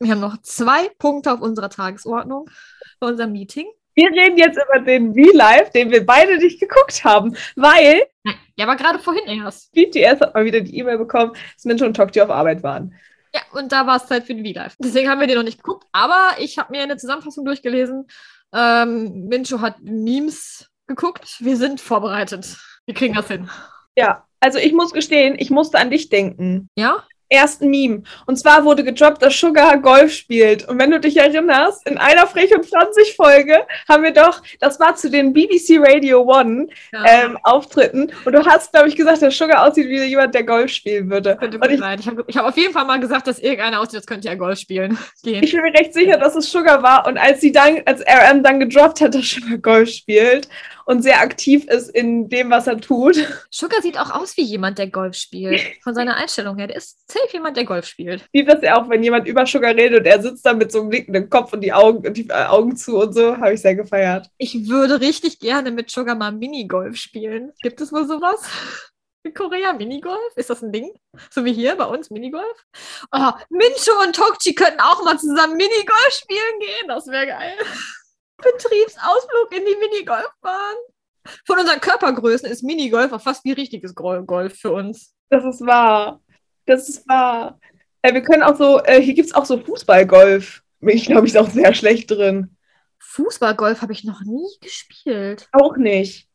Wir 0.00 0.10
haben 0.12 0.20
noch 0.20 0.38
zwei 0.42 0.88
Punkte 0.98 1.32
auf 1.32 1.40
unserer 1.40 1.70
Tagesordnung 1.70 2.48
für 2.98 3.06
unser 3.06 3.26
Meeting. 3.26 3.66
Wir 3.94 4.08
reden 4.10 4.38
jetzt 4.38 4.56
über 4.58 4.80
den 4.84 5.14
V-Live, 5.14 5.70
den 5.70 5.90
wir 5.90 6.04
beide 6.04 6.38
nicht 6.38 6.58
geguckt 6.58 7.04
haben, 7.04 7.36
weil 7.56 8.02
ja, 8.56 8.64
aber 8.66 8.76
gerade 8.76 8.98
vorhin 8.98 9.26
erst. 9.26 9.70
BTS 9.72 10.20
hat 10.20 10.34
mal 10.34 10.44
wieder 10.46 10.60
die 10.62 10.76
E-Mail 10.78 10.98
bekommen, 10.98 11.32
dass 11.54 11.64
Mincho 11.64 11.84
und 11.84 11.94
Tokti 11.94 12.20
auf 12.20 12.30
Arbeit 12.30 12.62
waren. 12.62 12.94
Ja, 13.34 13.40
und 13.52 13.70
da 13.70 13.86
war 13.86 13.96
es 13.96 14.06
Zeit 14.06 14.24
für 14.24 14.34
den 14.34 14.44
V-Live. 14.46 14.76
Deswegen 14.78 15.08
haben 15.10 15.20
wir 15.20 15.26
den 15.26 15.36
noch 15.36 15.44
nicht 15.44 15.62
geguckt, 15.62 15.86
aber 15.92 16.30
ich 16.38 16.58
habe 16.58 16.72
mir 16.72 16.82
eine 16.82 16.96
Zusammenfassung 16.96 17.44
durchgelesen. 17.44 18.06
Ähm, 18.54 19.26
Mincho 19.28 19.60
hat 19.60 19.80
Memes 19.82 20.68
geguckt. 20.86 21.36
Wir 21.40 21.56
sind 21.56 21.80
vorbereitet. 21.80 22.56
Wir 22.92 22.98
kriegen 22.98 23.14
das 23.14 23.28
hin. 23.28 23.48
Ja, 23.96 24.24
also 24.40 24.58
ich 24.58 24.72
muss 24.72 24.92
gestehen, 24.92 25.36
ich 25.38 25.50
musste 25.50 25.78
an 25.78 25.90
dich 25.90 26.10
denken. 26.10 26.68
Ja? 26.76 27.04
Ersten 27.30 27.70
Meme. 27.70 28.02
Und 28.26 28.36
zwar 28.36 28.66
wurde 28.66 28.84
gedroppt, 28.84 29.22
dass 29.22 29.40
Sugar 29.40 29.78
Golf 29.78 30.12
spielt. 30.12 30.68
Und 30.68 30.78
wenn 30.78 30.90
du 30.90 31.00
dich 31.00 31.16
erinnerst, 31.16 31.88
in 31.88 31.96
einer 31.96 32.26
Frech 32.26 32.54
und 32.54 32.68
20 32.68 33.16
Folge 33.16 33.62
haben 33.88 34.02
wir 34.02 34.12
doch, 34.12 34.42
das 34.60 34.78
war 34.78 34.96
zu 34.96 35.10
den 35.10 35.32
BBC 35.32 35.78
Radio 35.80 36.20
One 36.24 36.66
ja. 36.92 37.04
ähm, 37.06 37.38
Auftritten. 37.42 38.12
Und 38.26 38.32
du 38.34 38.44
hast, 38.44 38.72
glaube 38.72 38.88
ich, 38.88 38.96
gesagt, 38.96 39.22
dass 39.22 39.38
Sugar 39.38 39.66
aussieht 39.66 39.88
wie 39.88 40.02
jemand, 40.02 40.34
der 40.34 40.44
Golf 40.44 40.72
spielen 40.72 41.08
würde. 41.08 41.36
Könnte 41.36 41.58
gut 41.58 41.70
ich, 41.70 41.80
sein. 41.80 41.98
Ich 42.00 42.06
habe 42.06 42.22
hab 42.34 42.46
auf 42.48 42.56
jeden 42.58 42.74
Fall 42.74 42.84
mal 42.84 43.00
gesagt, 43.00 43.26
dass 43.26 43.38
irgendeiner 43.38 43.80
aussieht, 43.80 43.96
als 43.96 44.06
könnte 44.06 44.28
ja 44.28 44.34
Golf 44.34 44.58
spielen 44.58 44.98
gehen. 45.22 45.42
ich 45.42 45.52
bin 45.52 45.62
mir 45.62 45.72
recht 45.72 45.94
sicher, 45.94 46.18
dass 46.18 46.36
es 46.36 46.50
Sugar 46.52 46.82
war. 46.82 47.06
Und 47.06 47.16
als 47.16 47.40
sie 47.40 47.52
dann, 47.52 47.80
als 47.86 48.02
RM 48.02 48.42
dann 48.42 48.60
gedroppt 48.60 49.00
hat, 49.00 49.14
dass 49.14 49.30
Sugar 49.30 49.56
Golf 49.56 49.88
spielt 49.88 50.48
und 50.86 51.02
sehr 51.02 51.20
aktiv 51.20 51.64
ist 51.66 51.88
in 51.88 52.28
dem, 52.28 52.50
was 52.50 52.66
er 52.66 52.78
tut. 52.80 53.16
Sugar 53.50 53.82
sieht 53.82 53.98
auch 53.98 54.10
aus 54.10 54.36
wie 54.36 54.42
jemand, 54.42 54.78
der 54.78 54.88
Golf 54.88 55.16
spielt. 55.16 55.60
Von 55.82 55.94
seiner 55.94 56.16
Einstellung 56.16 56.58
her. 56.58 56.66
Der 56.66 56.76
ist 56.76 57.10
safe 57.10 57.28
jemand, 57.32 57.56
der 57.56 57.64
Golf 57.64 57.86
spielt. 57.86 58.24
Sieht 58.32 58.48
das 58.48 58.62
ja 58.62 58.80
auch, 58.80 58.88
wenn 58.88 59.02
jemand 59.02 59.26
über 59.26 59.46
Sugar 59.46 59.74
redet 59.74 60.00
und 60.00 60.06
er 60.06 60.20
sitzt 60.20 60.44
da 60.44 60.52
mit 60.52 60.72
so 60.72 60.80
einem 60.80 60.88
nickenden 60.88 61.30
Kopf 61.30 61.52
und 61.52 61.60
die 61.60 61.72
Augen, 61.72 62.06
und 62.06 62.16
die 62.16 62.28
äh, 62.28 62.46
Augen 62.46 62.76
zu 62.76 62.98
und 62.98 63.14
so, 63.14 63.36
habe 63.36 63.54
ich 63.54 63.60
sehr 63.60 63.74
gefeiert. 63.74 64.28
Ich 64.38 64.68
würde 64.68 65.00
richtig 65.00 65.38
gerne 65.38 65.70
mit 65.70 65.90
Sugar 65.90 66.14
mal 66.14 66.32
Minigolf 66.32 66.96
spielen. 66.96 67.52
Gibt 67.62 67.80
es 67.80 67.92
wohl 67.92 68.06
sowas? 68.06 68.42
In 69.24 69.34
Korea 69.34 69.72
Minigolf? 69.72 70.18
Ist 70.34 70.50
das 70.50 70.62
ein 70.62 70.72
Ding? 70.72 70.90
So 71.30 71.44
wie 71.44 71.52
hier 71.52 71.76
bei 71.76 71.84
uns 71.84 72.10
Minigolf? 72.10 72.66
Oh, 73.12 73.30
Mincho 73.50 73.92
und 74.02 74.16
Tokchi 74.16 74.52
könnten 74.52 74.80
auch 74.80 75.04
mal 75.04 75.16
zusammen 75.16 75.56
Minigolf 75.56 76.10
spielen 76.10 76.58
gehen. 76.58 76.88
Das 76.88 77.06
wäre 77.06 77.28
geil. 77.28 77.54
Betriebsausflug 78.42 79.52
in 79.52 79.64
die 79.64 79.76
Minigolfbahn. 79.76 80.74
Von 81.46 81.58
unseren 81.58 81.80
Körpergrößen 81.80 82.48
ist 82.50 82.62
Minigolf 82.62 83.12
auch 83.12 83.20
fast 83.20 83.44
wie 83.44 83.52
richtiges 83.52 83.94
Gol- 83.94 84.24
Golf 84.24 84.58
für 84.58 84.72
uns. 84.72 85.14
Das 85.30 85.44
ist 85.44 85.64
wahr. 85.64 86.20
Das 86.66 86.88
ist 86.88 87.08
wahr. 87.08 87.58
Äh, 88.02 88.12
wir 88.14 88.22
können 88.22 88.42
auch 88.42 88.56
so, 88.56 88.80
äh, 88.82 89.00
hier 89.00 89.14
gibt 89.14 89.28
es 89.28 89.34
auch 89.34 89.44
so 89.44 89.58
Fußballgolf. 89.58 90.62
Ich 90.80 91.06
glaube, 91.06 91.26
ich 91.26 91.34
ist 91.34 91.38
auch 91.40 91.48
sehr 91.48 91.72
schlecht 91.74 92.10
drin. 92.10 92.56
Fußballgolf 92.98 93.82
habe 93.82 93.92
ich 93.92 94.04
noch 94.04 94.20
nie 94.22 94.48
gespielt. 94.60 95.48
Auch 95.52 95.76
nicht. 95.76 96.28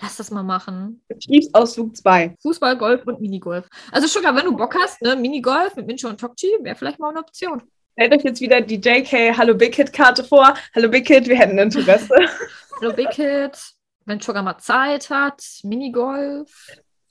Lass 0.00 0.16
das 0.16 0.30
mal 0.30 0.42
machen. 0.42 1.02
Betriebsausflug 1.08 1.96
2. 1.96 2.36
Fußball, 2.40 2.78
Golf 2.78 3.06
und 3.06 3.20
Minigolf. 3.20 3.68
Also 3.90 4.06
Sugar, 4.06 4.34
wenn 4.34 4.44
du 4.46 4.56
Bock 4.56 4.74
hast, 4.80 5.02
ne, 5.02 5.16
Minigolf 5.16 5.76
mit 5.76 5.86
Mincho 5.86 6.08
und 6.08 6.18
Tokchi 6.20 6.56
wäre 6.62 6.76
vielleicht 6.76 6.98
mal 6.98 7.10
eine 7.10 7.18
Option. 7.18 7.62
Stellt 7.92 8.14
euch 8.14 8.24
jetzt 8.24 8.40
wieder 8.40 8.60
die 8.62 8.80
JK 8.80 9.36
Hallo 9.36 9.54
Big 9.54 9.74
Hit 9.74 9.92
Karte 9.92 10.24
vor. 10.24 10.54
Hallo 10.74 10.88
Big 10.88 11.06
Hit, 11.06 11.28
wir 11.28 11.36
hätten 11.36 11.58
Interesse. 11.58 12.08
Hallo 12.80 12.94
Big 12.94 13.12
Hit, 13.12 13.58
wenn 14.06 14.18
Sugar 14.18 14.42
mal 14.42 14.56
Zeit 14.56 15.10
hat, 15.10 15.42
Minigolf. 15.62 16.68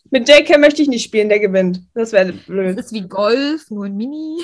Mit 0.09 0.27
JK 0.27 0.57
möchte 0.57 0.81
ich 0.81 0.87
nicht 0.87 1.03
spielen, 1.03 1.29
der 1.29 1.39
gewinnt. 1.39 1.81
Das 1.93 2.11
wäre 2.13 2.33
blöd. 2.33 2.79
Das 2.79 2.87
ist 2.87 2.93
wie 2.93 3.07
Golf, 3.07 3.69
nur 3.69 3.85
ein 3.85 3.95
Mini. 3.95 4.43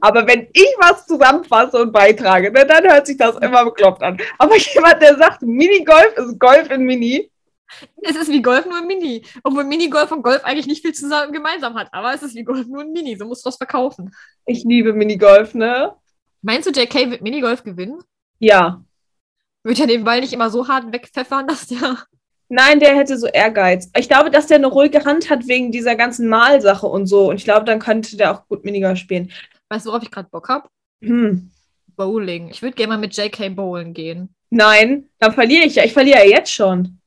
Aber 0.00 0.26
wenn 0.26 0.46
ich 0.52 0.74
was 0.78 1.06
zusammenfasse 1.06 1.82
und 1.82 1.92
beitrage, 1.92 2.52
ne, 2.52 2.64
dann 2.64 2.84
hört 2.84 3.06
sich 3.06 3.16
das 3.16 3.36
immer 3.38 3.64
bekloppt 3.64 4.02
an. 4.02 4.18
Aber 4.38 4.56
jemand, 4.74 5.02
der 5.02 5.16
sagt, 5.16 5.42
Minigolf 5.42 6.16
ist 6.16 6.38
Golf 6.38 6.70
in 6.70 6.84
Mini, 6.84 7.30
Es 8.02 8.16
ist 8.16 8.30
wie 8.30 8.42
Golf, 8.42 8.66
nur 8.66 8.78
ein 8.78 8.86
Mini. 8.86 9.24
Obwohl 9.42 9.64
Minigolf 9.64 10.10
und 10.12 10.22
Golf 10.22 10.44
eigentlich 10.44 10.66
nicht 10.66 10.82
viel 10.82 10.92
zusammen 10.92 11.32
gemeinsam 11.32 11.74
hat. 11.74 11.88
Aber 11.92 12.14
es 12.14 12.22
ist 12.22 12.34
wie 12.34 12.44
Golf, 12.44 12.66
nur 12.66 12.82
ein 12.82 12.92
Mini. 12.92 13.16
So 13.16 13.24
musst 13.24 13.44
du 13.44 13.48
das 13.48 13.56
verkaufen. 13.56 14.14
ich 14.46 14.64
liebe 14.64 14.92
Minigolf, 14.92 15.54
ne? 15.54 15.94
Meinst 16.42 16.66
du, 16.66 16.78
JK 16.78 17.10
wird 17.10 17.22
Minigolf 17.22 17.62
gewinnen? 17.62 18.02
Ja. 18.38 18.82
Wird 19.62 19.78
er 19.78 19.86
den 19.86 20.04
Ball 20.04 20.20
nicht 20.20 20.32
immer 20.32 20.50
so 20.50 20.68
hart 20.68 20.92
wegpfeffern, 20.92 21.46
dass 21.46 21.66
der. 21.66 21.98
Nein, 22.48 22.80
der 22.80 22.96
hätte 22.96 23.16
so 23.16 23.26
Ehrgeiz. 23.26 23.90
Ich 23.96 24.08
glaube, 24.08 24.30
dass 24.30 24.48
der 24.48 24.56
eine 24.56 24.66
ruhige 24.66 25.04
Hand 25.04 25.30
hat 25.30 25.46
wegen 25.46 25.70
dieser 25.70 25.94
ganzen 25.94 26.28
Malsache 26.28 26.86
und 26.86 27.06
so. 27.06 27.28
Und 27.28 27.36
ich 27.36 27.44
glaube, 27.44 27.64
dann 27.64 27.78
könnte 27.78 28.16
der 28.16 28.32
auch 28.32 28.48
gut 28.48 28.64
Minigolf 28.64 28.98
spielen. 28.98 29.30
Weißt 29.68 29.86
du, 29.86 29.90
worauf 29.90 30.02
ich 30.02 30.10
gerade 30.10 30.28
Bock 30.30 30.48
habe? 30.48 30.68
Hm. 31.00 31.50
Bowling. 31.96 32.48
Ich 32.48 32.62
würde 32.62 32.74
gerne 32.74 32.94
mal 32.94 32.98
mit 32.98 33.16
JK 33.16 33.54
bowlen 33.54 33.92
gehen. 33.94 34.34
Nein, 34.48 35.08
dann 35.18 35.32
verliere 35.32 35.64
ich 35.64 35.76
ja. 35.76 35.84
Ich 35.84 35.92
verliere 35.92 36.24
ja 36.24 36.38
jetzt 36.38 36.52
schon. 36.52 36.99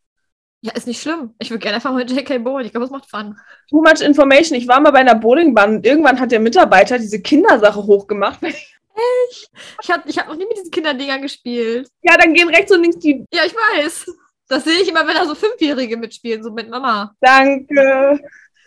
Ja, 0.65 0.71
ist 0.71 0.87
nicht 0.87 1.01
schlimm. 1.01 1.33
Ich 1.39 1.49
würde 1.49 1.59
gerne 1.59 1.75
einfach 1.75 1.93
mit 1.93 2.09
JK 2.09 2.41
bowlen. 2.41 2.65
Ich 2.65 2.71
glaube, 2.71 2.85
es 2.85 2.91
macht 2.91 3.09
Fun. 3.09 3.37
Too 3.69 3.81
much 3.81 3.99
information. 3.99 4.57
Ich 4.57 4.65
war 4.65 4.79
mal 4.79 4.91
bei 4.91 4.99
einer 4.99 5.13
Bowlingbahn 5.13 5.75
und 5.75 5.85
irgendwann 5.85 6.17
hat 6.21 6.31
der 6.31 6.39
Mitarbeiter 6.39 6.97
diese 6.97 7.21
Kindersache 7.21 7.83
hochgemacht. 7.83 8.39
Ich 9.81 9.89
habe 9.89 10.03
ich 10.07 10.19
hab 10.19 10.27
noch 10.27 10.35
nie 10.35 10.45
mit 10.45 10.55
diesen 10.55 10.69
Kinderdingern 10.69 11.19
gespielt. 11.23 11.89
Ja, 12.03 12.15
dann 12.15 12.31
gehen 12.31 12.47
rechts 12.47 12.71
und 12.71 12.83
links 12.83 12.99
die. 12.99 13.25
Ja, 13.33 13.41
ich 13.43 13.55
weiß. 13.55 14.05
Das 14.47 14.65
sehe 14.65 14.81
ich 14.83 14.87
immer, 14.87 15.07
wenn 15.07 15.15
da 15.15 15.25
so 15.25 15.33
Fünfjährige 15.33 15.97
mitspielen, 15.97 16.43
so 16.43 16.51
mit 16.51 16.69
Mama. 16.69 17.11
Danke. 17.19 18.19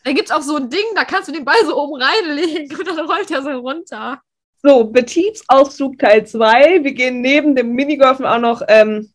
Da 0.02 0.12
gibt 0.12 0.28
es 0.28 0.35
auch 0.35 0.42
so 0.42 0.56
ein 0.56 0.68
Ding, 0.68 0.85
da 0.96 1.04
kannst 1.04 1.28
du 1.28 1.32
den 1.32 1.44
Ball 1.44 1.64
so 1.64 1.80
oben 1.80 2.02
reinlegen 2.02 2.76
und 2.76 2.87
dann 2.88 3.06
rollt 3.06 3.30
er 3.30 3.42
so 3.42 3.50
runter. 3.50 4.20
So, 4.62 4.85
Betriebsausflug 4.85 5.96
Teil 6.00 6.26
2. 6.26 6.82
Wir 6.82 6.92
gehen 6.92 7.20
neben 7.20 7.54
dem 7.54 7.72
Minigolfen 7.72 8.26
auch 8.26 8.40
noch 8.40 8.62
ähm, 8.66 9.12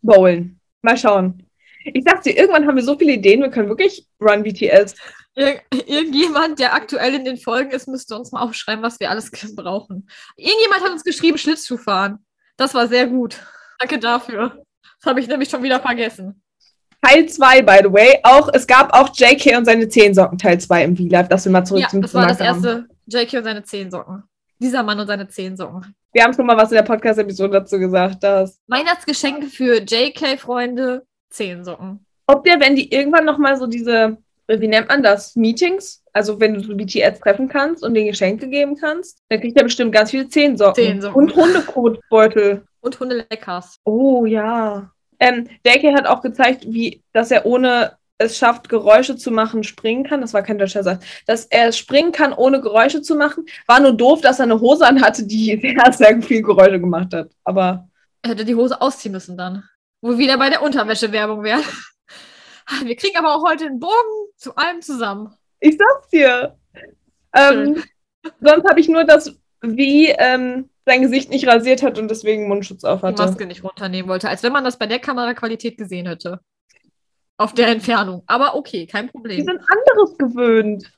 bowlen. 0.00 0.60
Mal 0.80 0.96
schauen. 0.96 1.45
Ich 1.94 2.04
sag's 2.04 2.22
dir, 2.22 2.36
irgendwann 2.36 2.66
haben 2.66 2.76
wir 2.76 2.82
so 2.82 2.98
viele 2.98 3.12
Ideen, 3.12 3.40
wir 3.42 3.50
können 3.50 3.68
wirklich 3.68 4.06
Run 4.20 4.42
BTS. 4.42 4.94
Ir 5.34 5.60
irgendjemand, 5.70 6.58
der 6.58 6.74
aktuell 6.74 7.14
in 7.14 7.24
den 7.24 7.36
Folgen 7.36 7.70
ist, 7.70 7.86
müsste 7.88 8.16
uns 8.16 8.32
mal 8.32 8.42
aufschreiben, 8.42 8.82
was 8.82 8.98
wir 9.00 9.10
alles 9.10 9.30
brauchen. 9.56 10.08
Irgendjemand 10.36 10.82
hat 10.82 10.90
uns 10.92 11.04
geschrieben, 11.04 11.38
Schlittschuh 11.38 11.76
fahren. 11.76 12.24
Das 12.56 12.72
war 12.74 12.88
sehr 12.88 13.06
gut. 13.06 13.38
Danke 13.78 13.98
dafür. 13.98 14.62
Das 15.00 15.10
habe 15.10 15.20
ich 15.20 15.28
nämlich 15.28 15.50
schon 15.50 15.62
wieder 15.62 15.78
vergessen. 15.80 16.42
Teil 17.02 17.26
2, 17.28 17.62
by 17.62 17.78
the 17.84 17.92
way. 17.92 18.18
Auch, 18.22 18.48
es 18.52 18.66
gab 18.66 18.92
auch 18.94 19.10
JK 19.14 19.58
und 19.58 19.66
seine 19.66 19.88
10 19.88 20.14
Socken 20.14 20.38
Teil 20.38 20.58
2 20.58 20.84
im 20.84 20.96
V-Live, 20.96 21.28
dass 21.28 21.44
wir 21.44 21.52
mal 21.52 21.64
zurück 21.64 21.82
Ja, 21.82 21.88
zum 21.88 22.02
das 22.02 22.14
war 22.14 22.26
das 22.26 22.38
kamen. 22.38 22.64
erste. 22.64 22.88
JK 23.06 23.34
und 23.38 23.44
seine 23.44 23.62
Zehensocken. 23.62 24.22
Dieser 24.58 24.82
Mann 24.82 24.98
und 24.98 25.06
seine 25.06 25.28
Zehensocken. 25.28 25.94
Wir 26.12 26.24
haben 26.24 26.32
schon 26.32 26.46
mal 26.46 26.56
was 26.56 26.70
in 26.72 26.76
der 26.76 26.82
Podcast-Episode 26.82 27.60
dazu 27.60 27.78
gesagt, 27.78 28.24
dass. 28.24 28.58
Weihnachtsgeschenke 28.68 29.48
für 29.48 29.82
JK-Freunde, 29.82 31.04
Zehensocken. 31.30 32.04
Ob 32.26 32.44
der, 32.44 32.60
wenn 32.60 32.76
die 32.76 32.92
irgendwann 32.92 33.24
nochmal 33.24 33.56
so 33.56 33.66
diese, 33.66 34.16
wie 34.48 34.68
nennt 34.68 34.88
man 34.88 35.02
das, 35.02 35.36
Meetings, 35.36 36.02
also 36.12 36.40
wenn 36.40 36.54
du 36.54 36.60
so 36.60 36.74
BTS 36.74 37.20
treffen 37.20 37.48
kannst 37.48 37.82
und 37.84 37.94
denen 37.94 38.08
Geschenke 38.08 38.48
geben 38.48 38.76
kannst, 38.76 39.18
dann 39.28 39.40
kriegt 39.40 39.56
er 39.56 39.64
bestimmt 39.64 39.92
ganz 39.92 40.10
viele 40.10 40.28
Zehensocken. 40.28 40.84
Zehensocken. 40.84 41.22
Und 41.22 41.36
Hundekotbeutel. 41.36 42.64
Und 42.80 42.98
Hundeleckers. 42.98 43.78
Oh 43.84 44.24
ja. 44.24 44.90
Ähm, 45.18 45.48
JK 45.64 45.94
hat 45.94 46.06
auch 46.06 46.22
gezeigt, 46.22 46.64
wie, 46.66 47.02
dass 47.12 47.30
er 47.30 47.46
ohne 47.46 47.96
es 48.18 48.38
schafft, 48.38 48.68
Geräusche 48.68 49.16
zu 49.16 49.30
machen, 49.30 49.62
springen 49.62 50.04
kann. 50.04 50.20
Das 50.20 50.32
war 50.32 50.42
kein 50.42 50.58
deutscher 50.58 50.82
Satz. 50.82 51.04
Dass 51.26 51.46
er 51.46 51.72
springen 51.72 52.12
kann, 52.12 52.32
ohne 52.32 52.60
Geräusche 52.60 53.02
zu 53.02 53.14
machen. 53.14 53.44
War 53.66 53.80
nur 53.80 53.92
doof, 53.92 54.20
dass 54.20 54.38
er 54.38 54.44
eine 54.44 54.60
Hose 54.60 54.86
anhatte, 54.86 55.26
die 55.26 55.58
sehr, 55.60 55.92
sehr 55.92 56.22
viel 56.22 56.42
Geräusche 56.42 56.80
gemacht 56.80 57.12
hat. 57.12 57.30
Aber 57.44 57.88
Er 58.22 58.30
hätte 58.30 58.44
die 58.44 58.54
Hose 58.54 58.80
ausziehen 58.80 59.12
müssen 59.12 59.36
dann. 59.36 59.64
Wo 60.00 60.10
wir 60.10 60.18
wieder 60.18 60.38
bei 60.38 60.50
der 60.50 60.62
Unterwäsche-Werbung 60.62 61.42
wären. 61.42 61.62
Wir 62.84 62.96
kriegen 62.96 63.16
aber 63.16 63.34
auch 63.34 63.48
heute 63.48 63.66
einen 63.66 63.78
Bogen 63.78 64.32
zu 64.36 64.56
allem 64.56 64.82
zusammen. 64.82 65.32
ich 65.60 65.76
sag's 65.78 66.08
dir. 66.08 66.58
Ähm, 67.32 67.82
sonst 68.40 68.68
habe 68.68 68.80
ich 68.80 68.88
nur 68.88 69.04
das, 69.04 69.36
wie 69.62 70.08
ähm, 70.08 70.68
sein 70.84 71.02
Gesicht 71.02 71.30
nicht 71.30 71.46
rasiert 71.46 71.82
hat 71.84 71.96
und 71.98 72.08
deswegen 72.08 72.48
Mundschutz 72.48 72.82
auf 72.82 73.02
Die. 73.02 73.12
Maske 73.12 73.46
nicht 73.46 73.62
runternehmen 73.62 74.08
wollte. 74.08 74.28
Als 74.28 74.42
wenn 74.42 74.52
man 74.52 74.64
das 74.64 74.78
bei 74.78 74.86
der 74.86 74.98
Kameraqualität 74.98 75.76
gesehen 75.78 76.06
hätte. 76.06 76.40
auf 77.36 77.54
der 77.54 77.68
Entfernung. 77.68 78.22
Aber 78.26 78.56
okay, 78.56 78.86
kein 78.86 79.06
Die 79.06 79.12
Problem. 79.12 79.44
sind 79.44 79.60
anderes 79.60 80.18
gewöhnt. 80.18 80.90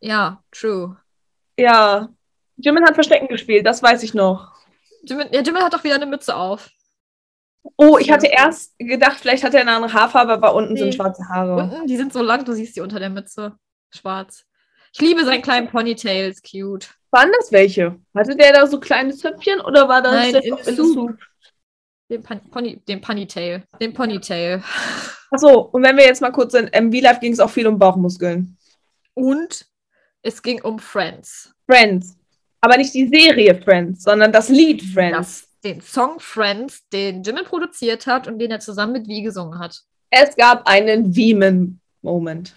Ja, 0.00 0.42
true. 0.50 0.96
Ja. 1.58 2.08
Jimin 2.56 2.84
hat 2.84 2.94
Verstecken 2.94 3.28
gespielt, 3.28 3.66
das 3.66 3.82
weiß 3.82 4.02
ich 4.02 4.12
noch. 4.12 4.52
Jimin, 5.02 5.28
ja, 5.32 5.40
Jimin 5.40 5.62
hat 5.62 5.72
doch 5.72 5.84
wieder 5.84 5.94
eine 5.94 6.06
Mütze 6.06 6.36
auf. 6.36 6.68
Oh, 7.76 7.98
ich 7.98 8.10
hatte 8.10 8.26
erst 8.26 8.78
gedacht, 8.78 9.18
vielleicht 9.20 9.44
hat 9.44 9.54
er 9.54 9.60
eine 9.62 9.72
andere 9.72 9.92
Haarfarbe, 9.92 10.32
aber 10.32 10.54
unten 10.54 10.74
Nee. 10.74 10.80
sind 10.80 10.94
schwarze 10.94 11.28
Haare. 11.28 11.56
Unten, 11.62 11.86
die 11.86 11.96
sind 11.96 12.12
so 12.12 12.22
lang, 12.22 12.44
du 12.44 12.52
siehst 12.52 12.76
die 12.76 12.80
unter 12.80 12.98
der 12.98 13.10
Mütze. 13.10 13.54
Schwarz. 13.90 14.44
Ich 14.92 15.00
liebe 15.00 15.24
seinen 15.24 15.42
kleinen 15.42 15.68
Ponytail, 15.68 16.30
ist 16.30 16.42
cute. 16.50 16.88
Waren 17.10 17.30
das 17.38 17.52
welche? 17.52 17.96
Hatte 18.16 18.36
der 18.36 18.52
da 18.52 18.66
so 18.66 18.80
kleine 18.80 19.14
Zöpfchen 19.14 19.60
oder 19.60 19.88
war 19.88 20.02
das 20.02 20.12
Nein, 20.12 20.34
in 20.36 20.56
Soup. 20.76 20.94
Soup? 20.94 21.18
Den, 22.08 22.22
Pon 22.22 22.40
Pony, 22.50 22.76
den 22.88 23.00
Ponytail. 23.00 23.62
Den 23.80 23.92
Ponytail. 23.94 24.62
Achso, 25.30 25.60
und 25.60 25.82
wenn 25.84 25.96
wir 25.96 26.04
jetzt 26.04 26.20
mal 26.20 26.32
kurz 26.32 26.52
sind, 26.52 26.68
im 26.74 26.92
V-Life 26.92 27.20
ging 27.20 27.32
es 27.32 27.40
auch 27.40 27.50
viel 27.50 27.66
um 27.66 27.78
Bauchmuskeln. 27.78 28.56
Und 29.14 29.66
es 30.22 30.42
ging 30.42 30.60
um 30.62 30.78
Friends. 30.78 31.54
Friends. 31.68 32.16
Aber 32.60 32.76
nicht 32.76 32.92
die 32.94 33.06
Serie 33.08 33.54
Friends, 33.62 34.02
sondern 34.02 34.32
das 34.32 34.48
Lied 34.48 34.82
Friends. 34.82 35.16
Das, 35.16 35.48
den 35.64 35.80
Song 35.80 36.20
Friends, 36.20 36.86
den 36.88 37.22
Jimin 37.22 37.44
produziert 37.44 38.06
hat 38.06 38.26
und 38.26 38.38
den 38.38 38.50
er 38.50 38.60
zusammen 38.60 38.92
mit 38.92 39.08
Wie 39.08 39.22
gesungen 39.22 39.58
hat. 39.58 39.82
Es 40.10 40.36
gab 40.36 40.66
einen 40.66 41.14
Veeman-Moment. 41.14 42.54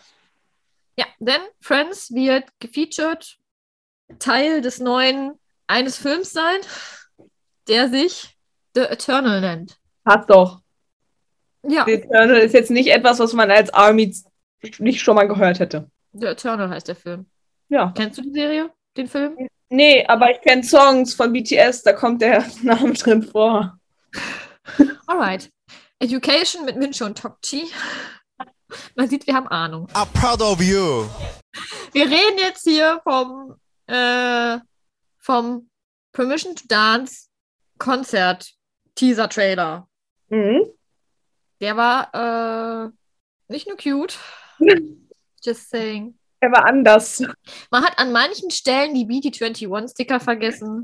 Ja, 0.98 1.06
denn 1.20 1.42
Friends 1.60 2.12
wird 2.14 2.46
gefeatured 2.60 3.38
Teil 4.20 4.62
des 4.62 4.80
neuen 4.80 5.34
eines 5.68 5.98
Films 5.98 6.34
sein, 6.34 6.60
der 7.68 7.90
sich 7.90 8.38
The 8.76 8.82
Eternal 8.82 9.42
nennt. 9.42 9.78
Passt 10.04 10.30
doch. 10.30 10.62
Ja, 11.68 11.86
The 11.86 11.94
Eternal 11.94 12.38
ist 12.38 12.54
jetzt 12.54 12.72
nicht 12.72 12.90
etwas, 12.90 13.20
was 13.20 13.34
man 13.34 13.50
als 13.50 13.74
Army 13.74 14.16
nicht 14.80 15.02
schon 15.02 15.16
mal 15.16 15.28
gehört 15.28 15.60
hätte. 15.60 15.90
The 16.14 16.28
Eternal 16.28 16.70
heißt 16.70 16.88
der 16.88 16.96
Film. 16.96 17.26
Ja. 17.70 17.94
Kennst 17.96 18.18
du 18.18 18.22
die 18.22 18.34
Serie, 18.34 18.72
den 18.98 19.08
Film? 19.08 19.48
Nee, 19.70 20.06
aber 20.06 20.32
ich 20.32 20.42
kenne 20.42 20.64
Songs 20.64 21.16
von 21.16 21.34
BTS, 21.34 21.84
da 21.84 21.94
kommt 21.94 22.22
der 22.22 22.46
Name 22.62 22.94
drin 22.94 23.24
vor. 23.24 23.78
Alright. 25.08 25.50
Education 26.00 26.66
mit 26.66 26.78
Mincho 26.78 27.06
und 27.06 27.18
Tokchi. 27.18 27.72
Man 28.96 29.10
sieht, 29.10 29.28
wir 29.28 29.36
haben 29.36 29.48
Ahnung. 29.48 29.88
I'm 29.94 30.06
proud 30.14 30.42
of 30.42 30.62
you. 30.62 31.06
Wir 31.92 32.06
reden 32.06 32.38
jetzt 32.38 32.64
hier 32.64 33.00
vom, 33.04 33.56
äh, 33.88 34.60
vom 35.20 35.70
Permission 36.12 36.56
to 36.56 36.64
Dance 36.68 37.28
Konzert 37.78 38.54
Teaser 38.96 39.30
Trailer. 39.30 39.88
Mhm. 40.30 40.70
Der 41.62 41.78
war 41.78 42.88
äh, 42.88 42.92
nicht 43.48 43.68
nur 43.68 43.78
cute. 43.78 44.18
Just 45.44 45.70
saying. 45.70 46.18
Er 46.44 46.52
war 46.52 46.66
anders. 46.66 47.24
Man 47.72 47.86
hat 47.86 47.98
an 47.98 48.12
manchen 48.12 48.52
Stellen 48.52 48.94
die 48.94 49.06
BT21-Sticker 49.06 50.20
vergessen. 50.20 50.84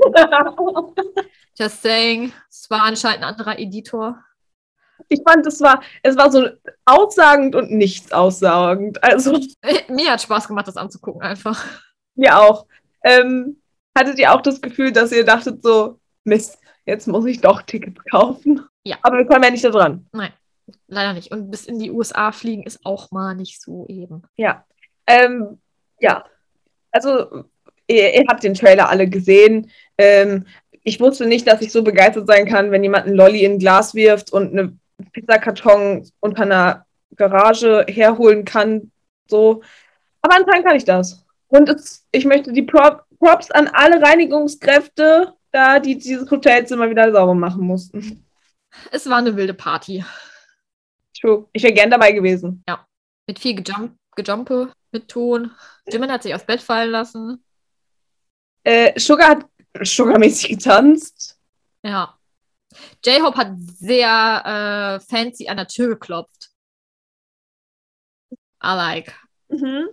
Just 1.57 1.81
saying. 1.81 2.31
Es 2.49 2.69
war 2.69 2.83
anscheinend 2.83 3.23
ein 3.23 3.29
anderer 3.31 3.59
Editor. 3.59 4.23
Ich 5.09 5.19
fand, 5.27 5.45
es 5.45 5.59
war, 5.59 5.81
es 6.01 6.15
war 6.15 6.31
so 6.31 6.47
aussagend 6.85 7.55
und 7.55 7.71
nichts 7.71 8.13
aussagend. 8.13 9.03
Also, 9.03 9.37
Mir 9.89 10.11
hat 10.13 10.21
Spaß 10.21 10.47
gemacht, 10.47 10.69
das 10.69 10.77
anzugucken 10.77 11.23
einfach. 11.23 11.61
mir 12.15 12.39
auch. 12.39 12.65
Ähm, 13.03 13.61
hattet 13.93 14.17
ihr 14.17 14.33
auch 14.33 14.41
das 14.41 14.61
Gefühl, 14.61 14.93
dass 14.93 15.11
ihr 15.11 15.25
dachtet 15.25 15.61
so, 15.61 15.99
Mist, 16.23 16.57
jetzt 16.85 17.05
muss 17.05 17.25
ich 17.25 17.41
doch 17.41 17.63
Tickets 17.63 18.01
kaufen? 18.09 18.65
Ja. 18.85 18.95
Aber 19.01 19.17
wir 19.17 19.25
kommen 19.25 19.43
ja 19.43 19.51
nicht 19.51 19.65
da 19.65 19.71
dran. 19.71 20.07
Nein, 20.13 20.31
leider 20.87 21.11
nicht. 21.11 21.33
Und 21.33 21.51
bis 21.51 21.65
in 21.65 21.79
die 21.79 21.91
USA 21.91 22.31
fliegen 22.31 22.63
ist 22.63 22.85
auch 22.85 23.11
mal 23.11 23.35
nicht 23.35 23.61
so 23.61 23.85
eben. 23.89 24.21
Ja. 24.37 24.63
Ähm, 25.09 25.59
ja. 25.99 26.23
Also, 26.91 27.45
ihr, 27.87 28.13
ihr 28.13 28.25
habt 28.29 28.43
den 28.43 28.53
Trailer 28.53 28.89
alle 28.89 29.09
gesehen. 29.09 29.71
Ähm, 29.97 30.45
ich 30.83 30.99
wusste 30.99 31.25
nicht, 31.25 31.47
dass 31.47 31.61
ich 31.61 31.71
so 31.71 31.83
begeistert 31.83 32.27
sein 32.27 32.45
kann, 32.47 32.71
wenn 32.71 32.83
jemand 32.83 33.05
einen 33.05 33.15
Lolli 33.15 33.43
in 33.43 33.53
ein 33.53 33.59
Glas 33.59 33.93
wirft 33.93 34.31
und 34.31 34.51
eine 34.51 34.77
Pizzakarton 35.11 36.09
unter 36.19 36.43
einer 36.43 36.85
Garage 37.15 37.85
herholen 37.89 38.45
kann. 38.45 38.91
So. 39.27 39.61
Aber 40.21 40.35
anscheinend 40.35 40.65
kann 40.65 40.77
ich 40.77 40.85
das. 40.85 41.25
Und 41.47 41.69
es, 41.69 42.05
ich 42.11 42.25
möchte 42.25 42.53
die 42.53 42.61
Prop, 42.61 43.03
Props 43.19 43.51
an 43.51 43.67
alle 43.67 44.01
Reinigungskräfte, 44.01 45.33
da 45.51 45.79
die 45.79 45.97
dieses 45.97 46.29
Hotelzimmer 46.29 46.89
wieder 46.89 47.11
sauber 47.11 47.33
machen 47.33 47.63
mussten. 47.63 48.25
Es 48.91 49.09
war 49.09 49.17
eine 49.17 49.35
wilde 49.35 49.55
Party. 49.55 50.05
True. 51.19 51.47
Ich 51.53 51.63
wäre 51.63 51.73
gern 51.73 51.89
dabei 51.89 52.11
gewesen. 52.11 52.63
Mit 53.27 53.39
viel 53.39 53.55
Gejump 53.55 53.99
Gejumpe, 54.15 54.71
mit 54.91 55.07
Ton. 55.07 55.51
Jimin 55.87 56.11
hat 56.11 56.23
sich 56.23 56.33
aufs 56.33 56.45
Bett 56.45 56.61
fallen 56.61 56.91
lassen. 56.91 57.43
Äh, 58.63 58.99
Sugar 58.99 59.29
hat 59.29 59.45
Sugar-mäßig 59.81 60.49
getanzt. 60.49 61.39
Ja. 61.83 62.17
J-Hope 63.05 63.37
hat 63.37 63.53
sehr 63.57 64.99
äh, 64.99 65.05
fancy 65.05 65.47
an 65.47 65.57
der 65.57 65.67
Tür 65.67 65.89
geklopft. 65.89 66.51
I 68.63 68.75
like. 68.75 69.15
Mhm. 69.47 69.87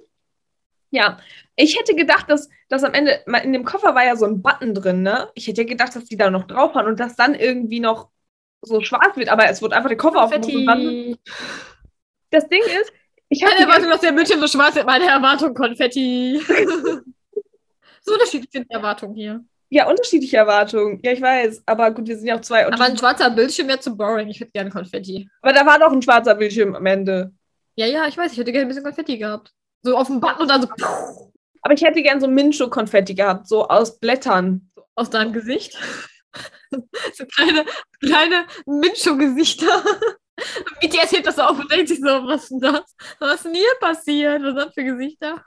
Ja, 0.90 1.18
ich 1.56 1.78
hätte 1.78 1.94
gedacht, 1.94 2.30
dass, 2.30 2.48
dass 2.68 2.84
am 2.84 2.94
Ende, 2.94 3.22
mal 3.26 3.38
in 3.38 3.52
dem 3.52 3.64
Koffer 3.64 3.94
war 3.94 4.04
ja 4.04 4.16
so 4.16 4.24
ein 4.24 4.42
Button 4.42 4.74
drin, 4.74 5.02
ne? 5.02 5.30
Ich 5.34 5.46
hätte 5.46 5.64
gedacht, 5.64 5.94
dass 5.94 6.04
die 6.04 6.16
da 6.16 6.30
noch 6.30 6.46
drauf 6.46 6.74
waren 6.74 6.86
und 6.86 7.00
dass 7.00 7.16
dann 7.16 7.34
irgendwie 7.34 7.80
noch 7.80 8.10
so 8.62 8.80
schwarz 8.80 9.16
wird, 9.16 9.28
aber 9.28 9.48
es 9.48 9.62
wurde 9.62 9.76
einfach 9.76 9.88
der 9.88 9.98
Koffer 9.98 10.22
aufgemacht. 10.22 11.18
Das 12.30 12.48
Ding 12.48 12.62
ist, 12.62 12.92
ich 13.28 13.42
habe 13.42 13.54
Meine 13.54 13.66
Erwartung, 13.66 13.90
dass 13.90 14.00
der 14.00 14.12
Bildschirm 14.12 14.40
so 14.40 14.46
schwarz 14.46 14.74
wird, 14.74 14.86
meine 14.86 15.06
Erwartung 15.06 15.54
Konfetti. 15.54 16.40
so 18.02 18.12
unterschiedlich 18.12 18.50
sind 18.52 18.70
die 18.70 18.74
Erwartungen 18.74 19.14
hier. 19.14 19.44
ja 19.68 19.88
unterschiedliche 19.88 20.36
Erwartungen. 20.36 21.00
Ja, 21.02 21.12
ich 21.12 21.20
weiß, 21.20 21.62
aber 21.66 21.90
gut, 21.90 22.06
wir 22.06 22.16
sind 22.16 22.28
ja 22.28 22.36
auch 22.36 22.40
zwei. 22.40 22.66
Aber 22.66 22.84
ein 22.84 22.96
schwarzer 22.96 23.30
Bildschirm 23.30 23.68
wäre 23.68 23.80
zu 23.80 23.96
boring. 23.96 24.28
Ich 24.28 24.40
hätte 24.40 24.52
gerne 24.52 24.70
Konfetti. 24.70 25.28
aber 25.42 25.52
da 25.52 25.66
war 25.66 25.78
doch 25.78 25.92
ein 25.92 26.02
schwarzer 26.02 26.34
Bildschirm 26.34 26.74
am 26.74 26.86
Ende. 26.86 27.32
Ja, 27.76 27.86
ja, 27.86 28.06
ich 28.06 28.16
weiß, 28.16 28.32
ich 28.32 28.38
hätte 28.38 28.52
gerne 28.52 28.66
ein 28.66 28.68
bisschen 28.68 28.84
Konfetti 28.84 29.18
gehabt. 29.18 29.52
So 29.82 29.96
auf 29.96 30.06
dem 30.06 30.20
Button 30.20 30.42
und 30.42 30.48
dann 30.48 30.62
so 30.62 30.68
Aber 31.62 31.74
ich 31.74 31.82
hätte 31.82 32.02
gern 32.02 32.20
so 32.20 32.28
Mincho-Konfetti 32.28 33.14
gehabt, 33.14 33.48
so 33.48 33.68
aus 33.68 33.98
Blättern. 33.98 34.70
aus 34.94 35.10
deinem 35.10 35.32
Gesicht. 35.32 35.76
so 37.12 37.24
kleine, 37.26 37.64
kleine 38.00 38.46
Mincho-Gesichter. 38.66 39.84
BTS 40.80 41.12
hebt 41.12 41.26
das 41.26 41.38
auf 41.38 41.58
und 41.58 41.70
denkt 41.70 41.88
sich 41.88 41.98
so, 42.00 42.06
was 42.06 42.44
ist 42.44 42.50
denn 42.50 42.60
das? 42.60 42.94
Was 43.18 43.34
ist 43.36 43.44
denn 43.46 43.54
hier 43.54 43.74
passiert? 43.80 44.42
Was 44.42 44.62
sind 44.62 44.74
für 44.74 44.84
Gesichter? 44.84 45.44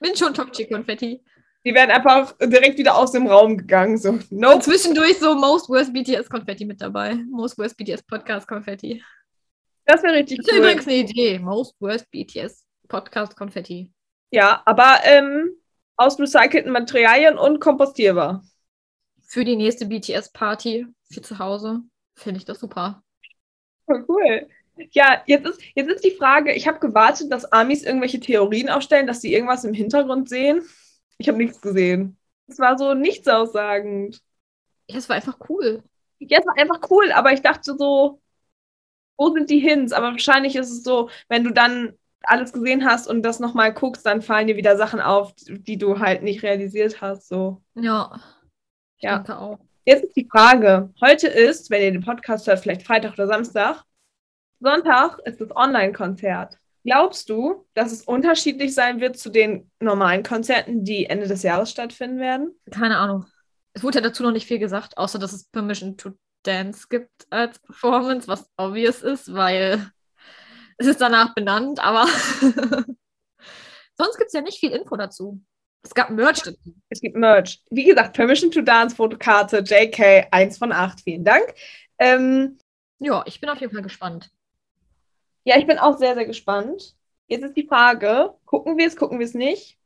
Mincho 0.00 0.26
und 0.26 0.36
Tokchi-Konfetti. 0.36 1.22
Die 1.64 1.74
werden 1.74 1.90
einfach 1.92 2.34
direkt 2.42 2.76
wieder 2.78 2.96
aus 2.96 3.12
dem 3.12 3.26
Raum 3.26 3.56
gegangen. 3.56 3.96
So, 3.96 4.10
Und 4.10 4.32
nope. 4.32 4.60
zwischendurch 4.60 5.18
so 5.18 5.34
Most 5.34 5.68
Worst 5.68 5.92
BTS-Konfetti 5.92 6.64
mit 6.64 6.80
dabei. 6.80 7.14
Most 7.30 7.56
Worst 7.56 7.76
BTS 7.76 8.02
Podcast-Konfetti. 8.02 9.02
Das 9.84 10.02
wäre 10.02 10.14
richtig 10.14 10.38
Das 10.38 10.46
ist 10.48 10.52
cool. 10.52 10.58
übrigens 10.58 10.86
eine 10.86 10.96
Idee. 10.96 11.38
Most 11.38 11.74
Worst 11.80 12.10
BTS 12.10 12.64
Podcast-Konfetti. 12.88 13.92
Ja, 14.30 14.62
aber 14.64 15.00
ähm, 15.04 15.52
aus 15.96 16.18
recycelten 16.18 16.72
Materialien 16.72 17.38
und 17.38 17.60
kompostierbar. 17.60 18.42
Für 19.24 19.44
die 19.44 19.56
nächste 19.56 19.86
BTS-Party 19.86 20.86
für 21.10 21.22
zu 21.22 21.38
Hause 21.38 21.80
finde 22.16 22.38
ich 22.38 22.44
das 22.44 22.60
super. 22.60 23.02
Voll 23.86 24.04
cool. 24.08 24.48
Ja, 24.92 25.22
jetzt 25.26 25.46
ist, 25.46 25.60
jetzt 25.74 25.88
ist 25.90 26.04
die 26.04 26.12
Frage, 26.12 26.52
ich 26.52 26.66
habe 26.66 26.78
gewartet, 26.78 27.30
dass 27.30 27.44
Amis 27.52 27.82
irgendwelche 27.82 28.20
Theorien 28.20 28.68
aufstellen, 28.70 29.06
dass 29.06 29.20
sie 29.20 29.32
irgendwas 29.34 29.64
im 29.64 29.74
Hintergrund 29.74 30.28
sehen. 30.28 30.62
Ich 31.18 31.28
habe 31.28 31.38
nichts 31.38 31.60
gesehen. 31.60 32.16
Es 32.48 32.58
war 32.58 32.76
so 32.78 32.94
nichts 32.94 33.28
aussagend. 33.28 34.20
Ja, 34.88 34.98
es 34.98 35.08
war 35.08 35.16
einfach 35.16 35.38
cool. 35.48 35.82
Ja, 36.18 36.38
es 36.40 36.46
war 36.46 36.56
einfach 36.58 36.90
cool, 36.90 37.12
aber 37.12 37.32
ich 37.32 37.42
dachte 37.42 37.76
so, 37.76 38.20
wo 39.16 39.32
sind 39.34 39.50
die 39.50 39.60
Hints? 39.60 39.92
Aber 39.92 40.12
wahrscheinlich 40.12 40.56
ist 40.56 40.70
es 40.70 40.82
so, 40.82 41.10
wenn 41.28 41.44
du 41.44 41.50
dann 41.52 41.94
alles 42.24 42.52
gesehen 42.52 42.84
hast 42.84 43.08
und 43.08 43.22
das 43.22 43.40
nochmal 43.40 43.72
guckst, 43.74 44.06
dann 44.06 44.22
fallen 44.22 44.46
dir 44.46 44.56
wieder 44.56 44.76
Sachen 44.76 45.00
auf, 45.00 45.34
die 45.48 45.76
du 45.78 45.98
halt 45.98 46.22
nicht 46.22 46.42
realisiert 46.42 47.00
hast. 47.00 47.28
So. 47.28 47.62
Ja. 47.74 48.20
Ich 48.96 49.02
Ja. 49.04 49.16
denke 49.18 49.38
auch. 49.38 49.58
Jetzt 49.84 50.04
ist 50.04 50.16
die 50.16 50.28
Frage, 50.30 50.94
heute 51.00 51.26
ist, 51.26 51.68
wenn 51.70 51.82
ihr 51.82 51.90
den 51.90 52.04
Podcast 52.04 52.46
hört, 52.46 52.60
vielleicht 52.60 52.86
Freitag 52.86 53.14
oder 53.14 53.26
Samstag, 53.26 53.82
Sonntag 54.60 55.18
ist 55.24 55.40
das 55.40 55.54
Online-Konzert. 55.56 56.56
Glaubst 56.84 57.28
du, 57.28 57.66
dass 57.74 57.90
es 57.90 58.02
unterschiedlich 58.02 58.74
sein 58.74 59.00
wird 59.00 59.18
zu 59.18 59.28
den 59.28 59.72
normalen 59.80 60.22
Konzerten, 60.22 60.84
die 60.84 61.06
Ende 61.06 61.26
des 61.26 61.42
Jahres 61.42 61.72
stattfinden 61.72 62.20
werden? 62.20 62.54
Keine 62.70 62.96
Ahnung. 62.96 63.26
Es 63.72 63.82
wurde 63.82 63.98
ja 63.98 64.04
dazu 64.04 64.22
noch 64.22 64.30
nicht 64.30 64.46
viel 64.46 64.60
gesagt, 64.60 64.96
außer 64.98 65.18
dass 65.18 65.32
es 65.32 65.48
Permission 65.48 65.96
to 65.96 66.12
Dance 66.44 66.86
gibt 66.88 67.26
als 67.30 67.58
Performance, 67.58 68.28
was 68.28 68.48
obvious 68.56 69.02
ist, 69.02 69.34
weil 69.34 69.90
es 70.78 70.86
ist 70.86 71.00
danach 71.00 71.34
benannt, 71.34 71.80
aber 71.80 72.06
sonst 73.96 74.16
gibt 74.16 74.28
es 74.28 74.32
ja 74.32 74.42
nicht 74.42 74.60
viel 74.60 74.70
Info 74.70 74.96
dazu. 74.96 75.42
Es 75.82 75.94
gab 75.94 76.10
Merch. 76.10 76.42
Es 76.88 77.00
gibt 77.00 77.16
Merch. 77.16 77.62
Wie 77.70 77.84
gesagt, 77.84 78.14
Permission 78.14 78.50
to 78.50 78.62
Dance, 78.62 78.94
Fotokarte, 78.94 79.58
JK, 79.58 80.28
1 80.30 80.58
von 80.58 80.72
8. 80.72 81.00
Vielen 81.00 81.24
Dank. 81.24 81.54
Ähm, 81.98 82.58
Ja, 82.98 83.24
ich 83.26 83.40
bin 83.40 83.50
auf 83.50 83.60
jeden 83.60 83.72
Fall 83.72 83.82
gespannt. 83.82 84.30
Ja, 85.44 85.58
ich 85.58 85.66
bin 85.66 85.78
auch 85.78 85.98
sehr, 85.98 86.14
sehr 86.14 86.24
gespannt. 86.24 86.94
Jetzt 87.26 87.44
ist 87.44 87.56
die 87.56 87.66
Frage, 87.66 88.34
gucken 88.44 88.78
wir 88.78 88.86
es, 88.86 88.96
gucken 88.96 89.18
wir 89.18 89.26
es 89.26 89.34
nicht? 89.34 89.76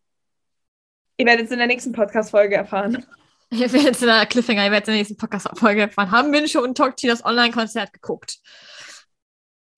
Ihr 1.17 1.25
werdet 1.25 1.47
es 1.47 1.53
in 1.53 1.59
der 1.59 1.67
nächsten 1.67 1.93
Podcast-Folge 1.93 2.57
erfahren. 2.57 3.07
Ihr 3.51 3.61
werdet 3.73 3.85
jetzt 3.85 4.03
in 4.03 4.09
der 4.09 4.27
Cliffhanger, 4.27 4.65
ihr 4.65 4.73
werdet 4.73 4.89
in 4.89 4.95
der 4.95 4.99
nächsten 4.99 5.17
Podcast-Folge 5.17 5.83
erfahren. 5.83 6.11
Haben 6.11 6.31
Mincho 6.31 6.61
und 6.61 6.77
Tokchi 6.77 7.07
das 7.07 7.25
Online-Konzert 7.25 7.93
geguckt? 7.93 8.41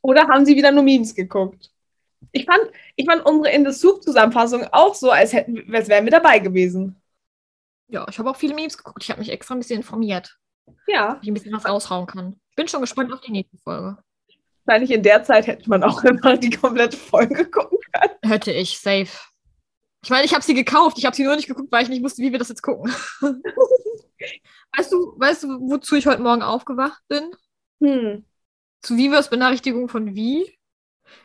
Oder 0.01 0.27
haben 0.27 0.47
sie 0.47 0.57
wieder 0.57 0.73
nur 0.73 0.83
Memes 0.83 1.15
geguckt? 1.15 1.71
Ich 2.33 2.45
fand, 2.45 2.61
ich 2.97 3.07
fand 3.07 3.25
unsere 3.25 3.55
In 3.55 3.65
the 3.65 3.73
Soup-Zusammenfassung 3.73 4.65
auch 4.73 4.95
so, 4.95 5.11
als, 5.11 5.33
hätten, 5.33 5.75
als 5.75 5.89
wären 5.89 6.05
wir 6.05 6.11
dabei 6.11 6.39
gewesen. 6.39 7.01
Ja, 7.89 8.07
ich 8.09 8.19
habe 8.19 8.29
auch 8.31 8.37
viele 8.37 8.55
Memes 8.55 8.77
geguckt. 8.77 9.03
Ich 9.03 9.11
habe 9.11 9.21
mich 9.21 9.31
extra 9.31 9.55
ein 9.55 9.61
bisschen 9.61 9.79
informiert, 9.79 10.37
Ja, 10.87 11.19
ich 11.23 11.29
ein 11.29 11.35
bisschen 11.35 11.55
was 11.55 11.65
raushauen 11.67 12.07
kann. 12.07 12.39
Ich 12.51 12.57
bin 12.57 12.69
schon 12.69 12.81
gespannt 12.81 13.13
auf 13.13 13.21
die 13.21 13.33
nächste 13.33 13.57
Folge. 13.59 13.97
wahrscheinlich 14.65 14.91
in 14.91 15.03
der 15.03 15.23
Zeit 15.23 15.47
hätte 15.47 15.69
man 15.71 15.83
auch 15.83 16.03
immer 16.05 16.37
die 16.37 16.51
komplette 16.51 16.97
Folge 16.97 17.49
gucken 17.49 17.79
können. 17.93 18.15
Hätte 18.23 18.53
ich, 18.53 18.79
safe. 18.79 19.09
Ich 20.05 20.11
meine, 20.11 20.25
ich 20.25 20.35
habe 20.35 20.45
sie 20.45 20.55
gekauft. 20.55 20.99
Ich 20.99 21.07
habe 21.07 21.17
sie 21.17 21.25
nur 21.25 21.37
nicht 21.37 21.49
geguckt, 21.49 21.73
weil 21.73 21.83
ich 21.83 21.89
nicht 21.89 22.03
wusste, 22.03 22.23
wie 22.23 22.31
wir 22.31 22.39
das 22.39 22.51
jetzt 22.51 22.63
gucken. 22.63 22.93
weißt 24.77 24.93
du, 24.93 25.15
weißt 25.19 25.45
du, 25.45 25.49
wozu 25.71 25.97
ich 25.97 26.07
heute 26.07 26.23
Morgen 26.23 26.43
aufgewacht 26.43 27.03
bin? 27.09 27.31
Hm. 27.83 28.25
Zu 28.83 28.97
Vivers 28.97 29.31
Benachrichtigung 29.31 29.89
von 29.89 30.15
Wie. 30.15 30.58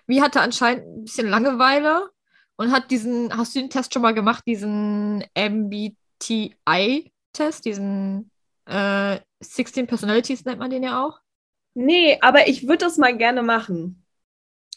Wie 0.07 0.21
hatte 0.21 0.41
anscheinend 0.41 0.85
ein 0.85 1.03
bisschen 1.03 1.29
Langeweile 1.29 2.09
und 2.55 2.71
hat 2.71 2.91
diesen, 2.91 3.35
hast 3.35 3.55
du 3.55 3.59
den 3.59 3.69
Test 3.69 3.93
schon 3.93 4.01
mal 4.01 4.13
gemacht, 4.13 4.43
diesen 4.45 5.23
MBTI-Test, 5.35 5.95
diesen 7.65 8.31
äh, 8.65 9.19
16 9.41 9.87
Personalities 9.87 10.45
nennt 10.45 10.59
man 10.59 10.69
den 10.69 10.83
ja 10.83 11.03
auch. 11.03 11.19
Nee, 11.73 12.19
aber 12.21 12.47
ich 12.47 12.67
würde 12.67 12.85
das 12.85 12.97
mal 12.97 13.17
gerne 13.17 13.41
machen. 13.43 14.05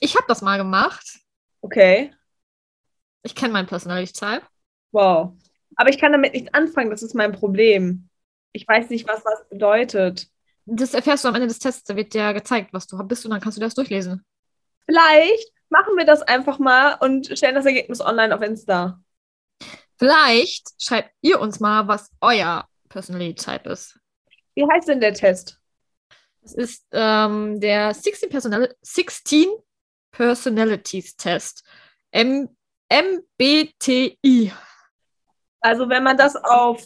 Ich 0.01 0.17
habe 0.17 0.27
das 0.29 0.43
mal 0.43 0.57
gemacht. 0.57 1.21
Okay. 1.61 2.13
Ich 3.23 3.35
kenne 3.35 3.53
meinen 3.53 3.67
Personality-Type. 3.67 4.43
Wow. 4.93 5.33
Aber 5.77 5.91
ich 5.91 5.99
kann 5.99 6.13
damit 6.13 6.33
nichts 6.33 6.55
anfangen, 6.55 6.91
das 6.91 7.03
ist 7.03 7.15
mein 7.15 7.33
Problem. 7.33 8.09
Ich 8.53 8.67
weiß 8.67 8.89
nicht, 8.89 9.07
was 9.07 9.23
das 9.23 9.49
bedeutet. 9.49 10.29
Das 10.65 10.95
erfährst 10.95 11.25
du 11.25 11.29
am 11.29 11.35
Ende 11.35 11.49
des 11.49 11.59
Tests. 11.59 11.85
Da 11.85 11.95
wird 11.95 12.15
dir 12.15 12.33
gezeigt, 12.33 12.73
was 12.73 12.87
du 12.87 12.97
bist 13.05 13.25
und 13.25 13.31
dann 13.31 13.41
kannst 13.41 13.59
du 13.59 13.61
das 13.61 13.75
durchlesen. 13.75 14.25
Vielleicht 14.87 15.53
machen 15.69 15.97
wir 15.97 16.05
das 16.05 16.23
einfach 16.23 16.59
mal 16.59 16.95
und 17.01 17.37
stellen 17.37 17.55
das 17.55 17.67
Ergebnis 17.67 18.01
online 18.01 18.35
auf 18.35 18.43
Insta. 18.43 19.01
Vielleicht 19.99 20.71
schreibt 20.79 21.11
ihr 21.23 21.41
uns 21.41 21.61
mal, 21.61 21.89
was 21.89 22.11
euer 22.21 22.69
Personality-Type 22.89 23.69
ist. 23.71 23.99
Wie 24.55 24.67
heißt 24.67 24.89
denn 24.89 25.01
der 25.01 25.15
Test? 25.15 25.59
Das 26.43 26.55
ist 26.55 26.87
ähm, 26.93 27.61
der 27.61 27.93
16, 27.93 28.31
Personal 28.31 28.75
16 28.81 29.49
Personalities 30.13 31.17
Test. 31.17 31.65
M 32.11 32.49
MBTI. 32.89 34.53
Also, 35.61 35.89
wenn 35.89 36.05
man 36.05 36.17
das 36.17 36.37
auf 36.37 36.85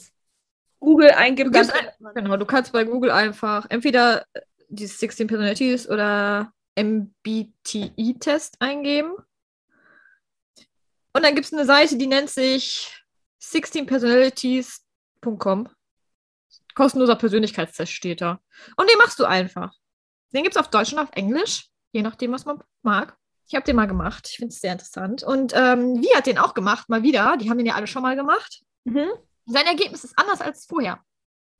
Google 0.78 1.11
eingibt, 1.11 1.55
Du 1.55 1.59
ein, 1.59 2.14
genau, 2.14 2.38
du 2.38 2.46
kannst 2.46 2.72
bei 2.72 2.84
Google 2.84 3.11
einfach 3.11 3.66
entweder 3.68 4.24
äh, 4.32 4.40
die 4.68 4.86
16 4.86 5.26
Personalities 5.26 5.88
oder 5.88 6.53
MBTI-Test 6.79 8.57
eingeben. 8.61 9.14
Und 11.12 11.25
dann 11.25 11.35
gibt 11.35 11.47
es 11.47 11.53
eine 11.53 11.66
Seite, 11.66 11.99
die 11.99 12.07
nennt 12.07 12.31
sich 12.31 13.05
16personalities.com. 13.43 15.68
Kostenloser 16.75 17.16
Persönlichkeitstest 17.16 17.93
steht 17.93 18.21
da. 18.21 18.41
Und 18.77 18.89
den 18.89 18.99
machst 18.99 19.18
du 19.18 19.25
einfach. 19.25 19.75
Den 20.33 20.45
gibt 20.45 20.55
es 20.55 20.61
auf 20.61 20.71
Deutsch 20.71 20.93
und 20.93 21.01
auf 21.01 21.09
Englisch, 21.12 21.66
je 21.93 22.03
nachdem, 22.03 22.31
was 22.33 22.45
man 22.45 22.62
mag. 22.83 23.16
Ich 23.49 23.57
habe 23.57 23.64
den 23.64 23.75
mal 23.75 23.87
gemacht. 23.87 24.29
Ich 24.31 24.37
finde 24.37 24.55
es 24.55 24.61
sehr 24.61 24.71
interessant. 24.73 25.25
Und 25.25 25.53
ähm, 25.57 26.01
Wie 26.01 26.14
hat 26.14 26.27
den 26.27 26.39
auch 26.39 26.55
gemacht, 26.55 26.89
mal 26.89 27.03
wieder. 27.03 27.37
Die 27.37 27.51
haben 27.51 27.59
den 27.59 27.66
ja 27.66 27.75
alle 27.75 27.89
schon 27.89 28.03
mal 28.03 28.14
gemacht. 28.14 28.62
Mhm. 28.85 29.09
Sein 29.47 29.66
Ergebnis 29.66 30.05
ist 30.05 30.16
anders 30.16 30.41
als 30.41 30.66
vorher. 30.66 31.05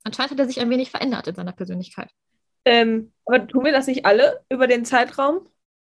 Anscheinend 0.03 0.31
hat 0.31 0.39
er 0.39 0.47
sich 0.47 0.61
ein 0.61 0.69
wenig 0.69 0.89
verändert 0.89 1.27
in 1.27 1.35
seiner 1.35 1.51
Persönlichkeit. 1.51 2.09
Ähm, 2.63 3.10
aber 3.25 3.47
tun 3.47 3.65
wir 3.65 3.71
das 3.71 3.87
nicht 3.87 4.05
alle 4.05 4.43
über 4.49 4.67
den 4.67 4.85
Zeitraum? 4.85 5.47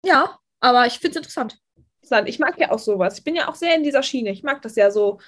Ja, 0.04 0.38
aber 0.60 0.86
ich 0.86 0.94
finde 0.94 1.10
es 1.10 1.16
interessant. 1.16 1.58
Interessant. 1.96 2.28
Ich 2.28 2.38
mag 2.38 2.58
ja 2.58 2.70
auch 2.70 2.78
sowas. 2.78 3.18
Ich 3.18 3.24
bin 3.24 3.34
ja 3.34 3.48
auch 3.48 3.54
sehr 3.54 3.74
in 3.74 3.82
dieser 3.82 4.02
Schiene. 4.02 4.30
Ich 4.30 4.42
mag 4.42 4.62
das 4.62 4.76
ja 4.76 4.90
so. 4.90 5.18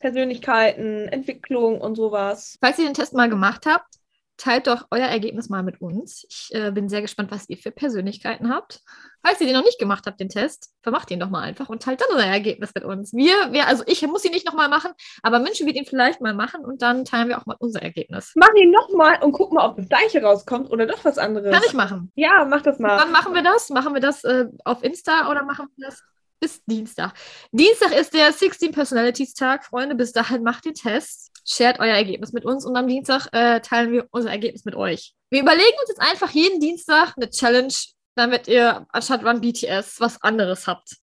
Persönlichkeiten, 0.00 1.08
Entwicklung 1.08 1.80
und 1.80 1.94
sowas. 1.94 2.56
Falls 2.60 2.78
ihr 2.78 2.86
den 2.86 2.94
Test 2.94 3.12
mal 3.12 3.28
gemacht 3.28 3.66
habt, 3.66 3.99
teilt 4.40 4.66
doch 4.66 4.86
euer 4.90 5.06
Ergebnis 5.06 5.48
mal 5.48 5.62
mit 5.62 5.80
uns. 5.80 6.26
Ich 6.28 6.48
äh, 6.54 6.70
bin 6.70 6.88
sehr 6.88 7.02
gespannt, 7.02 7.30
was 7.30 7.48
ihr 7.48 7.58
für 7.58 7.70
Persönlichkeiten 7.70 8.52
habt. 8.52 8.80
Falls 9.22 9.40
ihr 9.40 9.46
den 9.46 9.54
noch 9.54 9.64
nicht 9.64 9.78
gemacht 9.78 10.06
habt, 10.06 10.18
den 10.18 10.30
Test, 10.30 10.70
vermacht 10.82 11.10
ihn 11.10 11.20
doch 11.20 11.28
mal 11.28 11.42
einfach 11.42 11.68
und 11.68 11.82
teilt 11.82 12.00
dann 12.00 12.16
euer 12.16 12.24
Ergebnis 12.24 12.70
mit 12.74 12.84
uns. 12.84 13.12
Wir, 13.12 13.52
wir 13.52 13.66
also 13.66 13.84
ich 13.86 14.00
muss 14.06 14.24
ihn 14.24 14.32
nicht 14.32 14.46
nochmal 14.46 14.70
machen, 14.70 14.92
aber 15.22 15.40
München 15.40 15.66
wird 15.66 15.76
ihn 15.76 15.84
vielleicht 15.84 16.22
mal 16.22 16.32
machen 16.32 16.64
und 16.64 16.80
dann 16.80 17.04
teilen 17.04 17.28
wir 17.28 17.38
auch 17.38 17.44
mal 17.44 17.56
unser 17.58 17.82
Ergebnis. 17.82 18.32
Mach 18.34 18.54
ihn 18.54 18.70
nochmal 18.70 19.22
und 19.22 19.32
guck 19.32 19.52
mal, 19.52 19.68
ob 19.68 19.76
das 19.76 19.88
gleiche 19.88 20.22
rauskommt 20.22 20.70
oder 20.70 20.86
doch 20.86 21.04
was 21.04 21.18
anderes. 21.18 21.52
Kann 21.52 21.62
ich 21.66 21.74
machen. 21.74 22.10
Ja, 22.14 22.46
mach 22.48 22.62
das 22.62 22.78
mal. 22.78 22.98
Wann 22.98 23.12
machen 23.12 23.34
wir 23.34 23.42
das? 23.42 23.68
Machen 23.68 23.92
wir 23.92 24.00
das 24.00 24.24
äh, 24.24 24.46
auf 24.64 24.82
Insta 24.82 25.30
oder 25.30 25.44
machen 25.44 25.66
wir 25.76 25.88
das 25.88 26.02
bis 26.40 26.64
Dienstag? 26.64 27.12
Dienstag 27.52 27.92
ist 27.92 28.14
der 28.14 28.32
16 28.32 28.72
Personalities 28.72 29.34
Tag, 29.34 29.66
Freunde. 29.66 29.94
Bis 29.94 30.12
dahin 30.12 30.42
macht 30.42 30.64
den 30.64 30.74
Test, 30.74 31.29
shared 31.50 31.80
euer 31.80 31.94
Ergebnis 31.94 32.32
mit 32.32 32.44
uns 32.44 32.64
und 32.64 32.76
am 32.76 32.86
Dienstag 32.86 33.28
äh, 33.32 33.60
teilen 33.60 33.92
wir 33.92 34.06
unser 34.10 34.30
Ergebnis 34.30 34.64
mit 34.64 34.76
euch. 34.76 35.14
Wir 35.30 35.42
überlegen 35.42 35.76
uns 35.80 35.88
jetzt 35.88 36.00
einfach 36.00 36.30
jeden 36.30 36.60
Dienstag 36.60 37.14
eine 37.16 37.28
Challenge, 37.28 37.74
damit 38.14 38.48
ihr 38.48 38.86
anstatt 38.90 39.24
Run 39.24 39.40
BTS 39.40 40.00
was 40.00 40.22
anderes 40.22 40.66
habt. 40.66 40.96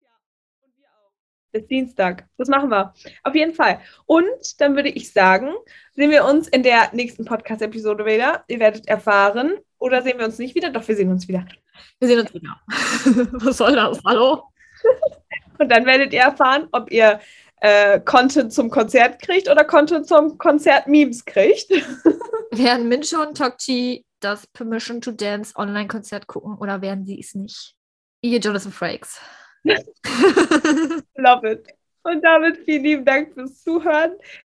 Bis 1.52 1.66
Dienstag. 1.68 2.26
Das 2.36 2.48
machen 2.48 2.68
wir. 2.68 2.92
Auf 3.22 3.34
jeden 3.34 3.54
Fall. 3.54 3.80
Und 4.06 4.60
dann 4.60 4.74
würde 4.74 4.88
ich 4.88 5.12
sagen, 5.12 5.54
sehen 5.92 6.10
wir 6.10 6.24
uns 6.24 6.48
in 6.48 6.62
der 6.62 6.90
nächsten 6.92 7.24
Podcast-Episode 7.24 8.04
wieder. 8.04 8.44
Ihr 8.48 8.58
werdet 8.58 8.88
erfahren. 8.88 9.58
Oder 9.78 10.02
sehen 10.02 10.18
wir 10.18 10.24
uns 10.24 10.38
nicht 10.38 10.56
wieder? 10.56 10.70
Doch, 10.70 10.86
wir 10.88 10.96
sehen 10.96 11.10
uns 11.10 11.28
wieder. 11.28 11.46
Wir 12.00 12.08
sehen 12.08 12.18
uns 12.18 12.34
wieder. 12.34 12.60
was 13.44 13.56
soll 13.58 13.76
das? 13.76 14.00
Hallo? 14.04 14.42
Und 15.58 15.68
dann 15.68 15.86
werdet 15.86 16.12
ihr 16.12 16.22
erfahren, 16.22 16.66
ob 16.72 16.90
ihr 16.90 17.20
äh, 17.64 17.98
Content 18.00 18.52
zum 18.52 18.68
Konzert 18.68 19.22
kriegt 19.22 19.48
oder 19.48 19.64
Content 19.64 20.06
zum 20.06 20.36
Konzert-Memes 20.36 21.24
kriegt. 21.24 21.70
Werden 22.50 22.88
Mincho 22.88 23.22
und 23.22 23.38
Tokchi 23.38 24.04
das 24.20 24.46
Permission 24.48 25.00
to 25.00 25.12
Dance 25.12 25.54
Online-Konzert 25.56 26.26
gucken 26.26 26.58
oder 26.58 26.82
werden 26.82 27.06
sie 27.06 27.18
es 27.18 27.34
nicht? 27.34 27.74
Ihr 28.20 28.38
Jonathan 28.38 28.70
Frakes. 28.70 29.18
Love 29.64 31.50
it. 31.50 31.66
Und 32.02 32.22
damit 32.22 32.58
vielen 32.66 32.84
lieben 32.84 33.04
Dank 33.04 33.32
fürs 33.32 33.62
Zuhören. 33.62 34.12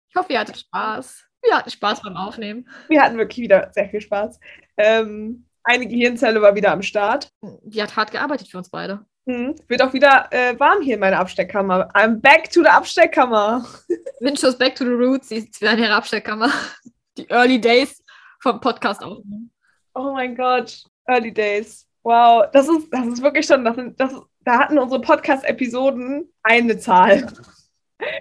Ich 0.10 0.16
hoffe, 0.16 0.34
ihr 0.34 0.39
hattet 0.39 0.60
Spaß. 0.60 1.26
Wir 1.41 1.57
hatten 1.57 1.72
Spaß 1.72 2.03
beim 2.03 2.16
Aufnehmen. 2.16 2.70
Wir 2.89 3.01
hatten 3.01 3.18
wirklich 3.18 3.39
wieder 3.39 3.72
sehr 3.74 3.89
viel 3.89 4.01
Spaß. 4.01 4.39
Ähm, 4.78 5.45
eine 5.64 5.88
Gehirnzelle 5.88 6.41
war 6.43 6.53
wieder 6.53 6.72
am 6.72 6.84
Start. 6.84 7.30
Die 7.41 7.82
hat 7.82 7.95
hart 7.95 8.12
gearbeitet 8.12 8.49
für 8.49 8.60
uns 8.60 8.70
beide. 8.70 9.03
Hm. 9.30 9.53
Wird 9.67 9.84
auch 9.84 9.93
wieder 9.93 10.27
äh, 10.32 10.59
warm 10.59 10.82
hier 10.82 10.95
in 10.95 10.99
meiner 11.01 11.19
Absteckkammer. 11.19 11.91
I'm 11.93 12.19
back 12.19 12.49
to 12.49 12.63
the 12.63 12.67
Absteckkammer. 12.69 13.63
Winchos 14.21 14.57
Back 14.57 14.73
to 14.73 14.84
the 14.84 14.89
Roots, 14.89 15.30
sie 15.30 15.36
ist 15.38 15.61
wieder 15.61 15.73
in 15.73 15.80
ihrer 15.84 15.97
Abstellkammer. 15.97 16.49
Die 17.17 17.30
Early 17.30 17.61
Days 17.61 18.03
vom 18.39 18.59
Podcast 18.59 19.03
aufnehmen. 19.03 19.51
Oh 19.93 20.13
mein 20.13 20.36
Gott, 20.36 20.84
Early 21.05 21.32
Days. 21.32 21.86
Wow, 22.01 22.45
das 22.53 22.67
ist, 22.69 22.88
das 22.91 23.05
ist 23.05 23.21
wirklich 23.21 23.45
schon, 23.45 23.63
das, 23.63 23.75
sind- 23.75 23.99
das, 23.99 24.13
da 24.39 24.57
hatten 24.57 24.80
unsere 24.80 24.99
Podcast-Episoden 25.01 26.34
eine 26.41 26.80
Zahl. 26.80 27.27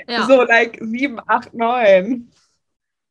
Ja, 0.07 0.27
So, 0.27 0.43
like 0.43 0.79
7, 0.83 1.21
8, 1.27 1.55
9. 1.55 2.31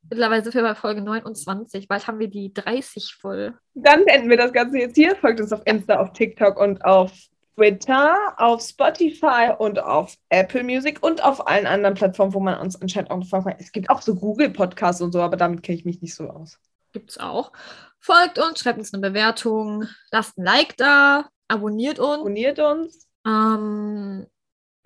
mittlerweile 0.08 0.44
sind 0.44 0.54
wir 0.54 0.62
bei 0.62 0.76
Folge 0.76 1.02
29. 1.02 1.88
Bald 1.88 2.06
haben 2.06 2.20
wir 2.20 2.28
die 2.30 2.54
30 2.54 3.16
voll. 3.20 3.58
Dann 3.74 4.06
beenden 4.06 4.30
wir 4.30 4.38
das 4.38 4.54
Ganze 4.54 4.78
jetzt 4.78 4.96
hier. 4.96 5.16
Folgt 5.16 5.40
uns 5.42 5.52
auf 5.52 5.62
Insta, 5.66 5.96
auf 6.00 6.14
TikTok 6.14 6.60
und 6.60 6.86
auf 6.86 7.12
Twitter, 7.58 8.36
auf 8.38 8.62
Spotify 8.62 9.52
und 9.58 9.80
auf 9.80 10.16
Apple 10.30 10.64
Music 10.64 11.02
und 11.02 11.24
auf 11.24 11.48
allen 11.48 11.66
anderen 11.66 11.96
Plattformen, 11.96 12.34
wo 12.36 12.40
man 12.40 12.60
uns 12.60 12.80
anscheinend 12.80 13.10
auch 13.10 13.18
noch 13.18 13.30
kann. 13.30 13.56
Es 13.58 13.72
gibt 13.72 13.90
auch 13.90 14.04
so 14.04 14.14
Google-Podcasts 14.14 15.02
und 15.02 15.12
so, 15.12 15.22
aber 15.22 15.38
damit 15.38 15.64
kenne 15.64 15.80
ich 15.80 15.86
mich 15.86 16.02
nicht 16.02 16.14
so 16.14 16.30
aus. 16.30 16.60
Gibt's 16.94 17.18
auch. 17.18 17.52
Folgt 18.00 18.38
uns, 18.38 18.60
schreibt 18.60 18.78
uns 18.78 18.94
eine 18.94 19.02
Bewertung, 19.02 19.86
lasst 20.12 20.38
ein 20.38 20.46
Like 20.46 20.78
da, 20.78 21.30
abonniert 21.48 22.00
uns. 22.00 22.20
Abonniert 22.20 22.60
uns. 22.60 23.08
Ähm, 23.26 24.28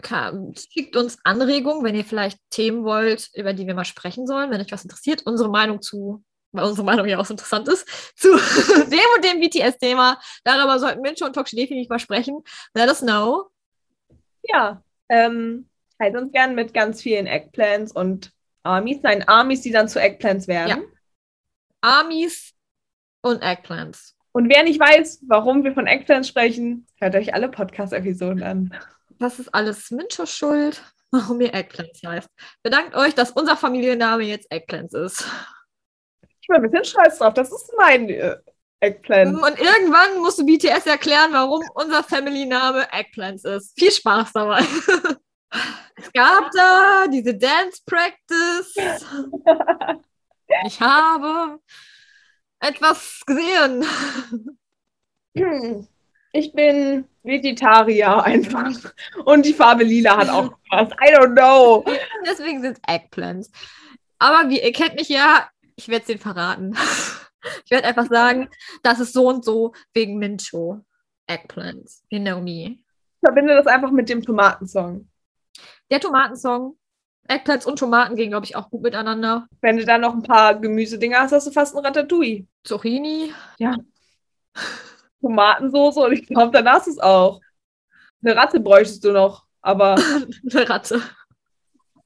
ka- 0.01 0.33
schickt 0.55 0.95
uns 0.95 1.17
Anregungen, 1.25 1.83
wenn 1.83 1.95
ihr 1.95 2.05
vielleicht 2.05 2.39
Themen 2.49 2.85
wollt, 2.85 3.29
über 3.35 3.53
die 3.53 3.67
wir 3.67 3.75
mal 3.75 3.85
sprechen 3.85 4.25
sollen, 4.25 4.49
wenn 4.49 4.61
euch 4.61 4.71
was 4.71 4.83
interessiert. 4.83 5.23
Unsere 5.25 5.49
Meinung 5.49 5.81
zu, 5.81 6.23
weil 6.51 6.65
unsere 6.65 6.85
Meinung 6.85 7.07
ja 7.07 7.17
auch 7.17 7.25
so 7.25 7.33
interessant 7.33 7.67
ist, 7.67 7.87
zu 8.15 8.29
dem 8.29 8.99
und 9.15 9.25
dem 9.25 9.39
BTS-Thema. 9.39 10.19
Darüber 10.43 10.79
sollten 10.79 11.01
Mincho 11.01 11.25
und 11.25 11.33
Tokshi 11.33 11.55
definitiv 11.55 11.89
mal 11.89 11.99
sprechen. 11.99 12.43
Let 12.73 12.89
us 12.89 12.99
know. 12.99 13.49
Ja, 14.43 14.83
ähm, 15.09 15.69
teilt 15.99 16.15
uns 16.15 16.31
gern 16.31 16.55
mit 16.55 16.73
ganz 16.73 17.01
vielen 17.01 17.27
Eggplants 17.27 17.91
und 17.91 18.31
Armies. 18.63 18.99
Nein, 19.01 19.27
Armies, 19.27 19.61
die 19.61 19.71
dann 19.71 19.87
zu 19.87 19.99
Eggplants 19.99 20.47
werden. 20.47 20.69
Ja. 20.69 20.87
Armies 21.81 22.53
und 23.21 23.41
Eggplants. 23.41 24.15
Und 24.33 24.49
wer 24.49 24.63
nicht 24.63 24.79
weiß, 24.79 25.23
warum 25.27 25.63
wir 25.63 25.73
von 25.73 25.87
Eggplants 25.87 26.27
sprechen, 26.27 26.87
hört 26.99 27.15
euch 27.15 27.33
alle 27.33 27.49
Podcast-Episoden 27.49 28.43
an. 28.43 28.73
Das 29.19 29.39
ist 29.39 29.53
alles 29.53 29.91
Minchos 29.91 30.33
Schuld, 30.33 30.81
warum 31.11 31.41
ihr 31.41 31.53
Eggplants 31.53 32.01
heißt. 32.03 32.29
Bedankt 32.63 32.95
euch, 32.95 33.13
dass 33.13 33.31
unser 33.31 33.57
Familienname 33.57 34.23
jetzt 34.23 34.51
Eggplants 34.51 34.93
ist. 34.93 35.25
Bin 36.51 36.65
ein 36.65 36.69
bisschen 36.69 36.83
stolz 36.85 37.17
drauf. 37.17 37.33
Das 37.33 37.51
ist 37.51 37.71
mein 37.77 38.09
äh, 38.09 38.35
Eggplant. 38.81 39.35
Und 39.41 39.59
irgendwann 39.59 40.19
musst 40.19 40.39
du 40.39 40.45
BTS 40.45 40.85
erklären, 40.85 41.31
warum 41.31 41.63
unser 41.75 42.03
Family-Name 42.03 42.87
Eggplants 42.91 43.45
ist. 43.45 43.79
Viel 43.79 43.91
Spaß 43.91 44.33
dabei. 44.33 44.63
Es 45.97 46.11
gab 46.13 46.49
da 46.51 47.05
diese 47.07 47.35
Dance 47.35 47.81
Practice. 47.85 48.73
Ich 50.65 50.81
habe 50.81 51.59
etwas 52.59 53.21
gesehen. 53.25 53.85
Ich 56.33 56.53
bin 56.53 57.05
Vegetarier 57.23 58.23
einfach. 58.23 58.93
Und 59.25 59.45
die 59.45 59.53
Farbe 59.53 59.83
lila 59.83 60.15
hat 60.15 60.29
auch 60.29 60.49
gepasst. 60.63 60.93
I 61.05 61.13
don't 61.13 61.33
know. 61.33 61.83
Deswegen 62.25 62.61
sind 62.61 62.77
es 62.77 62.93
Eggplants. 62.95 63.51
Aber 64.17 64.49
wie 64.49 64.61
ihr 64.61 64.71
kennt 64.71 64.95
mich 64.95 65.09
ja, 65.09 65.49
ich 65.81 65.87
werde 65.87 66.01
es 66.01 66.07
denen 66.07 66.19
verraten. 66.19 66.77
Ich 67.65 67.71
werde 67.71 67.87
einfach 67.87 68.07
sagen, 68.07 68.49
das 68.83 68.99
ist 68.99 69.13
so 69.13 69.27
und 69.27 69.43
so 69.43 69.73
wegen 69.93 70.19
Mincho. 70.19 70.85
Eggplants. 71.25 72.03
You 72.09 72.19
know 72.19 72.39
me. 72.39 72.77
Ich 72.77 73.25
verbinde 73.25 73.55
das 73.55 73.65
einfach 73.65 73.89
mit 73.89 74.09
dem 74.09 74.21
Tomatensong. 74.21 75.09
Der 75.89 75.99
Tomatensong. 75.99 76.77
Eggplants 77.27 77.65
und 77.65 77.79
Tomaten 77.79 78.15
gehen, 78.15 78.29
glaube 78.29 78.45
ich, 78.45 78.55
auch 78.55 78.69
gut 78.69 78.83
miteinander. 78.83 79.47
Wenn 79.61 79.77
du 79.77 79.85
dann 79.85 80.01
noch 80.01 80.13
ein 80.13 80.21
paar 80.21 80.59
Gemüsedinger 80.59 81.19
hast, 81.19 81.31
hast 81.31 81.47
du 81.47 81.51
fast 81.51 81.75
ein 81.75 81.83
Ratatouille. 81.83 82.45
Zucchini. 82.63 83.33
Tomatensauce 85.21 85.97
und 85.97 86.11
ich 86.13 86.27
glaube, 86.27 86.51
danach 86.51 86.81
ist 86.81 86.87
es 86.87 86.99
auch. 86.99 87.41
Eine 88.23 88.35
Ratte 88.35 88.59
bräuchtest 88.59 89.03
du 89.03 89.13
noch, 89.13 89.45
aber 89.61 89.95
Eine 90.51 90.69
Ratte. 90.69 91.01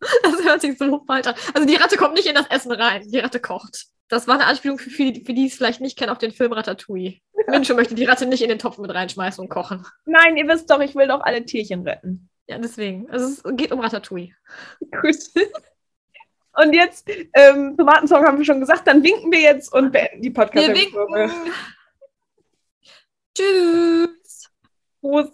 Das 0.24 0.44
hört 0.44 0.62
sich 0.62 0.78
so 0.78 1.04
falsch 1.06 1.28
an. 1.28 1.36
Also 1.54 1.68
die 1.68 1.76
Ratte 1.76 1.98
kommt 1.98 2.16
nicht 2.16 2.28
in 2.28 2.36
das 2.36 2.48
Essen 2.48 2.72
rein. 2.72 3.04
Die 3.08 3.20
Ratte 3.20 3.40
kocht. 3.40 3.88
Das 4.08 4.28
war 4.28 4.36
eine 4.36 4.46
Anspielung 4.46 4.78
für, 4.78 4.90
die, 5.12 5.24
für 5.26 5.34
die 5.34 5.48
es 5.48 5.56
vielleicht 5.56 5.82
nicht 5.82 5.98
kennen 5.98 6.12
auf 6.12 6.20
den 6.20 6.32
Film 6.32 6.54
Ratatouille. 6.54 7.16
Mincho 7.48 7.74
möchte 7.74 7.96
die 7.96 8.06
Ratte 8.06 8.26
nicht 8.26 8.42
in 8.42 8.50
den 8.50 8.60
Topf 8.60 8.78
mit 8.78 8.94
reinschmeißen 8.94 9.42
und 9.42 9.50
kochen. 9.50 9.86
nein, 10.06 10.38
ihr 10.38 10.48
wisst 10.48 10.70
doch, 10.70 10.80
ich 10.80 10.96
will 10.96 11.08
doch 11.08 11.22
alle 11.22 11.44
Tierchen 11.44 11.82
retten. 11.88 12.30
Ja, 12.48 12.60
deswegen. 12.60 13.10
Also 13.10 13.26
es 13.26 13.58
geht 13.58 13.72
um 13.72 13.80
Ratatouille. 13.80 14.34
Gut. 15.02 15.16
Und 16.58 16.74
jetzt, 16.74 17.10
ähm, 17.34 17.76
Tomatensong 17.76 18.24
haben 18.24 18.38
wir 18.38 18.46
schon 18.46 18.60
gesagt, 18.60 18.88
dann 18.88 19.04
winken 19.04 19.32
wir 19.32 19.42
jetzt 19.42 19.74
und 19.74 19.92
beenden 19.92 20.22
die 20.22 20.30
podcast 20.30 20.68
Wir 20.68 20.76
winken. 20.76 21.32
Tschüss. 23.36 24.50
Prost. 25.02 25.34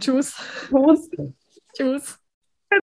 Tschüss. 0.00 0.34
Prost. 0.68 1.14
Tschüss. 1.74 2.18